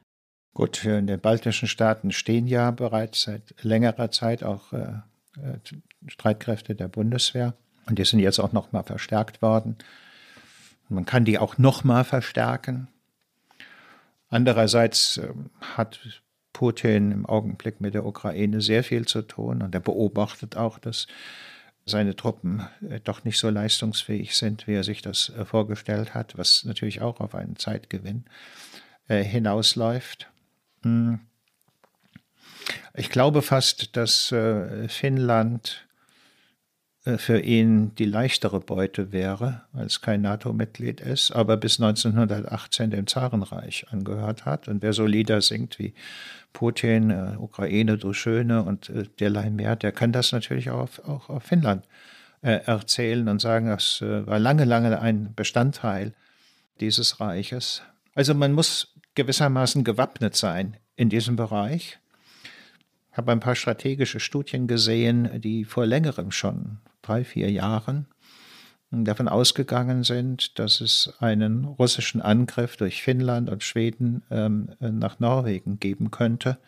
Gut, 0.52 0.84
in 0.84 1.06
den 1.06 1.20
baltischen 1.20 1.68
Staaten 1.68 2.12
stehen 2.12 2.46
ja 2.46 2.70
bereits 2.70 3.22
seit 3.22 3.54
längerer 3.62 4.10
Zeit 4.10 4.42
auch 4.42 4.72
äh, 4.72 5.00
äh 5.36 5.58
Streitkräfte 6.06 6.74
der 6.74 6.88
Bundeswehr. 6.88 7.54
Und 7.86 7.98
die 7.98 8.04
sind 8.04 8.20
jetzt 8.20 8.38
auch 8.38 8.52
nochmal 8.52 8.84
verstärkt 8.84 9.42
worden. 9.42 9.76
Man 10.88 11.04
kann 11.04 11.24
die 11.24 11.38
auch 11.38 11.58
nochmal 11.58 12.04
verstärken. 12.04 12.88
Andererseits 14.28 15.18
ähm, 15.18 15.50
hat 15.60 16.00
Putin 16.52 17.12
im 17.12 17.26
Augenblick 17.26 17.80
mit 17.80 17.94
der 17.94 18.06
Ukraine 18.06 18.60
sehr 18.60 18.82
viel 18.82 19.06
zu 19.06 19.22
tun 19.22 19.62
und 19.62 19.74
er 19.74 19.80
beobachtet 19.80 20.56
auch, 20.56 20.78
dass 20.78 21.06
seine 21.86 22.16
Truppen 22.16 22.66
äh, 22.88 23.00
doch 23.00 23.24
nicht 23.24 23.38
so 23.38 23.48
leistungsfähig 23.48 24.36
sind, 24.36 24.66
wie 24.66 24.74
er 24.74 24.84
sich 24.84 25.02
das 25.02 25.30
äh, 25.30 25.44
vorgestellt 25.44 26.14
hat, 26.14 26.36
was 26.36 26.64
natürlich 26.64 27.00
auch 27.00 27.20
auf 27.20 27.34
einen 27.34 27.56
Zeitgewinn 27.56 28.24
äh, 29.08 29.22
hinausläuft. 29.22 30.28
Hm. 30.82 31.20
Ich 32.94 33.10
glaube 33.10 33.42
fast, 33.42 33.96
dass 33.96 34.34
Finnland 34.88 35.85
für 37.18 37.38
ihn 37.38 37.94
die 37.94 38.04
leichtere 38.04 38.58
Beute 38.58 39.12
wäre, 39.12 39.62
als 39.72 40.00
kein 40.00 40.22
NATO-Mitglied 40.22 41.00
ist, 41.00 41.30
aber 41.30 41.56
bis 41.56 41.80
1918 41.80 42.90
dem 42.90 43.06
Zarenreich 43.06 43.86
angehört 43.90 44.44
hat. 44.44 44.66
Und 44.66 44.82
wer 44.82 44.92
so 44.92 45.06
Lieder 45.06 45.40
singt 45.40 45.78
wie 45.78 45.94
Putin, 46.52 47.10
äh, 47.10 47.36
Ukraine, 47.38 47.96
du 47.96 48.12
Schöne 48.12 48.62
und 48.62 48.88
äh, 48.90 49.04
derlei 49.20 49.50
mehr, 49.50 49.76
der 49.76 49.92
kann 49.92 50.10
das 50.10 50.32
natürlich 50.32 50.70
auch 50.70 50.80
auf, 50.80 51.08
auch 51.08 51.28
auf 51.28 51.44
Finnland 51.44 51.86
äh, 52.42 52.60
erzählen 52.64 53.28
und 53.28 53.40
sagen, 53.40 53.68
das 53.68 54.00
äh, 54.02 54.26
war 54.26 54.38
lange, 54.38 54.64
lange 54.64 55.00
ein 55.00 55.32
Bestandteil 55.34 56.12
dieses 56.80 57.20
Reiches. 57.20 57.82
Also 58.14 58.34
man 58.34 58.52
muss 58.52 58.94
gewissermaßen 59.14 59.84
gewappnet 59.84 60.34
sein 60.34 60.76
in 60.96 61.08
diesem 61.08 61.36
Bereich 61.36 61.98
habe 63.16 63.32
ein 63.32 63.40
paar 63.40 63.54
strategische 63.54 64.20
Studien 64.20 64.66
gesehen, 64.66 65.40
die 65.40 65.64
vor 65.64 65.86
längerem 65.86 66.30
schon, 66.30 66.78
drei, 67.06 67.24
vier 67.24 67.50
Jahren, 67.50 68.06
davon 68.90 69.28
ausgegangen 69.28 70.04
sind, 70.04 70.58
dass 70.58 70.80
es 70.80 71.14
einen 71.18 71.64
russischen 71.64 72.22
Angriff 72.22 72.76
durch 72.76 73.02
Finnland 73.02 73.50
und 73.50 73.62
Schweden 73.62 74.22
ähm, 74.30 74.70
nach 74.80 75.18
Norwegen 75.18 75.78
geben 75.80 76.10
könnte. 76.10 76.58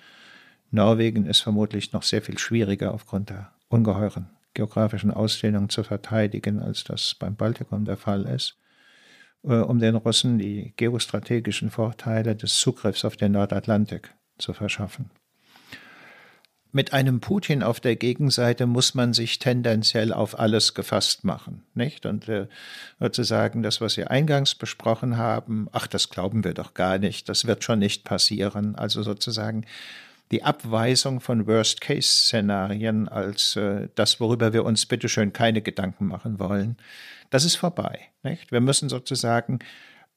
Norwegen 0.70 1.26
ist 1.26 1.40
vermutlich 1.40 1.92
noch 1.92 2.02
sehr 2.02 2.20
viel 2.20 2.38
schwieriger 2.38 2.92
aufgrund 2.92 3.30
der 3.30 3.52
ungeheuren 3.68 4.30
geografischen 4.54 5.12
Ausdehnung 5.12 5.68
zu 5.68 5.84
verteidigen, 5.84 6.60
als 6.60 6.82
das 6.82 7.14
beim 7.14 7.36
Baltikum 7.36 7.84
der 7.84 7.96
Fall 7.96 8.24
ist, 8.24 8.56
äh, 9.44 9.54
um 9.54 9.78
den 9.78 9.94
Russen 9.94 10.38
die 10.38 10.72
geostrategischen 10.76 11.70
Vorteile 11.70 12.34
des 12.34 12.58
Zugriffs 12.58 13.04
auf 13.04 13.16
den 13.16 13.32
Nordatlantik 13.32 14.12
zu 14.36 14.52
verschaffen 14.52 15.10
mit 16.72 16.92
einem 16.92 17.20
Putin 17.20 17.62
auf 17.62 17.80
der 17.80 17.96
Gegenseite 17.96 18.66
muss 18.66 18.94
man 18.94 19.12
sich 19.12 19.38
tendenziell 19.38 20.12
auf 20.12 20.38
alles 20.38 20.74
gefasst 20.74 21.24
machen, 21.24 21.62
nicht? 21.74 22.04
Und 22.04 22.28
äh, 22.28 22.46
sozusagen 23.00 23.62
das, 23.62 23.80
was 23.80 23.96
wir 23.96 24.10
eingangs 24.10 24.54
besprochen 24.54 25.16
haben, 25.16 25.68
ach, 25.72 25.86
das 25.86 26.10
glauben 26.10 26.44
wir 26.44 26.54
doch 26.54 26.74
gar 26.74 26.98
nicht, 26.98 27.28
das 27.28 27.46
wird 27.46 27.64
schon 27.64 27.78
nicht 27.78 28.04
passieren. 28.04 28.74
Also 28.74 29.02
sozusagen 29.02 29.64
die 30.30 30.42
Abweisung 30.42 31.20
von 31.20 31.46
Worst-Case-Szenarien 31.46 33.08
als 33.08 33.56
äh, 33.56 33.88
das, 33.94 34.20
worüber 34.20 34.52
wir 34.52 34.64
uns 34.64 34.84
bitteschön 34.84 35.32
keine 35.32 35.62
Gedanken 35.62 36.06
machen 36.06 36.38
wollen, 36.38 36.76
das 37.30 37.44
ist 37.44 37.56
vorbei. 37.56 38.00
Nicht? 38.22 38.52
Wir 38.52 38.60
müssen 38.60 38.88
sozusagen 38.88 39.60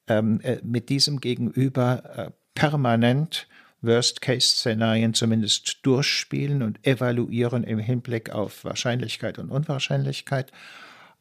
ähm, 0.07 0.41
äh, 0.41 0.57
mit 0.63 0.89
diesem 0.89 1.21
Gegenüber 1.21 2.03
äh, 2.17 2.31
permanent 2.55 3.47
Worst-Case-Szenarien 3.81 5.13
zumindest 5.13 5.79
durchspielen 5.83 6.61
und 6.61 6.85
evaluieren 6.85 7.63
im 7.63 7.79
Hinblick 7.79 8.29
auf 8.29 8.63
Wahrscheinlichkeit 8.63 9.39
und 9.39 9.49
Unwahrscheinlichkeit, 9.49 10.51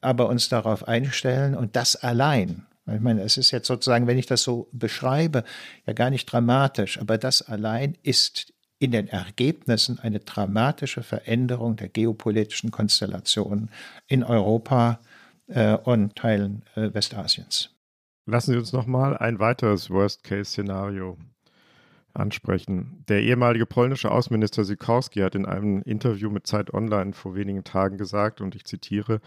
aber 0.00 0.28
uns 0.28 0.48
darauf 0.48 0.86
einstellen 0.86 1.54
und 1.54 1.76
das 1.76 1.96
allein. 1.96 2.66
Ich 2.86 3.00
meine, 3.00 3.22
es 3.22 3.36
ist 3.36 3.50
jetzt 3.50 3.66
sozusagen, 3.66 4.06
wenn 4.06 4.18
ich 4.18 4.26
das 4.26 4.42
so 4.42 4.68
beschreibe, 4.72 5.44
ja 5.86 5.92
gar 5.92 6.10
nicht 6.10 6.26
dramatisch, 6.26 6.98
aber 6.98 7.18
das 7.18 7.42
allein 7.42 7.96
ist 8.02 8.52
in 8.78 8.92
den 8.92 9.08
Ergebnissen 9.08 9.98
eine 9.98 10.20
dramatische 10.20 11.02
Veränderung 11.02 11.76
der 11.76 11.88
geopolitischen 11.88 12.70
Konstellationen 12.70 13.70
in 14.06 14.24
Europa 14.24 15.00
äh, 15.48 15.76
und 15.76 16.16
Teilen 16.16 16.62
äh, 16.74 16.92
Westasiens. 16.92 17.70
Lassen 18.26 18.52
Sie 18.52 18.58
uns 18.58 18.72
noch 18.72 18.86
mal 18.86 19.16
ein 19.16 19.38
weiteres 19.38 19.90
Worst-Case-Szenario 19.90 21.18
ansprechen. 22.14 23.04
Der 23.08 23.22
ehemalige 23.22 23.66
polnische 23.66 24.10
Außenminister 24.10 24.64
Sikorski 24.64 25.20
hat 25.20 25.34
in 25.34 25.46
einem 25.46 25.82
Interview 25.82 26.30
mit 26.30 26.46
Zeit 26.46 26.72
Online 26.72 27.12
vor 27.12 27.34
wenigen 27.34 27.64
Tagen 27.64 27.98
gesagt, 27.98 28.40
und 28.40 28.54
ich 28.54 28.64
zitiere, 28.64 29.20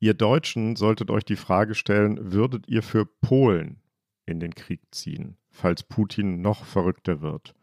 Ihr 0.00 0.14
Deutschen 0.14 0.76
solltet 0.76 1.10
euch 1.10 1.24
die 1.24 1.36
Frage 1.36 1.74
stellen, 1.74 2.32
würdet 2.32 2.68
ihr 2.68 2.82
für 2.82 3.06
Polen 3.06 3.80
in 4.26 4.40
den 4.40 4.54
Krieg 4.54 4.80
ziehen, 4.90 5.36
falls 5.50 5.82
Putin 5.82 6.42
noch 6.42 6.64
verrückter 6.64 7.22
wird? 7.22 7.54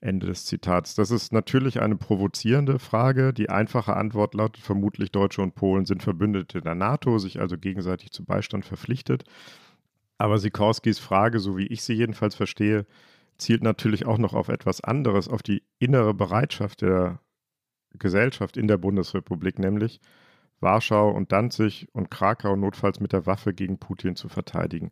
Ende 0.00 0.26
des 0.26 0.44
Zitats. 0.44 0.94
Das 0.94 1.10
ist 1.10 1.32
natürlich 1.32 1.80
eine 1.80 1.96
provozierende 1.96 2.78
Frage. 2.78 3.32
Die 3.32 3.48
einfache 3.48 3.96
Antwort 3.96 4.34
lautet 4.34 4.62
vermutlich, 4.62 5.12
Deutsche 5.12 5.40
und 5.40 5.54
Polen 5.54 5.86
sind 5.86 6.02
Verbündete 6.02 6.60
der 6.60 6.74
NATO, 6.74 7.18
sich 7.18 7.40
also 7.40 7.56
gegenseitig 7.56 8.10
zu 8.10 8.24
Beistand 8.24 8.66
verpflichtet. 8.66 9.24
Aber 10.18 10.38
Sikorskis 10.38 10.98
Frage, 10.98 11.40
so 11.40 11.56
wie 11.56 11.66
ich 11.66 11.82
sie 11.82 11.94
jedenfalls 11.94 12.34
verstehe, 12.34 12.84
zielt 13.38 13.62
natürlich 13.62 14.06
auch 14.06 14.18
noch 14.18 14.34
auf 14.34 14.48
etwas 14.48 14.80
anderes, 14.82 15.28
auf 15.28 15.42
die 15.42 15.62
innere 15.78 16.14
Bereitschaft 16.14 16.82
der 16.82 17.20
Gesellschaft 17.98 18.56
in 18.56 18.68
der 18.68 18.78
Bundesrepublik, 18.78 19.58
nämlich 19.58 20.00
Warschau 20.60 21.10
und 21.10 21.32
Danzig 21.32 21.88
und 21.92 22.10
Krakau 22.10 22.56
notfalls 22.56 23.00
mit 23.00 23.12
der 23.12 23.26
Waffe 23.26 23.54
gegen 23.54 23.78
Putin 23.78 24.16
zu 24.16 24.28
verteidigen. 24.28 24.90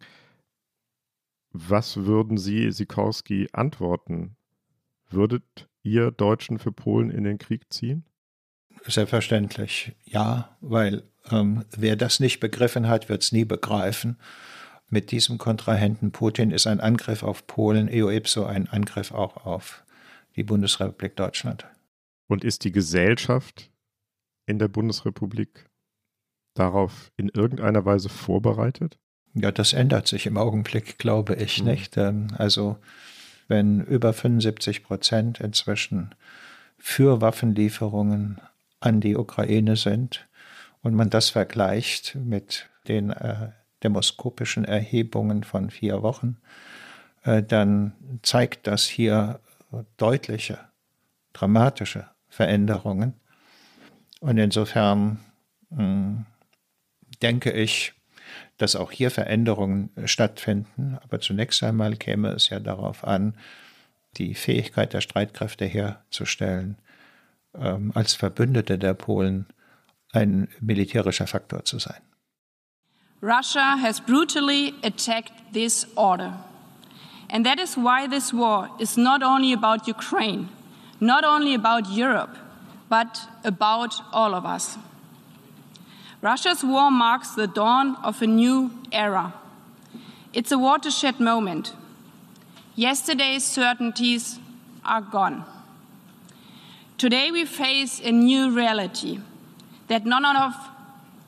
Was 1.50 1.96
würden 1.98 2.38
Sie, 2.38 2.70
Sikorski, 2.70 3.48
antworten? 3.52 4.36
Würdet 5.10 5.68
ihr 5.82 6.10
Deutschen 6.10 6.58
für 6.58 6.72
Polen 6.72 7.10
in 7.10 7.24
den 7.24 7.38
Krieg 7.38 7.72
ziehen? 7.72 8.04
Selbstverständlich, 8.86 9.94
ja, 10.04 10.56
weil 10.60 11.04
ähm, 11.30 11.64
wer 11.76 11.96
das 11.96 12.20
nicht 12.20 12.40
begriffen 12.40 12.88
hat, 12.88 13.08
wird 13.08 13.22
es 13.22 13.32
nie 13.32 13.44
begreifen 13.44 14.18
mit 14.92 15.10
diesem 15.10 15.38
Kontrahenten 15.38 16.12
Putin 16.12 16.50
ist 16.50 16.66
ein 16.66 16.78
Angriff 16.78 17.22
auf 17.22 17.46
Polen 17.46 17.88
eo 17.88 18.10
ipso 18.10 18.44
ein 18.44 18.68
Angriff 18.68 19.10
auch 19.10 19.46
auf 19.46 19.84
die 20.36 20.44
Bundesrepublik 20.44 21.16
Deutschland. 21.16 21.66
Und 22.28 22.44
ist 22.44 22.64
die 22.64 22.72
Gesellschaft 22.72 23.70
in 24.44 24.58
der 24.58 24.68
Bundesrepublik 24.68 25.70
darauf 26.52 27.10
in 27.16 27.30
irgendeiner 27.30 27.86
Weise 27.86 28.10
vorbereitet? 28.10 28.98
Ja, 29.32 29.50
das 29.50 29.72
ändert 29.72 30.08
sich 30.08 30.26
im 30.26 30.36
Augenblick, 30.36 30.98
glaube 30.98 31.36
ich, 31.36 31.60
mhm. 31.60 31.68
nicht. 31.68 31.96
Ähm, 31.96 32.28
also 32.36 32.76
wenn 33.48 33.80
über 33.80 34.12
75 34.12 34.84
Prozent 34.84 35.40
inzwischen 35.40 36.14
für 36.76 37.22
Waffenlieferungen 37.22 38.42
an 38.80 39.00
die 39.00 39.16
Ukraine 39.16 39.76
sind 39.76 40.28
und 40.82 40.94
man 40.94 41.08
das 41.08 41.30
vergleicht 41.30 42.14
mit 42.14 42.68
den 42.88 43.08
äh, 43.08 43.52
demoskopischen 43.82 44.64
Erhebungen 44.64 45.44
von 45.44 45.70
vier 45.70 46.02
Wochen, 46.02 46.38
äh, 47.24 47.42
dann 47.42 47.92
zeigt 48.22 48.66
das 48.66 48.86
hier 48.86 49.40
deutliche, 49.96 50.58
dramatische 51.32 52.06
Veränderungen. 52.28 53.14
Und 54.20 54.38
insofern 54.38 55.20
hm, 55.70 56.26
denke 57.22 57.50
ich, 57.52 57.94
dass 58.58 58.76
auch 58.76 58.92
hier 58.92 59.10
Veränderungen 59.10 59.90
stattfinden. 60.04 60.98
Aber 61.02 61.20
zunächst 61.20 61.62
einmal 61.62 61.96
käme 61.96 62.28
es 62.30 62.48
ja 62.48 62.60
darauf 62.60 63.04
an, 63.04 63.36
die 64.18 64.34
Fähigkeit 64.34 64.92
der 64.92 65.00
Streitkräfte 65.00 65.64
herzustellen, 65.64 66.76
ähm, 67.54 67.92
als 67.94 68.14
Verbündete 68.14 68.78
der 68.78 68.94
Polen 68.94 69.46
ein 70.12 70.48
militärischer 70.60 71.26
Faktor 71.26 71.64
zu 71.64 71.78
sein. 71.78 72.00
Russia 73.22 73.76
has 73.76 74.00
brutally 74.00 74.74
attacked 74.82 75.52
this 75.52 75.86
order. 75.96 76.34
And 77.30 77.46
that 77.46 77.60
is 77.60 77.76
why 77.76 78.08
this 78.08 78.32
war 78.32 78.68
is 78.80 78.98
not 78.98 79.22
only 79.22 79.52
about 79.52 79.86
Ukraine, 79.86 80.48
not 80.98 81.22
only 81.22 81.54
about 81.54 81.88
Europe, 81.88 82.36
but 82.88 83.20
about 83.44 83.94
all 84.12 84.34
of 84.34 84.44
us. 84.44 84.76
Russia's 86.20 86.64
war 86.64 86.90
marks 86.90 87.30
the 87.30 87.46
dawn 87.46 87.96
of 88.02 88.20
a 88.22 88.26
new 88.26 88.72
era. 88.90 89.32
It's 90.32 90.50
a 90.50 90.58
watershed 90.58 91.20
moment. 91.20 91.74
Yesterday's 92.74 93.44
certainties 93.44 94.40
are 94.84 95.00
gone. 95.00 95.44
Today 96.98 97.30
we 97.30 97.44
face 97.44 98.00
a 98.00 98.10
new 98.10 98.50
reality 98.50 99.20
that 99.86 100.04
none 100.04 100.24
of 100.24 100.54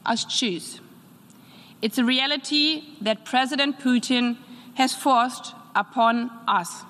us 0.04 0.24
choose. 0.24 0.80
It's 1.84 1.98
a 1.98 2.04
reality 2.04 2.82
that 3.02 3.26
President 3.26 3.78
Putin 3.78 4.38
has 4.74 4.94
forced 4.94 5.54
upon 5.74 6.30
us. 6.48 6.86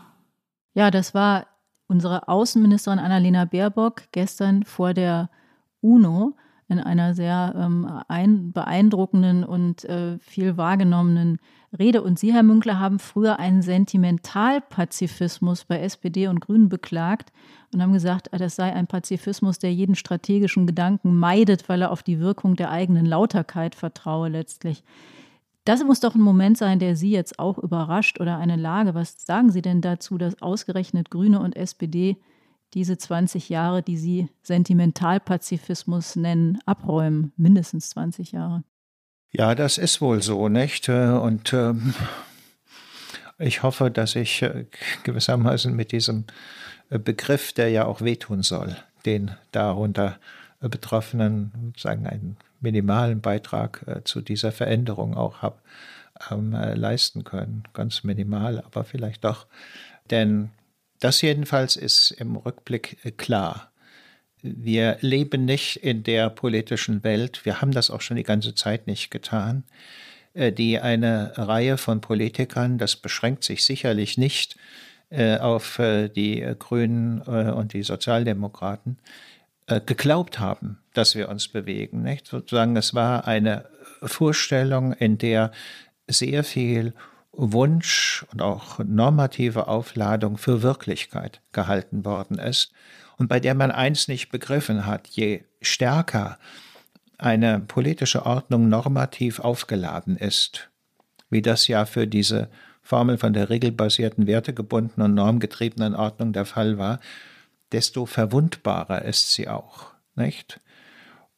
Ja, 0.74 0.92
das 0.92 1.14
war 1.14 1.48
unsere 1.88 2.28
Außenministerin 2.28 3.00
Annalena 3.00 3.44
Baerbock 3.44 4.04
gestern 4.12 4.62
vor 4.62 4.94
der 4.94 5.30
UNO 5.80 6.36
in 6.68 6.78
einer 6.78 7.12
sehr 7.14 7.54
ähm, 7.56 8.02
ein, 8.06 8.52
beeindruckenden 8.52 9.42
und 9.42 9.84
äh, 9.84 10.20
viel 10.20 10.56
wahrgenommenen 10.56 11.40
Rede. 11.78 12.02
Und 12.02 12.18
Sie, 12.18 12.32
Herr 12.32 12.42
Münkler, 12.42 12.78
haben 12.78 12.98
früher 12.98 13.38
einen 13.38 13.62
Sentimentalpazifismus 13.62 15.64
bei 15.64 15.80
SPD 15.80 16.28
und 16.28 16.40
Grünen 16.40 16.68
beklagt 16.68 17.32
und 17.72 17.82
haben 17.82 17.92
gesagt, 17.92 18.32
ah, 18.32 18.38
das 18.38 18.56
sei 18.56 18.72
ein 18.72 18.86
Pazifismus, 18.86 19.58
der 19.58 19.72
jeden 19.72 19.94
strategischen 19.94 20.66
Gedanken 20.66 21.18
meidet, 21.18 21.68
weil 21.68 21.82
er 21.82 21.90
auf 21.90 22.02
die 22.02 22.20
Wirkung 22.20 22.56
der 22.56 22.70
eigenen 22.70 23.06
Lauterkeit 23.06 23.74
vertraue 23.74 24.28
letztlich. 24.28 24.82
Das 25.64 25.82
muss 25.82 26.00
doch 26.00 26.14
ein 26.14 26.20
Moment 26.20 26.58
sein, 26.58 26.78
der 26.78 26.94
Sie 26.94 27.10
jetzt 27.10 27.38
auch 27.38 27.58
überrascht 27.58 28.20
oder 28.20 28.36
eine 28.36 28.56
Lage. 28.56 28.94
Was 28.94 29.24
sagen 29.24 29.50
Sie 29.50 29.62
denn 29.62 29.80
dazu, 29.80 30.18
dass 30.18 30.42
ausgerechnet 30.42 31.10
Grüne 31.10 31.40
und 31.40 31.56
SPD 31.56 32.18
diese 32.74 32.98
20 32.98 33.48
Jahre, 33.48 33.82
die 33.82 33.96
Sie 33.96 34.28
Sentimentalpazifismus 34.42 36.16
nennen, 36.16 36.58
abräumen? 36.66 37.32
Mindestens 37.36 37.90
20 37.90 38.32
Jahre. 38.32 38.62
Ja, 39.36 39.56
das 39.56 39.78
ist 39.78 40.00
wohl 40.00 40.22
so, 40.22 40.48
nicht? 40.48 40.88
Und 40.88 41.52
ähm, 41.52 41.92
ich 43.38 43.64
hoffe, 43.64 43.90
dass 43.90 44.14
ich 44.14 44.42
äh, 44.42 44.66
gewissermaßen 45.02 45.74
mit 45.74 45.90
diesem 45.90 46.24
äh, 46.88 47.00
Begriff, 47.00 47.52
der 47.52 47.68
ja 47.70 47.84
auch 47.84 48.00
wehtun 48.00 48.44
soll, 48.44 48.76
den 49.04 49.32
darunter 49.50 50.20
äh, 50.60 50.68
Betroffenen 50.68 51.74
sagen 51.76 52.06
einen 52.06 52.36
minimalen 52.60 53.20
Beitrag 53.20 53.82
äh, 53.88 54.04
zu 54.04 54.20
dieser 54.20 54.52
Veränderung 54.52 55.16
auch 55.16 55.42
habe 55.42 55.58
ähm, 56.30 56.52
leisten 56.52 57.24
können. 57.24 57.64
Ganz 57.72 58.04
minimal, 58.04 58.60
aber 58.60 58.84
vielleicht 58.84 59.24
doch. 59.24 59.48
Denn 60.12 60.50
das 61.00 61.20
jedenfalls 61.22 61.74
ist 61.74 62.12
im 62.12 62.36
Rückblick 62.36 63.16
klar. 63.18 63.72
Wir 64.46 64.98
leben 65.00 65.46
nicht 65.46 65.76
in 65.76 66.02
der 66.02 66.28
politischen 66.28 67.02
Welt, 67.02 67.44
wir 67.44 67.62
haben 67.62 67.72
das 67.72 67.90
auch 67.90 68.02
schon 68.02 68.18
die 68.18 68.24
ganze 68.24 68.54
Zeit 68.54 68.86
nicht 68.86 69.10
getan, 69.10 69.64
die 70.34 70.78
eine 70.80 71.32
Reihe 71.36 71.78
von 71.78 72.00
Politikern, 72.00 72.76
das 72.76 72.96
beschränkt 72.96 73.44
sich 73.44 73.64
sicherlich 73.64 74.18
nicht 74.18 74.56
äh, 75.10 75.38
auf 75.38 75.78
äh, 75.78 76.08
die 76.08 76.44
Grünen 76.58 77.22
äh, 77.26 77.52
und 77.52 77.72
die 77.72 77.82
Sozialdemokraten 77.82 78.98
geglaubt 79.86 80.40
haben, 80.40 80.78
dass 80.92 81.14
wir 81.14 81.30
uns 81.30 81.48
bewegen. 81.48 82.02
Nicht? 82.02 82.26
Sozusagen, 82.26 82.76
es 82.76 82.92
war 82.92 83.26
eine 83.26 83.64
Vorstellung, 84.02 84.92
in 84.92 85.16
der 85.16 85.52
sehr 86.06 86.44
viel 86.44 86.92
Wunsch 87.36 88.24
und 88.32 88.42
auch 88.42 88.78
normative 88.78 89.68
Aufladung 89.68 90.38
für 90.38 90.62
Wirklichkeit 90.62 91.40
gehalten 91.52 92.04
worden 92.04 92.38
ist 92.38 92.72
und 93.16 93.28
bei 93.28 93.40
der 93.40 93.54
man 93.54 93.70
eins 93.70 94.08
nicht 94.08 94.30
begriffen 94.30 94.86
hat, 94.86 95.08
je 95.08 95.42
stärker 95.60 96.38
eine 97.18 97.60
politische 97.60 98.26
Ordnung 98.26 98.68
normativ 98.68 99.40
aufgeladen 99.40 100.16
ist, 100.16 100.70
wie 101.30 101.42
das 101.42 101.68
ja 101.68 101.86
für 101.86 102.06
diese 102.06 102.50
Formel 102.82 103.16
von 103.18 103.32
der 103.32 103.50
regelbasierten, 103.50 104.26
wertegebundenen 104.26 105.10
und 105.10 105.14
normgetriebenen 105.14 105.94
Ordnung 105.94 106.32
der 106.32 106.44
Fall 106.44 106.76
war, 106.76 107.00
desto 107.72 108.06
verwundbarer 108.06 109.02
ist 109.02 109.32
sie 109.32 109.48
auch, 109.48 109.86
nicht? 110.16 110.60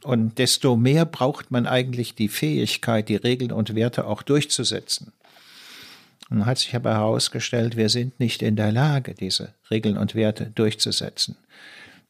Und 0.02 0.38
desto 0.38 0.76
mehr 0.76 1.04
braucht 1.04 1.50
man 1.50 1.66
eigentlich 1.66 2.14
die 2.14 2.28
Fähigkeit, 2.28 3.08
die 3.08 3.16
Regeln 3.16 3.50
und 3.50 3.74
Werte 3.74 4.06
auch 4.06 4.22
durchzusetzen. 4.22 5.12
Und 6.28 6.44
hat 6.44 6.58
sich 6.58 6.74
aber 6.74 6.94
herausgestellt, 6.94 7.76
wir 7.76 7.88
sind 7.88 8.18
nicht 8.18 8.42
in 8.42 8.56
der 8.56 8.72
Lage, 8.72 9.14
diese 9.14 9.54
Regeln 9.70 9.96
und 9.96 10.14
Werte 10.14 10.46
durchzusetzen. 10.46 11.36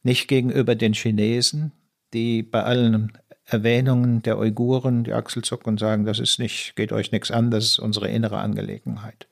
Nicht 0.01 0.27
gegenüber 0.27 0.75
den 0.75 0.93
Chinesen, 0.93 1.71
die 2.13 2.41
bei 2.41 2.63
allen 2.63 3.17
Erwähnungen 3.45 4.21
der 4.23 4.37
Uiguren 4.37 5.03
die 5.03 5.13
Achsel 5.13 5.43
zucken 5.43 5.69
und 5.69 5.79
sagen, 5.79 6.05
das 6.05 6.19
ist 6.19 6.39
nicht, 6.39 6.75
geht 6.75 6.91
euch 6.91 7.11
nichts 7.11 7.31
an, 7.31 7.51
das 7.51 7.65
ist 7.65 7.79
unsere 7.79 8.09
innere 8.09 8.39
Angelegenheit. 8.39 9.27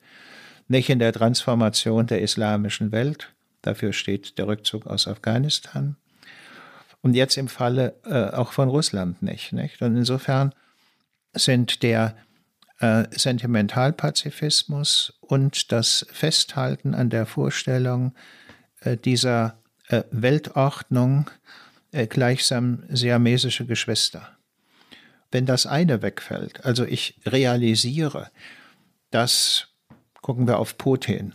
Nicht 0.68 0.88
in 0.88 0.98
der 0.98 1.12
Transformation 1.12 2.06
der 2.06 2.22
islamischen 2.22 2.92
Welt, 2.92 3.32
dafür 3.62 3.92
steht 3.92 4.38
der 4.38 4.46
Rückzug 4.46 4.86
aus 4.86 5.06
Afghanistan. 5.06 5.96
Und 7.02 7.14
jetzt 7.14 7.36
im 7.36 7.48
Falle 7.48 7.94
äh, 8.04 8.34
auch 8.34 8.52
von 8.52 8.68
Russland 8.68 9.22
nicht, 9.22 9.52
nicht. 9.52 9.82
Und 9.82 9.96
insofern 9.96 10.52
sind 11.34 11.82
der 11.82 12.16
äh, 12.78 13.04
Sentimentalpazifismus 13.10 15.14
und 15.20 15.72
das 15.72 16.06
Festhalten 16.10 16.94
an 16.94 17.08
der 17.08 17.24
Vorstellung 17.24 18.14
äh, 18.80 18.96
dieser 18.96 19.58
äh, 19.88 20.02
Weltordnung 20.10 21.30
gleichsam 22.10 22.82
siamesische 22.90 23.64
Geschwister. 23.64 24.36
Wenn 25.30 25.46
das 25.46 25.64
eine 25.64 26.02
wegfällt, 26.02 26.62
also 26.62 26.84
ich 26.84 27.18
realisiere, 27.24 28.30
dass, 29.10 29.68
gucken 30.20 30.46
wir 30.46 30.58
auf 30.58 30.76
Putin, 30.76 31.32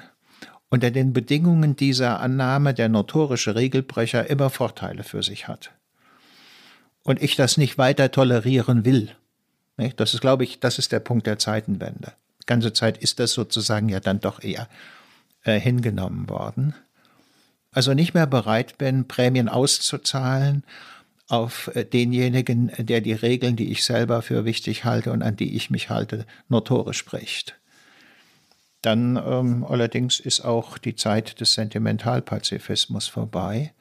unter 0.69 0.91
den 0.91 1.13
Bedingungen 1.13 1.75
dieser 1.75 2.19
Annahme 2.19 2.75
der 2.75 2.89
notorische 2.89 3.55
Regelbrecher 3.55 4.29
immer 4.29 4.51
Vorteile 4.51 5.03
für 5.03 5.23
sich 5.23 5.47
hat. 5.47 5.71
Und 7.01 7.23
ich 7.23 7.35
das 7.35 7.57
nicht 7.57 7.79
weiter 7.79 8.11
tolerieren 8.11 8.85
will. 8.85 9.15
Das 9.95 10.13
ist, 10.13 10.21
glaube 10.21 10.43
ich, 10.43 10.59
das 10.59 10.77
ist 10.77 10.91
der 10.91 10.99
Punkt 10.99 11.25
der 11.27 11.39
Zeitenwende. 11.39 12.13
Die 12.41 12.45
ganze 12.45 12.73
Zeit 12.73 12.97
ist 12.97 13.19
das 13.19 13.33
sozusagen 13.33 13.89
ja 13.89 13.99
dann 13.99 14.19
doch 14.19 14.43
eher 14.43 14.67
äh, 15.43 15.59
hingenommen 15.59 16.29
worden 16.29 16.75
also 17.71 17.93
nicht 17.93 18.13
mehr 18.13 18.27
bereit 18.27 18.77
bin, 18.77 19.07
Prämien 19.07 19.49
auszuzahlen 19.49 20.63
auf 21.27 21.71
äh, 21.73 21.85
denjenigen, 21.85 22.71
der 22.77 23.01
die 23.01 23.13
Regeln, 23.13 23.55
die 23.55 23.71
ich 23.71 23.85
selber 23.85 24.21
für 24.21 24.45
wichtig 24.45 24.83
halte 24.83 25.11
und 25.11 25.21
an 25.21 25.37
die 25.37 25.55
ich 25.55 25.69
mich 25.69 25.89
halte, 25.89 26.25
notorisch 26.49 27.05
bricht. 27.05 27.57
Dann 28.81 29.15
ähm, 29.15 29.63
allerdings 29.63 30.19
ist 30.19 30.41
auch 30.41 30.77
die 30.77 30.95
Zeit 30.95 31.39
des 31.39 31.53
Sentimentalpazifismus 31.53 33.07
vorbei 33.07 33.73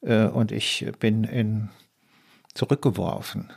äh, 0.00 0.24
und 0.24 0.52
ich 0.52 0.90
bin 0.98 1.24
in, 1.24 1.68
zurückgeworfen 2.54 3.50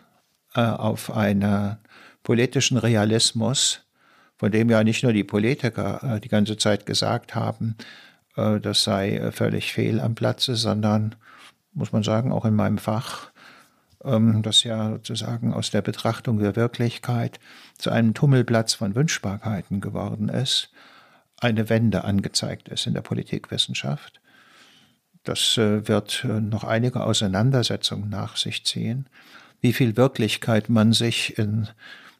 äh, 0.53 0.61
auf 0.61 1.15
einen 1.15 1.77
politischen 2.23 2.77
Realismus, 2.77 3.81
von 4.37 4.51
dem 4.51 4.69
ja 4.69 4.83
nicht 4.83 5.03
nur 5.03 5.13
die 5.13 5.23
Politiker 5.23 6.01
äh, 6.03 6.19
die 6.19 6.27
ganze 6.27 6.57
Zeit 6.57 6.85
gesagt 6.85 7.35
haben, 7.35 7.77
äh, 8.35 8.59
das 8.59 8.83
sei 8.83 9.31
völlig 9.31 9.71
fehl 9.71 10.01
am 10.01 10.15
Platze, 10.15 10.55
sondern, 10.55 11.15
muss 11.73 11.93
man 11.93 12.03
sagen, 12.03 12.33
auch 12.33 12.43
in 12.43 12.55
meinem 12.55 12.79
Fach, 12.79 13.31
ähm, 14.03 14.41
das 14.41 14.63
ja 14.63 14.91
sozusagen 14.91 15.53
aus 15.53 15.71
der 15.71 15.81
Betrachtung 15.81 16.39
der 16.39 16.57
Wirklichkeit 16.57 17.39
zu 17.77 17.89
einem 17.89 18.13
Tummelplatz 18.13 18.73
von 18.73 18.93
Wünschbarkeiten 18.93 19.79
geworden 19.79 20.27
ist, 20.27 20.69
eine 21.39 21.69
Wende 21.69 22.03
angezeigt 22.03 22.67
ist 22.67 22.87
in 22.87 22.93
der 22.93 23.01
Politikwissenschaft. 23.01 24.19
Das 25.23 25.55
wird 25.55 26.25
noch 26.25 26.63
einige 26.63 27.03
Auseinandersetzungen 27.03 28.09
nach 28.09 28.37
sich 28.37 28.65
ziehen, 28.65 29.07
wie 29.61 29.73
viel 29.73 29.95
Wirklichkeit 29.95 30.69
man 30.69 30.93
sich 30.93 31.37
in 31.37 31.69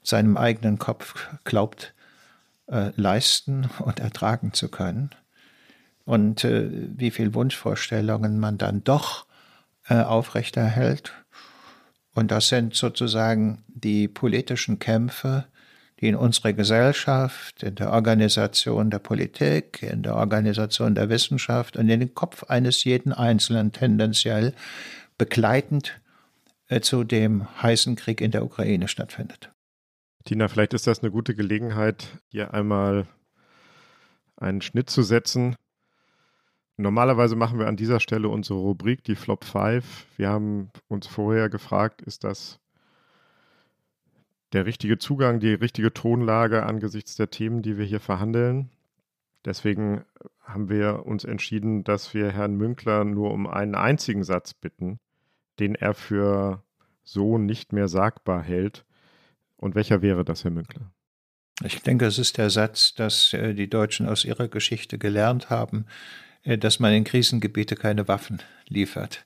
seinem 0.04 0.38
eigenen 0.38 0.80
Kopf 0.80 1.28
glaubt, 1.44 1.94
leisten 2.96 3.70
und 3.80 4.00
ertragen 4.00 4.54
zu 4.54 4.70
können 4.70 5.10
und 6.06 6.44
äh, 6.44 6.70
wie 6.72 7.12
viel 7.12 7.34
Wunschvorstellungen 7.34 8.39
man 8.39 8.58
dann 8.58 8.84
doch 8.84 9.26
äh, 9.88 9.96
aufrechterhält. 9.96 11.14
Und 12.14 12.32
das 12.32 12.50
sind 12.50 12.76
sozusagen 12.76 13.64
die 13.68 14.08
politischen 14.08 14.80
Kämpfe, 14.80 15.46
die 16.00 16.10
in 16.10 16.16
unserer 16.16 16.54
Gesellschaft, 16.54 17.64
in 17.64 17.76
der 17.76 17.92
Organisation 17.92 18.89
der 18.89 19.00
Politik, 19.00 19.84
in 19.84 20.04
der 20.04 20.16
Organisation 20.16 20.96
der 20.96 21.10
Wissenschaft 21.10 21.78
und 21.78 21.88
in 21.88 22.00
den 22.00 22.14
Kopf 22.14 22.44
eines 22.44 22.84
jeden 22.84 23.14
Einzelnen 23.14 23.72
tendenziell 23.72 24.54
begleitend 25.18 25.89
äh, 25.89 26.01
zu 26.80 27.03
dem 27.03 27.47
heißen 27.61 27.95
Krieg 27.95 28.22
in 28.22 28.32
der 28.32 28.45
Ukraine 28.45 28.88
stattfindet. 28.88 29.51
Tina, 30.24 30.47
vielleicht 30.47 30.74
ist 30.74 30.88
das 30.88 30.99
eine 30.99 31.11
gute 31.11 31.36
Gelegenheit, 31.36 32.07
hier 32.30 32.53
einmal 32.53 33.07
einen 34.38 34.61
Schnitt 34.61 34.89
zu 34.89 35.03
setzen 35.03 35.55
Normalerweise 36.82 37.36
machen 37.36 37.59
wir 37.59 37.67
an 37.67 37.76
dieser 37.76 37.99
Stelle 37.99 38.28
unsere 38.30 38.59
Rubrik, 38.59 39.03
die 39.03 39.15
Flop 39.15 39.43
5. 39.43 40.07
Wir 40.17 40.30
haben 40.30 40.72
uns 40.88 41.05
vorher 41.05 41.47
gefragt, 41.47 42.01
ist 42.01 42.24
das 42.24 42.59
der 44.53 44.65
richtige 44.65 44.97
Zugang, 44.97 45.39
die 45.39 45.53
richtige 45.53 45.93
Tonlage 45.93 46.63
angesichts 46.63 47.15
der 47.15 47.30
Themen, 47.30 47.61
die 47.61 47.78
wir 47.78 47.86
hier 47.86 47.99
verhandeln. 47.99 48.72
Deswegen 49.45 50.03
haben 50.41 50.69
wir 50.69 51.05
uns 51.05 51.24
entschieden, 51.24 51.84
dass 51.84 52.15
wir 52.15 52.32
Herrn 52.32 52.55
Münkler 52.55 53.05
nur 53.05 53.32
um 53.32 53.45
einen 53.45 53.76
einzigen 53.76 54.24
Satz 54.24 54.55
bitten, 54.55 54.99
den 55.60 55.76
er 55.76 55.93
für 55.93 56.64
so 57.04 57.38
nicht 57.38 57.74
mehr 57.74 57.88
sagbar 57.88 58.43
hält. 58.43 58.86
Und 59.58 59.76
welcher 59.76 60.02
wäre 60.02 60.26
das, 60.26 60.43
Herr 60.43 60.52
Münkler? 60.52 60.91
Ich 61.64 61.82
denke, 61.84 62.06
es 62.06 62.18
ist 62.18 62.38
der 62.38 62.49
Satz, 62.49 62.95
dass 62.95 63.34
äh, 63.34 63.54
die 63.54 63.70
Deutschen 63.70 64.08
aus 64.08 64.26
ihrer 64.26 64.47
Geschichte 64.47 64.97
gelernt 64.97 65.49
haben, 65.49 65.86
äh, 66.43 66.58
dass 66.58 66.80
man 66.80 66.93
in 66.93 67.04
Krisengebiete 67.04 67.76
keine 67.76 68.08
Waffen 68.08 68.41
liefert. 68.68 69.26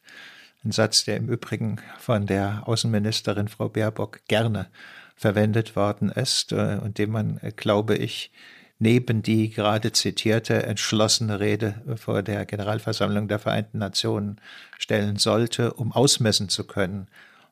Ein 0.64 0.72
Satz, 0.72 1.06
der 1.06 1.18
im 1.18 1.30
Übrigen 1.30 1.80
von 1.98 2.26
der 2.26 2.68
Außenministerin 2.68 3.48
Frau 3.48 3.70
Baerbock 3.70 4.26
gerne 4.28 4.68
verwendet 5.16 5.76
worden 5.76 6.10
ist 6.10 6.52
äh, 6.52 6.80
und 6.82 6.98
dem 6.98 7.12
man, 7.12 7.40
glaube 7.56 7.96
ich, 7.96 8.32
neben 8.80 9.22
die 9.22 9.50
gerade 9.50 9.92
zitierte 9.92 10.64
entschlossene 10.64 11.40
Rede 11.40 11.82
vor 11.96 12.24
der 12.24 12.46
Generalversammlung 12.46 13.28
der 13.28 13.40
Vereinten 13.40 13.78
Nationen 13.78 14.42
stellen 14.78 15.18
sollte, 15.18 15.74
um 15.74 15.92
ausmessen 15.92 16.50
zu 16.50 16.66
können, 16.66 17.08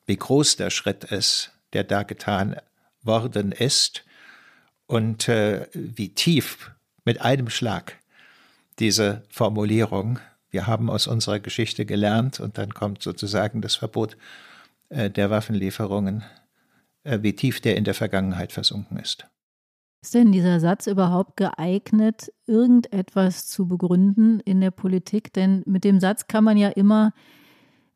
wie 0.06 0.16
groß 0.16 0.56
der 0.56 0.70
Schritt 0.70 1.04
ist, 1.04 1.52
der 1.72 1.84
da 1.84 2.02
getan 2.02 2.56
worden 3.02 3.52
ist 3.52 4.04
und 4.86 5.28
äh, 5.28 5.66
wie 5.72 6.10
tief 6.10 6.70
mit 7.04 7.20
einem 7.20 7.48
Schlag 7.50 7.98
diese 8.78 9.22
Formulierung, 9.28 10.18
wir 10.50 10.66
haben 10.66 10.90
aus 10.90 11.06
unserer 11.06 11.40
Geschichte 11.40 11.86
gelernt 11.86 12.40
und 12.40 12.58
dann 12.58 12.74
kommt 12.74 13.02
sozusagen 13.02 13.60
das 13.60 13.76
Verbot 13.76 14.16
äh, 14.88 15.10
der 15.10 15.30
Waffenlieferungen, 15.30 16.24
äh, 17.04 17.18
wie 17.22 17.34
tief 17.34 17.60
der 17.60 17.76
in 17.76 17.84
der 17.84 17.94
Vergangenheit 17.94 18.52
versunken 18.52 18.98
ist. 18.98 19.26
Ist 20.04 20.12
denn 20.12 20.32
dieser 20.32 20.60
Satz 20.60 20.86
überhaupt 20.86 21.38
geeignet, 21.38 22.30
irgendetwas 22.46 23.46
zu 23.46 23.66
begründen 23.66 24.38
in 24.40 24.60
der 24.60 24.70
Politik? 24.70 25.32
Denn 25.32 25.62
mit 25.64 25.82
dem 25.82 25.98
Satz 25.98 26.26
kann 26.26 26.44
man 26.44 26.58
ja 26.58 26.68
immer, 26.68 27.14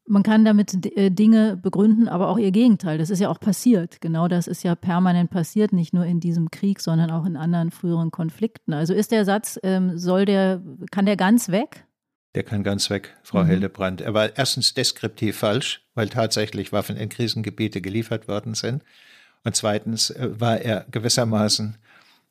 man 0.07 0.23
kann 0.23 0.43
damit 0.43 0.87
äh, 0.97 1.11
Dinge 1.11 1.59
begründen, 1.59 2.09
aber 2.09 2.29
auch 2.29 2.39
ihr 2.39 2.51
Gegenteil. 2.51 2.97
Das 2.97 3.11
ist 3.11 3.21
ja 3.21 3.29
auch 3.29 3.39
passiert. 3.39 4.01
Genau 4.01 4.27
das 4.27 4.47
ist 4.47 4.63
ja 4.63 4.75
permanent 4.75 5.29
passiert, 5.29 5.75
nicht 5.75 5.93
nur 5.93 6.07
in 6.07 6.19
diesem 6.19 6.51
Krieg, 6.51 6.81
sondern 6.81 7.11
auch 7.11 7.27
in 7.27 7.37
anderen 7.37 7.71
früheren 7.71 8.11
Konflikten. 8.11 8.73
Also 8.73 8.95
ist 8.95 9.13
der 9.13 9.27
Satz, 9.27 9.61
ähm, 9.63 9.99
soll 9.99 10.25
der, 10.25 10.63
kann 10.91 11.05
der 11.05 11.19
ganz 11.19 11.51
weg? 11.51 11.85
Der 12.35 12.43
kann 12.43 12.63
ganz 12.63 12.89
weg, 12.89 13.19
Frau 13.23 13.43
mhm. 13.43 13.49
Hildebrand. 13.49 14.01
Er 14.01 14.15
war 14.15 14.35
erstens 14.35 14.73
deskriptiv 14.73 15.37
falsch, 15.37 15.83
weil 15.95 16.09
tatsächlich 16.09 16.73
Waffen 16.73 16.97
in 16.97 17.11
Krisengebiete 17.11 17.83
geliefert 17.83 18.29
worden 18.29 18.55
sind. 18.55 18.83
Und 19.45 19.57
zweitens 19.57 20.09
äh, 20.09 20.31
war 20.41 20.59
er 20.59 20.87
gewissermaßen 20.91 21.77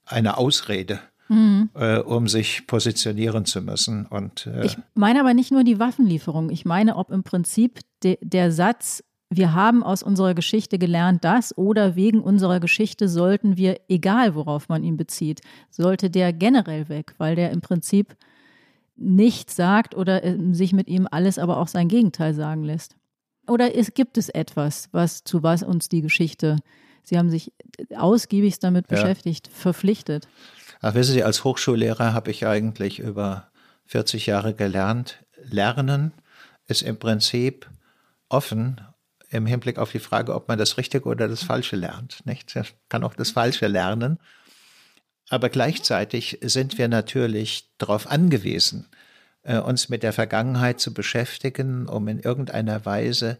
eine 0.07 0.37
Ausrede, 0.37 0.99
mhm. 1.29 1.69
äh, 1.75 1.99
um 1.99 2.27
sich 2.27 2.67
positionieren 2.67 3.45
zu 3.45 3.61
müssen. 3.61 4.05
Und, 4.05 4.47
äh, 4.47 4.65
ich 4.65 4.77
meine 4.95 5.19
aber 5.19 5.33
nicht 5.33 5.51
nur 5.51 5.63
die 5.63 5.79
Waffenlieferung. 5.79 6.49
Ich 6.49 6.65
meine, 6.65 6.95
ob 6.95 7.11
im 7.11 7.23
Prinzip 7.23 7.79
de, 8.03 8.17
der 8.21 8.51
Satz, 8.51 9.03
wir 9.29 9.53
haben 9.53 9.83
aus 9.83 10.03
unserer 10.03 10.33
Geschichte 10.33 10.79
gelernt 10.79 11.23
das 11.23 11.57
oder 11.57 11.95
wegen 11.95 12.21
unserer 12.21 12.59
Geschichte 12.59 13.09
sollten 13.09 13.57
wir, 13.57 13.79
egal 13.89 14.35
worauf 14.35 14.69
man 14.69 14.83
ihn 14.83 14.95
bezieht, 14.95 15.41
sollte 15.69 16.09
der 16.09 16.31
generell 16.31 16.87
weg, 16.87 17.13
weil 17.17 17.35
der 17.35 17.51
im 17.51 17.61
Prinzip 17.61 18.15
nichts 18.95 19.55
sagt 19.55 19.95
oder 19.95 20.23
äh, 20.23 20.37
sich 20.53 20.73
mit 20.73 20.87
ihm 20.87 21.07
alles 21.11 21.37
aber 21.39 21.57
auch 21.57 21.67
sein 21.67 21.87
Gegenteil 21.87 22.33
sagen 22.33 22.63
lässt. 22.63 22.95
Oder 23.47 23.75
es, 23.75 23.93
gibt 23.93 24.17
es 24.17 24.29
etwas, 24.29 24.89
was 24.91 25.23
zu 25.23 25.43
was 25.43 25.63
uns 25.63 25.87
die 25.87 26.01
Geschichte 26.01 26.57
Sie 27.07 27.17
haben 27.17 27.29
sich 27.29 27.53
ausgiebig 27.95 28.59
damit 28.59 28.91
ja. 28.91 28.97
beschäftigt, 28.97 29.47
verpflichtet. 29.47 30.27
Ach, 30.81 30.93
wissen 30.93 31.13
Sie, 31.13 31.23
als 31.23 31.45
Hochschullehrer 31.45 32.13
habe 32.13 32.31
ich 32.31 32.45
eigentlich 32.45 32.99
über 32.99 33.47
40 33.85 34.25
Jahre 34.25 34.53
gelernt. 34.53 35.23
Lernen 35.41 36.11
ist 36.67 36.81
im 36.81 36.99
Prinzip 36.99 37.69
offen 38.27 38.81
im 39.29 39.45
Hinblick 39.45 39.77
auf 39.77 39.91
die 39.93 39.99
Frage, 39.99 40.35
ob 40.35 40.49
man 40.49 40.57
das 40.59 40.77
Richtige 40.77 41.07
oder 41.07 41.29
das 41.29 41.43
Falsche 41.43 41.77
lernt. 41.77 42.25
Nicht? 42.25 42.53
Man 42.55 42.65
kann 42.89 43.03
auch 43.05 43.13
das 43.13 43.31
Falsche 43.31 43.67
lernen. 43.67 44.19
Aber 45.29 45.47
gleichzeitig 45.47 46.39
sind 46.41 46.77
wir 46.77 46.89
natürlich 46.89 47.69
darauf 47.77 48.07
angewiesen, 48.07 48.87
äh, 49.43 49.59
uns 49.59 49.87
mit 49.87 50.03
der 50.03 50.13
Vergangenheit 50.13 50.81
zu 50.81 50.93
beschäftigen, 50.93 51.87
um 51.87 52.09
in 52.09 52.19
irgendeiner 52.19 52.85
Weise 52.85 53.37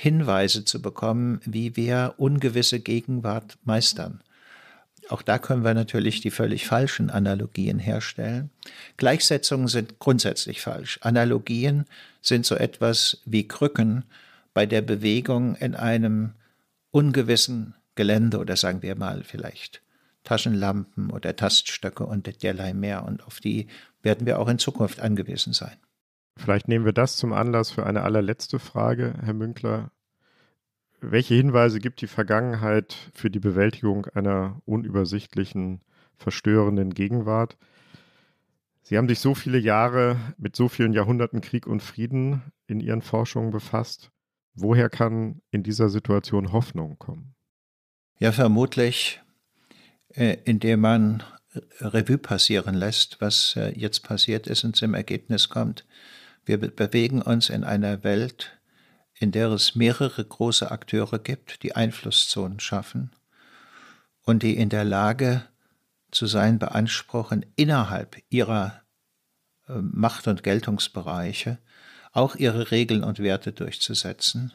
Hinweise 0.00 0.64
zu 0.64 0.80
bekommen, 0.80 1.40
wie 1.44 1.74
wir 1.74 2.14
ungewisse 2.18 2.78
Gegenwart 2.78 3.58
meistern. 3.64 4.22
Auch 5.08 5.22
da 5.22 5.40
können 5.40 5.64
wir 5.64 5.74
natürlich 5.74 6.20
die 6.20 6.30
völlig 6.30 6.68
falschen 6.68 7.10
Analogien 7.10 7.80
herstellen. 7.80 8.50
Gleichsetzungen 8.96 9.66
sind 9.66 9.98
grundsätzlich 9.98 10.60
falsch. 10.60 11.00
Analogien 11.02 11.84
sind 12.22 12.46
so 12.46 12.54
etwas 12.54 13.22
wie 13.24 13.48
Krücken 13.48 14.04
bei 14.54 14.66
der 14.66 14.82
Bewegung 14.82 15.56
in 15.56 15.74
einem 15.74 16.34
ungewissen 16.92 17.74
Gelände 17.96 18.38
oder 18.38 18.54
sagen 18.54 18.82
wir 18.82 18.94
mal 18.94 19.24
vielleicht 19.24 19.82
Taschenlampen 20.22 21.10
oder 21.10 21.34
Taststöcke 21.34 22.06
und 22.06 22.40
derlei 22.44 22.72
mehr. 22.72 23.04
Und 23.04 23.26
auf 23.26 23.40
die 23.40 23.66
werden 24.02 24.28
wir 24.28 24.38
auch 24.38 24.46
in 24.46 24.60
Zukunft 24.60 25.00
angewiesen 25.00 25.54
sein. 25.54 25.76
Vielleicht 26.38 26.68
nehmen 26.68 26.84
wir 26.84 26.92
das 26.92 27.16
zum 27.16 27.32
Anlass 27.32 27.70
für 27.70 27.84
eine 27.84 28.02
allerletzte 28.02 28.58
Frage, 28.58 29.14
Herr 29.22 29.34
Münkler. 29.34 29.90
Welche 31.00 31.34
Hinweise 31.34 31.80
gibt 31.80 32.00
die 32.00 32.06
Vergangenheit 32.06 32.96
für 33.12 33.28
die 33.28 33.40
Bewältigung 33.40 34.06
einer 34.06 34.62
unübersichtlichen, 34.64 35.82
verstörenden 36.16 36.94
Gegenwart? 36.94 37.58
Sie 38.82 38.96
haben 38.96 39.08
sich 39.08 39.18
so 39.20 39.34
viele 39.34 39.58
Jahre 39.58 40.16
mit 40.38 40.56
so 40.56 40.68
vielen 40.68 40.92
Jahrhunderten 40.92 41.40
Krieg 41.40 41.66
und 41.66 41.82
Frieden 41.82 42.42
in 42.66 42.80
Ihren 42.80 43.02
Forschungen 43.02 43.50
befasst. 43.50 44.10
Woher 44.54 44.88
kann 44.88 45.42
in 45.50 45.62
dieser 45.62 45.88
Situation 45.88 46.52
Hoffnung 46.52 46.98
kommen? 46.98 47.34
Ja, 48.18 48.32
vermutlich, 48.32 49.20
äh, 50.14 50.38
indem 50.44 50.80
man 50.80 51.22
Revue 51.80 52.18
passieren 52.18 52.74
lässt, 52.74 53.20
was 53.20 53.56
äh, 53.56 53.72
jetzt 53.76 54.00
passiert 54.04 54.46
ist 54.46 54.64
und 54.64 54.76
zum 54.76 54.94
Ergebnis 54.94 55.48
kommt, 55.48 55.84
wir 56.48 56.58
bewegen 56.58 57.22
uns 57.22 57.50
in 57.50 57.62
einer 57.62 58.02
Welt, 58.04 58.58
in 59.14 59.32
der 59.32 59.48
es 59.50 59.74
mehrere 59.74 60.24
große 60.24 60.70
Akteure 60.70 61.18
gibt, 61.18 61.62
die 61.62 61.76
Einflusszonen 61.76 62.60
schaffen 62.60 63.12
und 64.22 64.42
die 64.42 64.56
in 64.56 64.68
der 64.68 64.84
Lage 64.84 65.44
zu 66.10 66.26
sein 66.26 66.58
beanspruchen, 66.58 67.44
innerhalb 67.56 68.16
ihrer 68.30 68.82
äh, 69.68 69.74
Macht- 69.74 70.26
und 70.26 70.42
Geltungsbereiche 70.42 71.58
auch 72.12 72.34
ihre 72.36 72.70
Regeln 72.70 73.04
und 73.04 73.18
Werte 73.18 73.52
durchzusetzen 73.52 74.52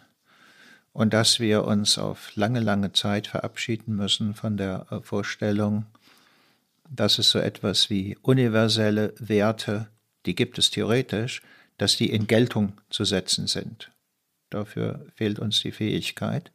und 0.92 1.14
dass 1.14 1.40
wir 1.40 1.66
uns 1.66 1.98
auf 1.98 2.36
lange, 2.36 2.60
lange 2.60 2.94
Zeit 2.94 3.28
verabschieden 3.28 3.96
müssen 3.96 4.36
von 4.36 4.58
der 4.58 4.88
äh, 4.90 5.02
Vorstellung, 5.02 5.86
dass 6.90 7.18
es 7.20 7.32
so 7.32 7.40
etwas 7.40 7.90
wie 7.90 8.18
universelle 8.22 9.14
Werte, 9.18 9.88
die 10.26 10.36
gibt 10.36 10.58
es 10.58 10.70
theoretisch, 10.70 11.42
dass 11.78 11.98
die 11.98 12.10
in 12.10 12.28
Geltung 12.28 12.74
zu 12.90 13.06
setzen 13.06 13.48
sind. 13.48 13.92
Dafür 14.50 15.08
fehlt 15.16 15.40
uns 15.40 15.62
die 15.62 15.72
Fähigkeit. 15.72 16.52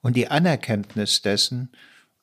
Und 0.00 0.16
die 0.16 0.28
Anerkenntnis 0.28 1.22
dessen 1.22 1.70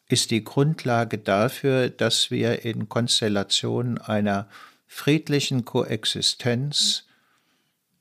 ist 0.07 0.31
die 0.31 0.43
Grundlage 0.43 1.17
dafür, 1.17 1.89
dass 1.89 2.31
wir 2.31 2.63
in 2.63 2.87
Konstellationen 2.87 3.97
einer 3.97 4.47
friedlichen 4.87 5.65
Koexistenz 5.65 7.05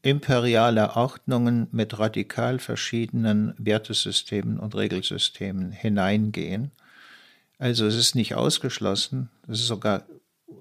imperialer 0.02 0.96
Ordnungen 0.96 1.68
mit 1.70 1.98
radikal 1.98 2.58
verschiedenen 2.58 3.54
Wertesystemen 3.56 4.58
und 4.58 4.74
Regelsystemen 4.74 5.70
hineingehen. 5.72 6.72
Also 7.58 7.86
es 7.86 7.94
ist 7.94 8.14
nicht 8.14 8.34
ausgeschlossen, 8.34 9.30
es 9.48 9.60
ist 9.60 9.68
sogar 9.68 10.04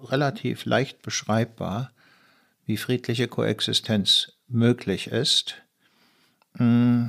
relativ 0.04 0.66
leicht 0.66 1.02
beschreibbar, 1.02 1.92
wie 2.72 2.78
friedliche 2.78 3.28
Koexistenz 3.28 4.32
möglich 4.48 5.08
ist. 5.08 5.56
Mm, 6.54 7.08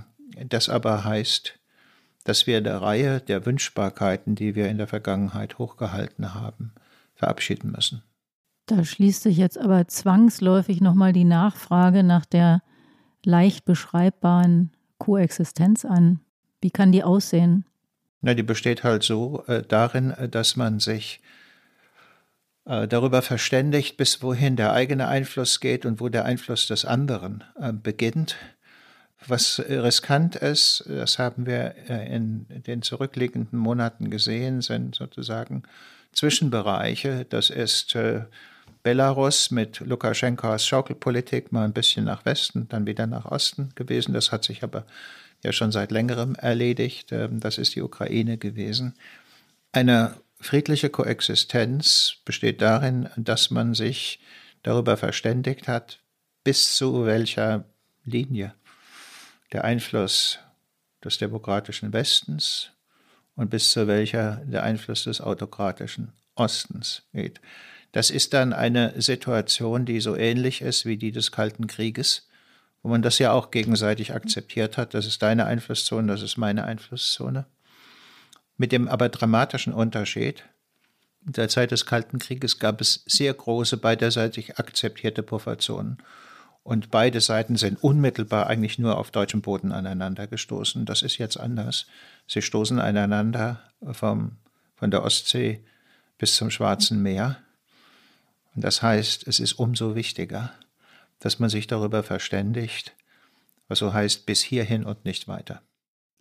das 0.49 0.69
aber 0.69 1.05
heißt, 1.05 1.57
dass 2.25 2.49
wir 2.49 2.61
der 2.63 2.83
Reihe 2.83 3.21
der 3.21 3.47
Wünschbarkeiten, 3.47 4.35
die 4.35 4.57
wir 4.57 4.69
in 4.69 4.79
der 4.79 4.89
Vergangenheit 4.89 5.59
hochgehalten 5.59 6.35
haben, 6.35 6.73
verabschieden 7.15 7.71
müssen. 7.71 8.03
Da 8.67 8.85
schließt 8.85 9.23
sich 9.23 9.37
jetzt 9.37 9.57
aber 9.57 9.87
zwangsläufig 9.87 10.81
nochmal 10.81 11.13
die 11.13 11.23
Nachfrage 11.23 12.03
nach 12.03 12.27
der 12.27 12.61
leicht 13.25 13.65
beschreibbaren 13.65 14.73
Koexistenz 14.99 15.85
an. 15.85 16.19
Wie 16.61 16.73
kann 16.73 16.91
die 16.91 17.05
aussehen? 17.05 17.67
Na, 18.21 18.35
die 18.35 18.43
besteht 18.43 18.83
halt 18.83 19.05
so 19.05 19.45
äh, 19.47 19.63
darin, 19.63 20.11
äh, 20.11 20.29
dass 20.29 20.57
man 20.57 20.81
sich 20.81 21.21
darüber 22.65 23.23
verständigt, 23.23 23.97
bis 23.97 24.23
wohin 24.23 24.57
der 24.57 24.73
eigene 24.73 25.09
Einfluss 25.09 25.61
geht 25.61 25.85
und 25.85 26.01
wo 26.01 26.09
der 26.09 26.25
Einfluss 26.25 26.67
des 26.67 26.85
anderen 26.85 27.43
äh, 27.61 27.73
beginnt. 27.73 28.37
was 29.27 29.61
riskant 29.69 30.37
ist, 30.37 30.85
das 30.89 31.19
haben 31.19 31.47
wir 31.47 31.75
äh, 31.89 32.15
in 32.15 32.47
den 32.67 32.83
zurückliegenden 32.83 33.59
Monaten 33.59 34.11
gesehen, 34.11 34.63
sind 34.63 34.95
sozusagen 34.95 35.63
Zwischenbereiche. 36.13 37.27
Das 37.29 37.51
ist 37.51 37.95
äh, 37.95 38.23
Belarus 38.83 39.51
mit 39.51 39.81
Lukaschenkos 39.81 40.67
Schaukelpolitik 40.67 41.53
mal 41.53 41.65
ein 41.65 41.73
bisschen 41.73 42.05
nach 42.05 42.25
Westen, 42.25 42.69
dann 42.69 42.87
wieder 42.87 43.07
nach 43.07 43.27
Osten 43.27 43.71
gewesen. 43.75 44.13
Das 44.13 44.33
hat 44.33 44.45
sich 44.45 44.63
aber 44.63 44.85
ja 45.43 45.53
schon 45.53 45.73
seit 45.73 45.91
längerem 45.91 46.35
erledigt. 46.35 47.13
Ähm, 47.13 47.41
das 47.41 47.59
ist 47.59 47.75
die 47.75 47.83
Ukraine 47.83 48.39
gewesen. 48.39 48.95
Eine 49.73 50.15
friedliche 50.43 50.91
Koexistenz 50.91 52.17
besteht 52.25 52.61
darin, 52.61 53.09
dass 53.17 53.51
man 53.51 53.75
sich 53.75 54.21
darüber 54.63 54.97
verständigt 54.97 55.69
hat, 55.69 56.01
bis 56.45 56.77
zu 56.77 57.07
welcher 57.07 57.65
Linie 58.05 58.55
der 59.53 59.65
Einfluss 59.65 60.39
des 61.05 61.19
demokratischen 61.19 61.93
Westens 61.93 62.71
und 63.37 63.51
bis 63.51 63.71
zu 63.71 63.87
welcher 63.87 64.43
der 64.45 64.63
Einfluss 64.63 65.05
des 65.05 65.21
autokratischen 65.21 66.13
Ostens 66.35 67.03
geht. 67.13 67.41
Das 67.93 68.11
ist 68.11 68.33
dann 68.33 68.53
eine 68.53 69.01
Situation, 69.01 69.85
die 69.85 70.01
so 70.01 70.17
ähnlich 70.17 70.63
ist 70.63 70.87
wie 70.87 70.97
die 70.97 71.13
des 71.13 71.31
Kalten 71.31 71.67
Krieges, 71.67 72.29
wo 72.83 72.89
man 72.89 73.03
das 73.03 73.19
ja 73.19 73.33
auch 73.33 73.51
gegenseitig 73.51 74.15
akzeptiert 74.15 74.77
hat. 74.77 74.95
Das 74.95 75.07
ist 75.07 75.23
deine 75.23 75.45
Einflusszone, 75.45 76.09
das 76.09 76.23
ist 76.23 76.37
meine 76.37 76.65
Einflusszone. 76.65 77.47
Mit 78.57 78.73
dem 78.73 78.89
aber 78.89 79.09
dramatischen 79.09 79.73
Unterschied, 79.73 80.45
in 81.25 81.33
der 81.33 81.49
Zeit 81.49 81.71
des 81.71 81.87
Kalten 81.87 82.19
Krieges 82.19 82.59
gab 82.59 82.81
es 82.81 83.05
sehr 83.07 83.33
große 83.33 83.77
beiderseitig 83.77 84.59
akzeptierte 84.59 85.23
Pufferzonen. 85.23 85.99
Und 86.65 86.91
beide 86.91 87.21
Seiten 87.21 87.57
sind 87.57 87.83
unmittelbar 87.83 88.47
eigentlich 88.47 88.79
nur 88.79 88.97
auf 88.97 89.11
deutschem 89.11 89.41
Boden 89.41 89.73
aneinander 89.73 90.27
gestoßen. 90.27 90.85
Das 90.85 91.03
ist 91.03 91.19
jetzt 91.19 91.39
anders. 91.39 91.87
Sie 92.29 92.43
stoßen 92.43 92.79
einander 92.79 93.61
vom, 93.93 94.39
von 94.77 94.91
der 94.91 95.03
Ostsee 95.03 95.65
bis 96.19 96.37
zum 96.37 96.51
Schwarzen 96.51 97.03
Meer. 97.03 97.39
Und 98.55 98.63
das 98.63 98.83
heißt, 98.83 99.27
es 99.27 99.41
ist 99.41 99.55
umso 99.55 99.95
wichtiger, 99.95 100.53
dass 101.19 101.39
man 101.39 101.51
sich 101.51 101.67
darüber 101.67 102.03
verständigt, 102.03 102.95
was 103.67 103.79
so 103.79 103.93
heißt, 103.93 104.27
bis 104.27 104.43
hierhin 104.43 104.85
und 104.85 105.05
nicht 105.05 105.27
weiter. 105.27 105.63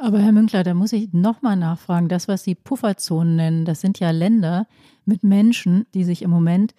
Aber 0.02 0.20
Herr 0.20 0.32
Münkler, 0.32 0.64
da 0.64 0.74
muss 0.74 0.94
ich 0.94 1.14
nochmal 1.14 1.56
nachfragen. 1.56 2.10
Das, 2.10 2.28
was 2.28 2.44
Sie 2.44 2.56
Pufferzonen 2.56 3.36
nennen, 3.36 3.66
das 3.66 3.82
sind 3.82 4.00
ja 4.00 4.10
Länder 4.10 4.68
mit 5.06 5.24
Menschen, 5.24 5.86
die 5.94 6.04
sich 6.04 6.24
im 6.24 6.32
Moment 6.32 6.74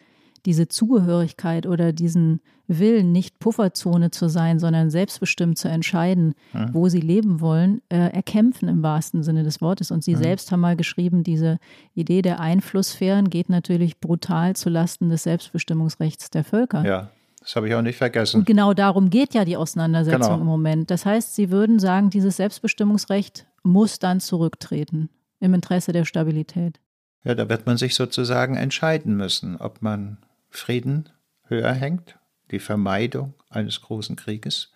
diese 0.44 0.66
Zugehörigkeit 0.66 1.66
oder 1.66 1.92
diesen 1.92 2.40
Willen, 2.66 3.12
nicht 3.12 3.38
Pufferzone 3.38 4.10
zu 4.10 4.28
sein, 4.28 4.58
sondern 4.58 4.90
selbstbestimmt 4.90 5.56
zu 5.56 5.68
entscheiden, 5.68 6.34
ja. 6.52 6.72
wo 6.72 6.88
sie 6.88 7.00
leben 7.00 7.40
wollen, 7.40 7.80
äh, 7.90 8.12
erkämpfen 8.12 8.68
im 8.68 8.82
wahrsten 8.82 9.22
Sinne 9.22 9.44
des 9.44 9.60
Wortes. 9.60 9.92
Und 9.92 10.02
Sie 10.02 10.12
ja. 10.12 10.18
selbst 10.18 10.50
haben 10.50 10.60
mal 10.60 10.76
geschrieben, 10.76 11.22
diese 11.22 11.58
Idee 11.94 12.22
der 12.22 12.40
Einflusssphären 12.40 13.30
geht 13.30 13.48
natürlich 13.48 14.00
brutal 14.00 14.56
zulasten 14.56 15.10
des 15.10 15.22
Selbstbestimmungsrechts 15.22 16.30
der 16.30 16.42
Völker. 16.42 16.84
Ja. 16.84 17.10
Das 17.42 17.56
habe 17.56 17.68
ich 17.68 17.74
auch 17.74 17.82
nicht 17.82 17.98
vergessen. 17.98 18.38
Und 18.38 18.46
genau 18.46 18.72
darum 18.72 19.10
geht 19.10 19.34
ja 19.34 19.44
die 19.44 19.56
Auseinandersetzung 19.56 20.20
genau. 20.20 20.40
im 20.40 20.46
Moment. 20.46 20.90
Das 20.90 21.04
heißt, 21.04 21.34
Sie 21.34 21.50
würden 21.50 21.78
sagen, 21.80 22.08
dieses 22.08 22.36
Selbstbestimmungsrecht 22.36 23.46
muss 23.62 23.98
dann 23.98 24.20
zurücktreten 24.20 25.10
im 25.40 25.54
Interesse 25.54 25.92
der 25.92 26.04
Stabilität. 26.04 26.78
Ja, 27.24 27.34
da 27.34 27.48
wird 27.48 27.66
man 27.66 27.76
sich 27.76 27.94
sozusagen 27.94 28.56
entscheiden 28.56 29.16
müssen, 29.16 29.56
ob 29.56 29.82
man 29.82 30.18
Frieden 30.50 31.08
höher 31.44 31.72
hängt, 31.72 32.18
die 32.50 32.58
Vermeidung 32.58 33.34
eines 33.48 33.80
großen 33.80 34.16
Krieges, 34.16 34.72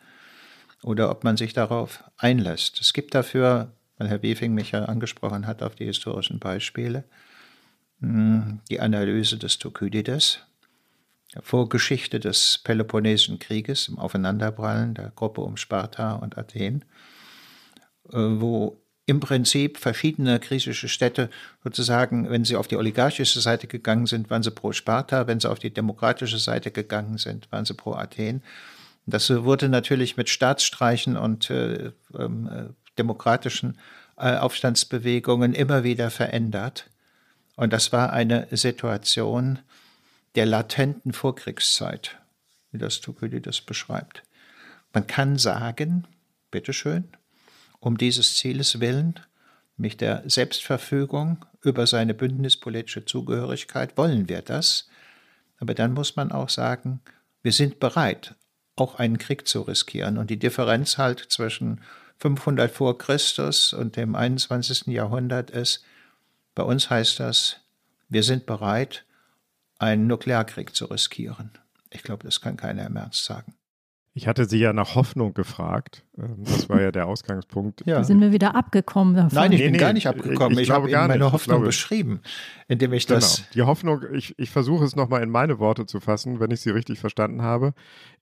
oder 0.82 1.10
ob 1.10 1.24
man 1.24 1.36
sich 1.36 1.52
darauf 1.52 2.04
einlässt. 2.16 2.80
Es 2.80 2.92
gibt 2.92 3.14
dafür, 3.14 3.72
weil 3.98 4.08
Herr 4.08 4.22
Wefing 4.22 4.54
mich 4.54 4.72
ja 4.72 4.84
angesprochen 4.84 5.46
hat 5.46 5.62
auf 5.62 5.74
die 5.74 5.86
historischen 5.86 6.38
Beispiele, 6.38 7.04
hm, 8.00 8.60
die 8.70 8.80
Analyse 8.80 9.38
des 9.38 9.58
Thukydides, 9.58 10.45
Vorgeschichte 11.43 12.20
des 12.20 12.61
Peloponnesischen 12.64 13.39
Krieges 13.39 13.89
im 13.89 13.99
Aufeinanderprallen 13.99 14.95
der 14.95 15.12
Gruppe 15.14 15.41
um 15.41 15.57
Sparta 15.57 16.14
und 16.14 16.39
Athen, 16.39 16.84
äh, 18.12 18.16
wo 18.16 18.80
im 19.07 19.20
Prinzip 19.20 19.78
verschiedene 19.78 20.41
griechische 20.41 20.89
Städte 20.89 21.30
sozusagen, 21.62 22.28
wenn 22.28 22.45
sie 22.45 22.57
auf 22.57 22.66
die 22.66 22.76
oligarchische 22.76 23.41
Seite 23.41 23.68
gegangen 23.68 24.07
sind, 24.07 24.30
waren 24.30 24.43
sie 24.43 24.51
pro 24.51 24.72
Sparta, 24.72 25.28
wenn 25.28 25.39
sie 25.39 25.49
auf 25.49 25.61
die 25.61 25.72
demokratische 25.72 26.39
Seite 26.39 26.72
gegangen 26.72 27.16
sind, 27.16 27.51
waren 27.53 27.64
sie 27.64 27.74
pro 27.74 27.95
Athen. 27.95 28.43
Das 29.07 29.30
wurde 29.30 29.68
natürlich 29.68 30.16
mit 30.16 30.28
Staatsstreichen 30.28 31.16
und 31.16 31.49
äh, 31.51 31.93
ähm, 32.18 32.49
äh, 32.53 32.64
demokratischen 32.99 33.78
äh, 34.18 34.37
Aufstandsbewegungen 34.37 35.55
immer 35.55 35.84
wieder 35.84 36.11
verändert. 36.11 36.91
Und 37.55 37.72
das 37.72 37.93
war 37.93 38.12
eine 38.12 38.49
Situation 38.51 39.61
der 40.37 40.47
latenten 40.47 41.12
Vorkriegszeit, 41.12 42.18
wie 42.70 42.78
das 42.78 43.01
Thukydides 43.01 43.62
beschreibt. 43.62 44.22
Man 44.93 45.07
kann 45.07 45.39
sagen, 45.39 46.07
bitteschön, 46.51 47.09
um 47.80 47.97
dieses 47.97 48.37
Zieles 48.37 48.80
willen, 48.80 49.18
nämlich 49.76 49.97
der 49.97 50.22
Selbstverfügung 50.26 51.45
über 51.62 51.87
seine 51.87 52.14
bündnispolitische 52.14 53.05
Zugehörigkeit, 53.05 53.97
wollen 53.97 54.28
wir 54.28 54.43
das. 54.43 54.89
Aber 55.59 55.72
dann 55.72 55.95
muss 55.95 56.16
man 56.16 56.30
auch 56.32 56.51
sagen, 56.51 57.01
wir 57.43 57.53
sind 57.53 57.80
bereit, 57.80 58.34
auch 58.76 58.97
einen 58.97 59.16
Krieg 59.16 59.49
zu 59.49 59.62
riskieren. 59.62 60.18
Und 60.18 60.28
die 60.28 60.39
Differenz 60.39 60.99
halt 60.99 61.20
zwischen 61.30 61.80
500 62.18 62.70
vor 62.70 62.99
Christus 62.99 63.72
und 63.72 63.97
dem 63.97 64.14
21. 64.14 64.89
Jahrhundert 64.89 65.51
ist, 65.51 65.82
bei 66.55 66.62
uns 66.62 66.91
heißt 66.91 67.20
das, 67.20 67.57
wir 68.11 68.22
sind 68.22 68.45
bereit, 68.45 69.05
einen 69.78 70.06
Nuklearkrieg 70.06 70.74
zu 70.74 70.86
riskieren. 70.86 71.50
Ich 71.90 72.02
glaube, 72.02 72.24
das 72.24 72.40
kann 72.40 72.56
keiner 72.56 72.86
im 72.86 72.96
Ernst 72.96 73.24
sagen. 73.24 73.54
Ich 74.16 74.26
hatte 74.26 74.46
Sie 74.46 74.56
ja 74.56 74.72
nach 74.72 74.94
Hoffnung 74.94 75.34
gefragt. 75.34 76.02
Ähm, 76.16 76.38
das 76.42 76.70
war 76.70 76.80
ja 76.80 76.90
der 76.90 77.06
Ausgangspunkt. 77.06 77.82
Ja. 77.84 77.96
Da 77.96 78.04
sind 78.04 78.18
wir 78.22 78.32
wieder 78.32 78.54
abgekommen 78.54 79.14
davon. 79.14 79.34
Nein, 79.34 79.52
ich 79.52 79.58
nee, 79.58 79.66
bin 79.66 79.72
nee, 79.72 79.78
gar 79.78 79.92
nicht 79.92 80.06
abgekommen. 80.06 80.52
Ich, 80.52 80.62
ich, 80.62 80.68
ich 80.68 80.70
habe 80.70 80.90
meine 80.90 81.18
nicht. 81.18 81.32
Hoffnung 81.32 81.62
beschrieben, 81.62 82.22
indem 82.66 82.94
ich 82.94 83.06
genau. 83.06 83.20
das. 83.20 83.44
Die 83.50 83.60
Hoffnung, 83.60 84.04
ich, 84.14 84.34
ich 84.38 84.48
versuche 84.48 84.86
es 84.86 84.96
nochmal 84.96 85.22
in 85.22 85.28
meine 85.28 85.58
Worte 85.58 85.84
zu 85.84 86.00
fassen, 86.00 86.40
wenn 86.40 86.50
ich 86.50 86.62
sie 86.62 86.70
richtig 86.70 86.98
verstanden 86.98 87.42
habe, 87.42 87.74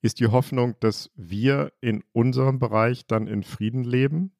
ist 0.02 0.18
die 0.18 0.26
Hoffnung, 0.26 0.74
dass 0.80 1.12
wir 1.14 1.70
in 1.80 2.02
unserem 2.12 2.58
Bereich 2.58 3.06
dann 3.06 3.28
in 3.28 3.44
Frieden 3.44 3.84
leben, 3.84 4.32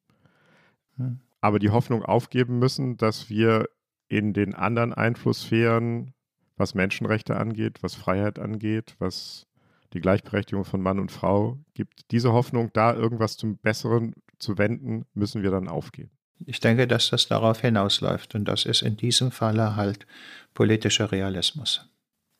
hm. 0.97 1.21
aber 1.39 1.59
die 1.59 1.69
Hoffnung 1.69 2.03
aufgeben 2.03 2.59
müssen, 2.59 2.97
dass 2.97 3.29
wir 3.29 3.69
in 4.09 4.33
den 4.33 4.55
anderen 4.55 4.93
Einflusssphären, 4.93 6.14
was 6.57 6.73
Menschenrechte 6.73 7.37
angeht, 7.37 7.81
was 7.81 7.95
Freiheit 7.95 8.39
angeht, 8.39 8.95
was 8.99 9.47
die 9.93 10.01
Gleichberechtigung 10.01 10.65
von 10.65 10.81
Mann 10.81 10.99
und 10.99 11.11
Frau 11.11 11.57
gibt. 11.73 12.11
Diese 12.11 12.33
Hoffnung, 12.33 12.69
da 12.73 12.93
irgendwas 12.93 13.37
zum 13.37 13.57
Besseren 13.57 14.13
zu 14.39 14.57
wenden, 14.57 15.05
müssen 15.13 15.41
wir 15.41 15.51
dann 15.51 15.67
aufgeben. 15.67 16.11
Ich 16.45 16.59
denke, 16.59 16.87
dass 16.87 17.09
das 17.09 17.27
darauf 17.27 17.61
hinausläuft 17.61 18.35
und 18.35 18.45
das 18.45 18.65
ist 18.65 18.81
in 18.81 18.97
diesem 18.97 19.31
Falle 19.31 19.75
halt 19.75 20.05
politischer 20.53 21.11
Realismus. 21.11 21.89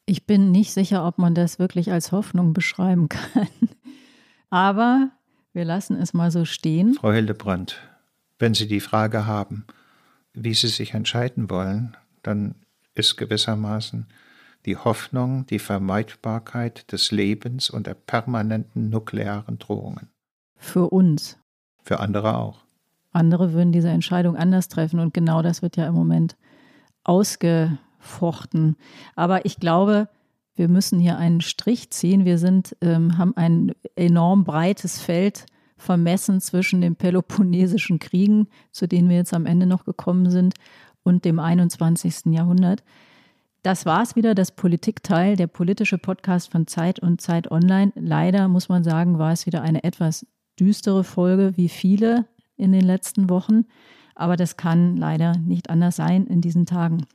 Ich 0.06 0.26
bin 0.26 0.52
nicht 0.52 0.72
sicher, 0.72 1.08
ob 1.08 1.18
man 1.18 1.34
das 1.34 1.58
wirklich 1.60 1.92
als 1.92 2.12
Hoffnung 2.12 2.54
beschreiben 2.54 3.10
kann. 3.10 3.48
Aber 4.50 5.12
wir 5.54 5.66
lassen 5.66 5.96
es 5.96 6.14
mal 6.14 6.30
so 6.30 6.46
stehen. 6.46 6.94
Frau 6.94 7.12
Hildebrand, 7.12 7.82
wenn 8.38 8.54
Sie 8.54 8.68
die 8.68 8.82
Frage 8.82 9.26
haben, 9.26 9.66
wie 10.34 10.54
Sie 10.54 10.68
sich 10.68 10.94
entscheiden 10.94 11.50
wollen, 11.50 11.96
dann 12.22 12.56
ist 12.96 13.18
gewissermaßen 13.18 14.08
die 14.66 14.78
Hoffnung, 14.78 15.46
die 15.46 15.60
Vermeidbarkeit 15.60 16.92
des 16.92 17.12
Lebens 17.12 17.70
und 17.70 17.88
der 17.88 17.94
permanenten 17.94 18.90
nuklearen 18.90 19.60
Drohungen. 19.60 20.10
Für 20.58 20.90
uns. 20.90 21.38
Für 21.84 22.00
andere 22.00 22.38
auch. 22.38 22.66
Andere 23.12 23.54
würden 23.54 23.72
diese 23.72 23.90
Entscheidung 23.90 24.36
anders 24.36 24.68
treffen 24.68 25.00
und 25.00 25.14
genau 25.14 25.42
das 25.42 25.62
wird 25.62 25.78
ja 25.78 25.88
im 25.88 25.94
Moment 25.94 26.36
ausgefochten. 27.04 28.76
Aber 29.16 29.46
ich 29.46 29.60
glaube, 29.60 30.10
wir 30.56 30.68
müssen 30.68 31.00
hier 31.00 31.18
einen 31.18 31.42
Strich 31.42 31.92
ziehen. 31.92 32.26
Wir 32.26 32.38
sind, 32.38 32.76
ähm, 32.82 33.18
haben 33.18 33.38
ein 33.38 33.74
enorm 33.96 34.44
breites 34.44 35.02
Feld 35.02 35.46
vermessen 35.78 36.42
zwischen 36.42 36.82
den 36.82 36.96
Peloponnesischen 36.96 38.00
Kriegen, 38.00 38.48
zu 38.72 38.88
denen 38.88 39.10
wir 39.10 39.18
jetzt 39.18 39.34
am 39.34 39.46
Ende 39.46 39.66
noch 39.66 39.86
gekommen 39.86 40.30
sind, 40.32 40.56
und 41.06 41.24
dem 41.24 41.40
21. 41.40 42.34
Jahrhundert. 42.34 42.84
Das 43.64 43.86
war 43.86 44.04
es 44.04 44.16
wieder, 44.16 44.36
das 44.36 44.52
Politikteil, 44.52 45.38
der 45.38 45.48
politische 45.48 45.98
Podcast 45.98 46.52
von 46.52 46.68
Zeit 46.68 47.00
und 47.00 47.22
Zeit 47.22 47.50
Online. 47.50 47.94
Leider 47.96 48.48
muss 48.48 48.70
man 48.70 48.84
sagen, 48.84 49.18
war 49.18 49.32
es 49.32 49.46
wieder 49.46 49.62
eine 49.62 49.84
etwas 49.84 50.26
düstere 50.60 51.04
Folge, 51.04 51.54
wie 51.56 51.70
viele 51.70 52.26
in 52.58 52.72
den 52.72 52.84
letzten 52.84 53.30
Wochen. 53.30 53.66
Aber 54.14 54.36
das 54.36 54.58
kann 54.58 54.98
leider 54.98 55.38
nicht 55.38 55.70
anders 55.70 55.96
sein 55.96 56.28
in 56.28 56.42
diesen 56.42 56.66
Tagen. 56.66 57.06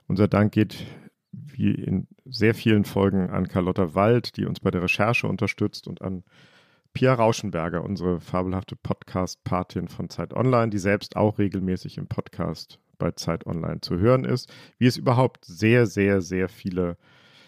Unser 0.07 0.27
Dank 0.27 0.53
geht 0.53 0.87
wie 1.33 1.71
in 1.71 2.07
sehr 2.25 2.53
vielen 2.53 2.85
Folgen 2.85 3.29
an 3.29 3.47
Carlotta 3.47 3.95
Wald, 3.95 4.37
die 4.37 4.45
uns 4.45 4.59
bei 4.59 4.71
der 4.71 4.83
Recherche 4.83 5.27
unterstützt 5.27 5.87
und 5.87 6.01
an 6.01 6.23
Pia 6.93 7.13
Rauschenberger, 7.13 7.83
unsere 7.83 8.19
fabelhafte 8.19 8.75
Podcast-Patin 8.75 9.87
von 9.87 10.09
Zeit 10.09 10.33
Online, 10.33 10.69
die 10.69 10.77
selbst 10.77 11.15
auch 11.15 11.39
regelmäßig 11.39 11.97
im 11.97 12.07
Podcast 12.07 12.79
bei 12.99 13.11
Zeit 13.11 13.47
Online 13.47 13.81
zu 13.81 13.97
hören 13.97 14.25
ist. 14.25 14.53
Wie 14.77 14.85
es 14.85 14.97
überhaupt 14.97 15.45
sehr, 15.45 15.87
sehr, 15.87 16.21
sehr 16.21 16.49
viele 16.49 16.97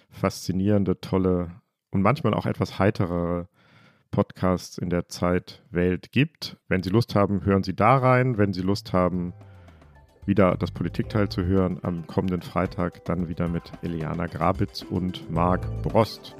faszinierende, 0.09 0.99
tolle 0.99 1.51
und 1.91 2.01
manchmal 2.01 2.33
auch 2.33 2.47
etwas 2.47 2.79
heiterere 2.79 3.47
Podcasts 4.09 4.77
in 4.77 4.89
der 4.89 5.09
Zeitwelt 5.09 6.11
gibt. 6.11 6.57
Wenn 6.67 6.81
Sie 6.81 6.89
Lust 6.89 7.15
haben, 7.15 7.45
hören 7.45 7.63
Sie 7.63 7.75
da 7.75 7.97
rein. 7.97 8.37
Wenn 8.37 8.53
Sie 8.53 8.61
Lust 8.61 8.93
haben, 8.93 9.33
wieder 10.25 10.55
das 10.57 10.71
Politikteil 10.71 11.29
zu 11.29 11.45
hören, 11.45 11.79
am 11.83 12.05
kommenden 12.07 12.41
Freitag 12.41 13.05
dann 13.05 13.27
wieder 13.27 13.47
mit 13.47 13.63
Eliana 13.81 14.27
Grabitz 14.27 14.83
und 14.83 15.29
Marc 15.31 15.61
Brost. 15.83 16.35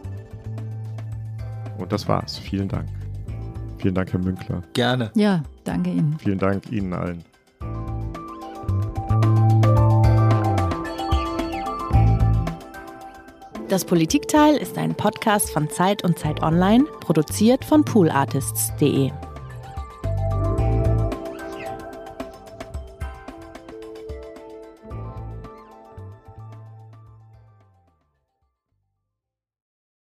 Und 1.77 1.91
das 1.91 2.07
war's. 2.07 2.38
Vielen 2.38 2.67
Dank. 2.67 2.88
Vielen 3.79 3.95
Dank, 3.95 4.11
Herr 4.13 4.19
Münkler. 4.19 4.61
Gerne. 4.73 5.11
Ja, 5.15 5.43
danke 5.63 5.91
Ihnen. 5.91 6.17
Vielen 6.19 6.39
Dank 6.39 6.71
Ihnen 6.71 6.93
allen. 6.93 7.23
Das 13.67 13.83
Politikteil 13.83 14.55
ist 14.57 14.77
ein 14.77 14.93
Podcast 14.93 15.49
von 15.49 15.69
Zeit 15.69 16.03
und 16.03 16.19
Zeit 16.19 16.43
Online, 16.43 16.86
produziert 17.01 17.65
von 17.65 17.83
poolartists.de. 17.83 19.11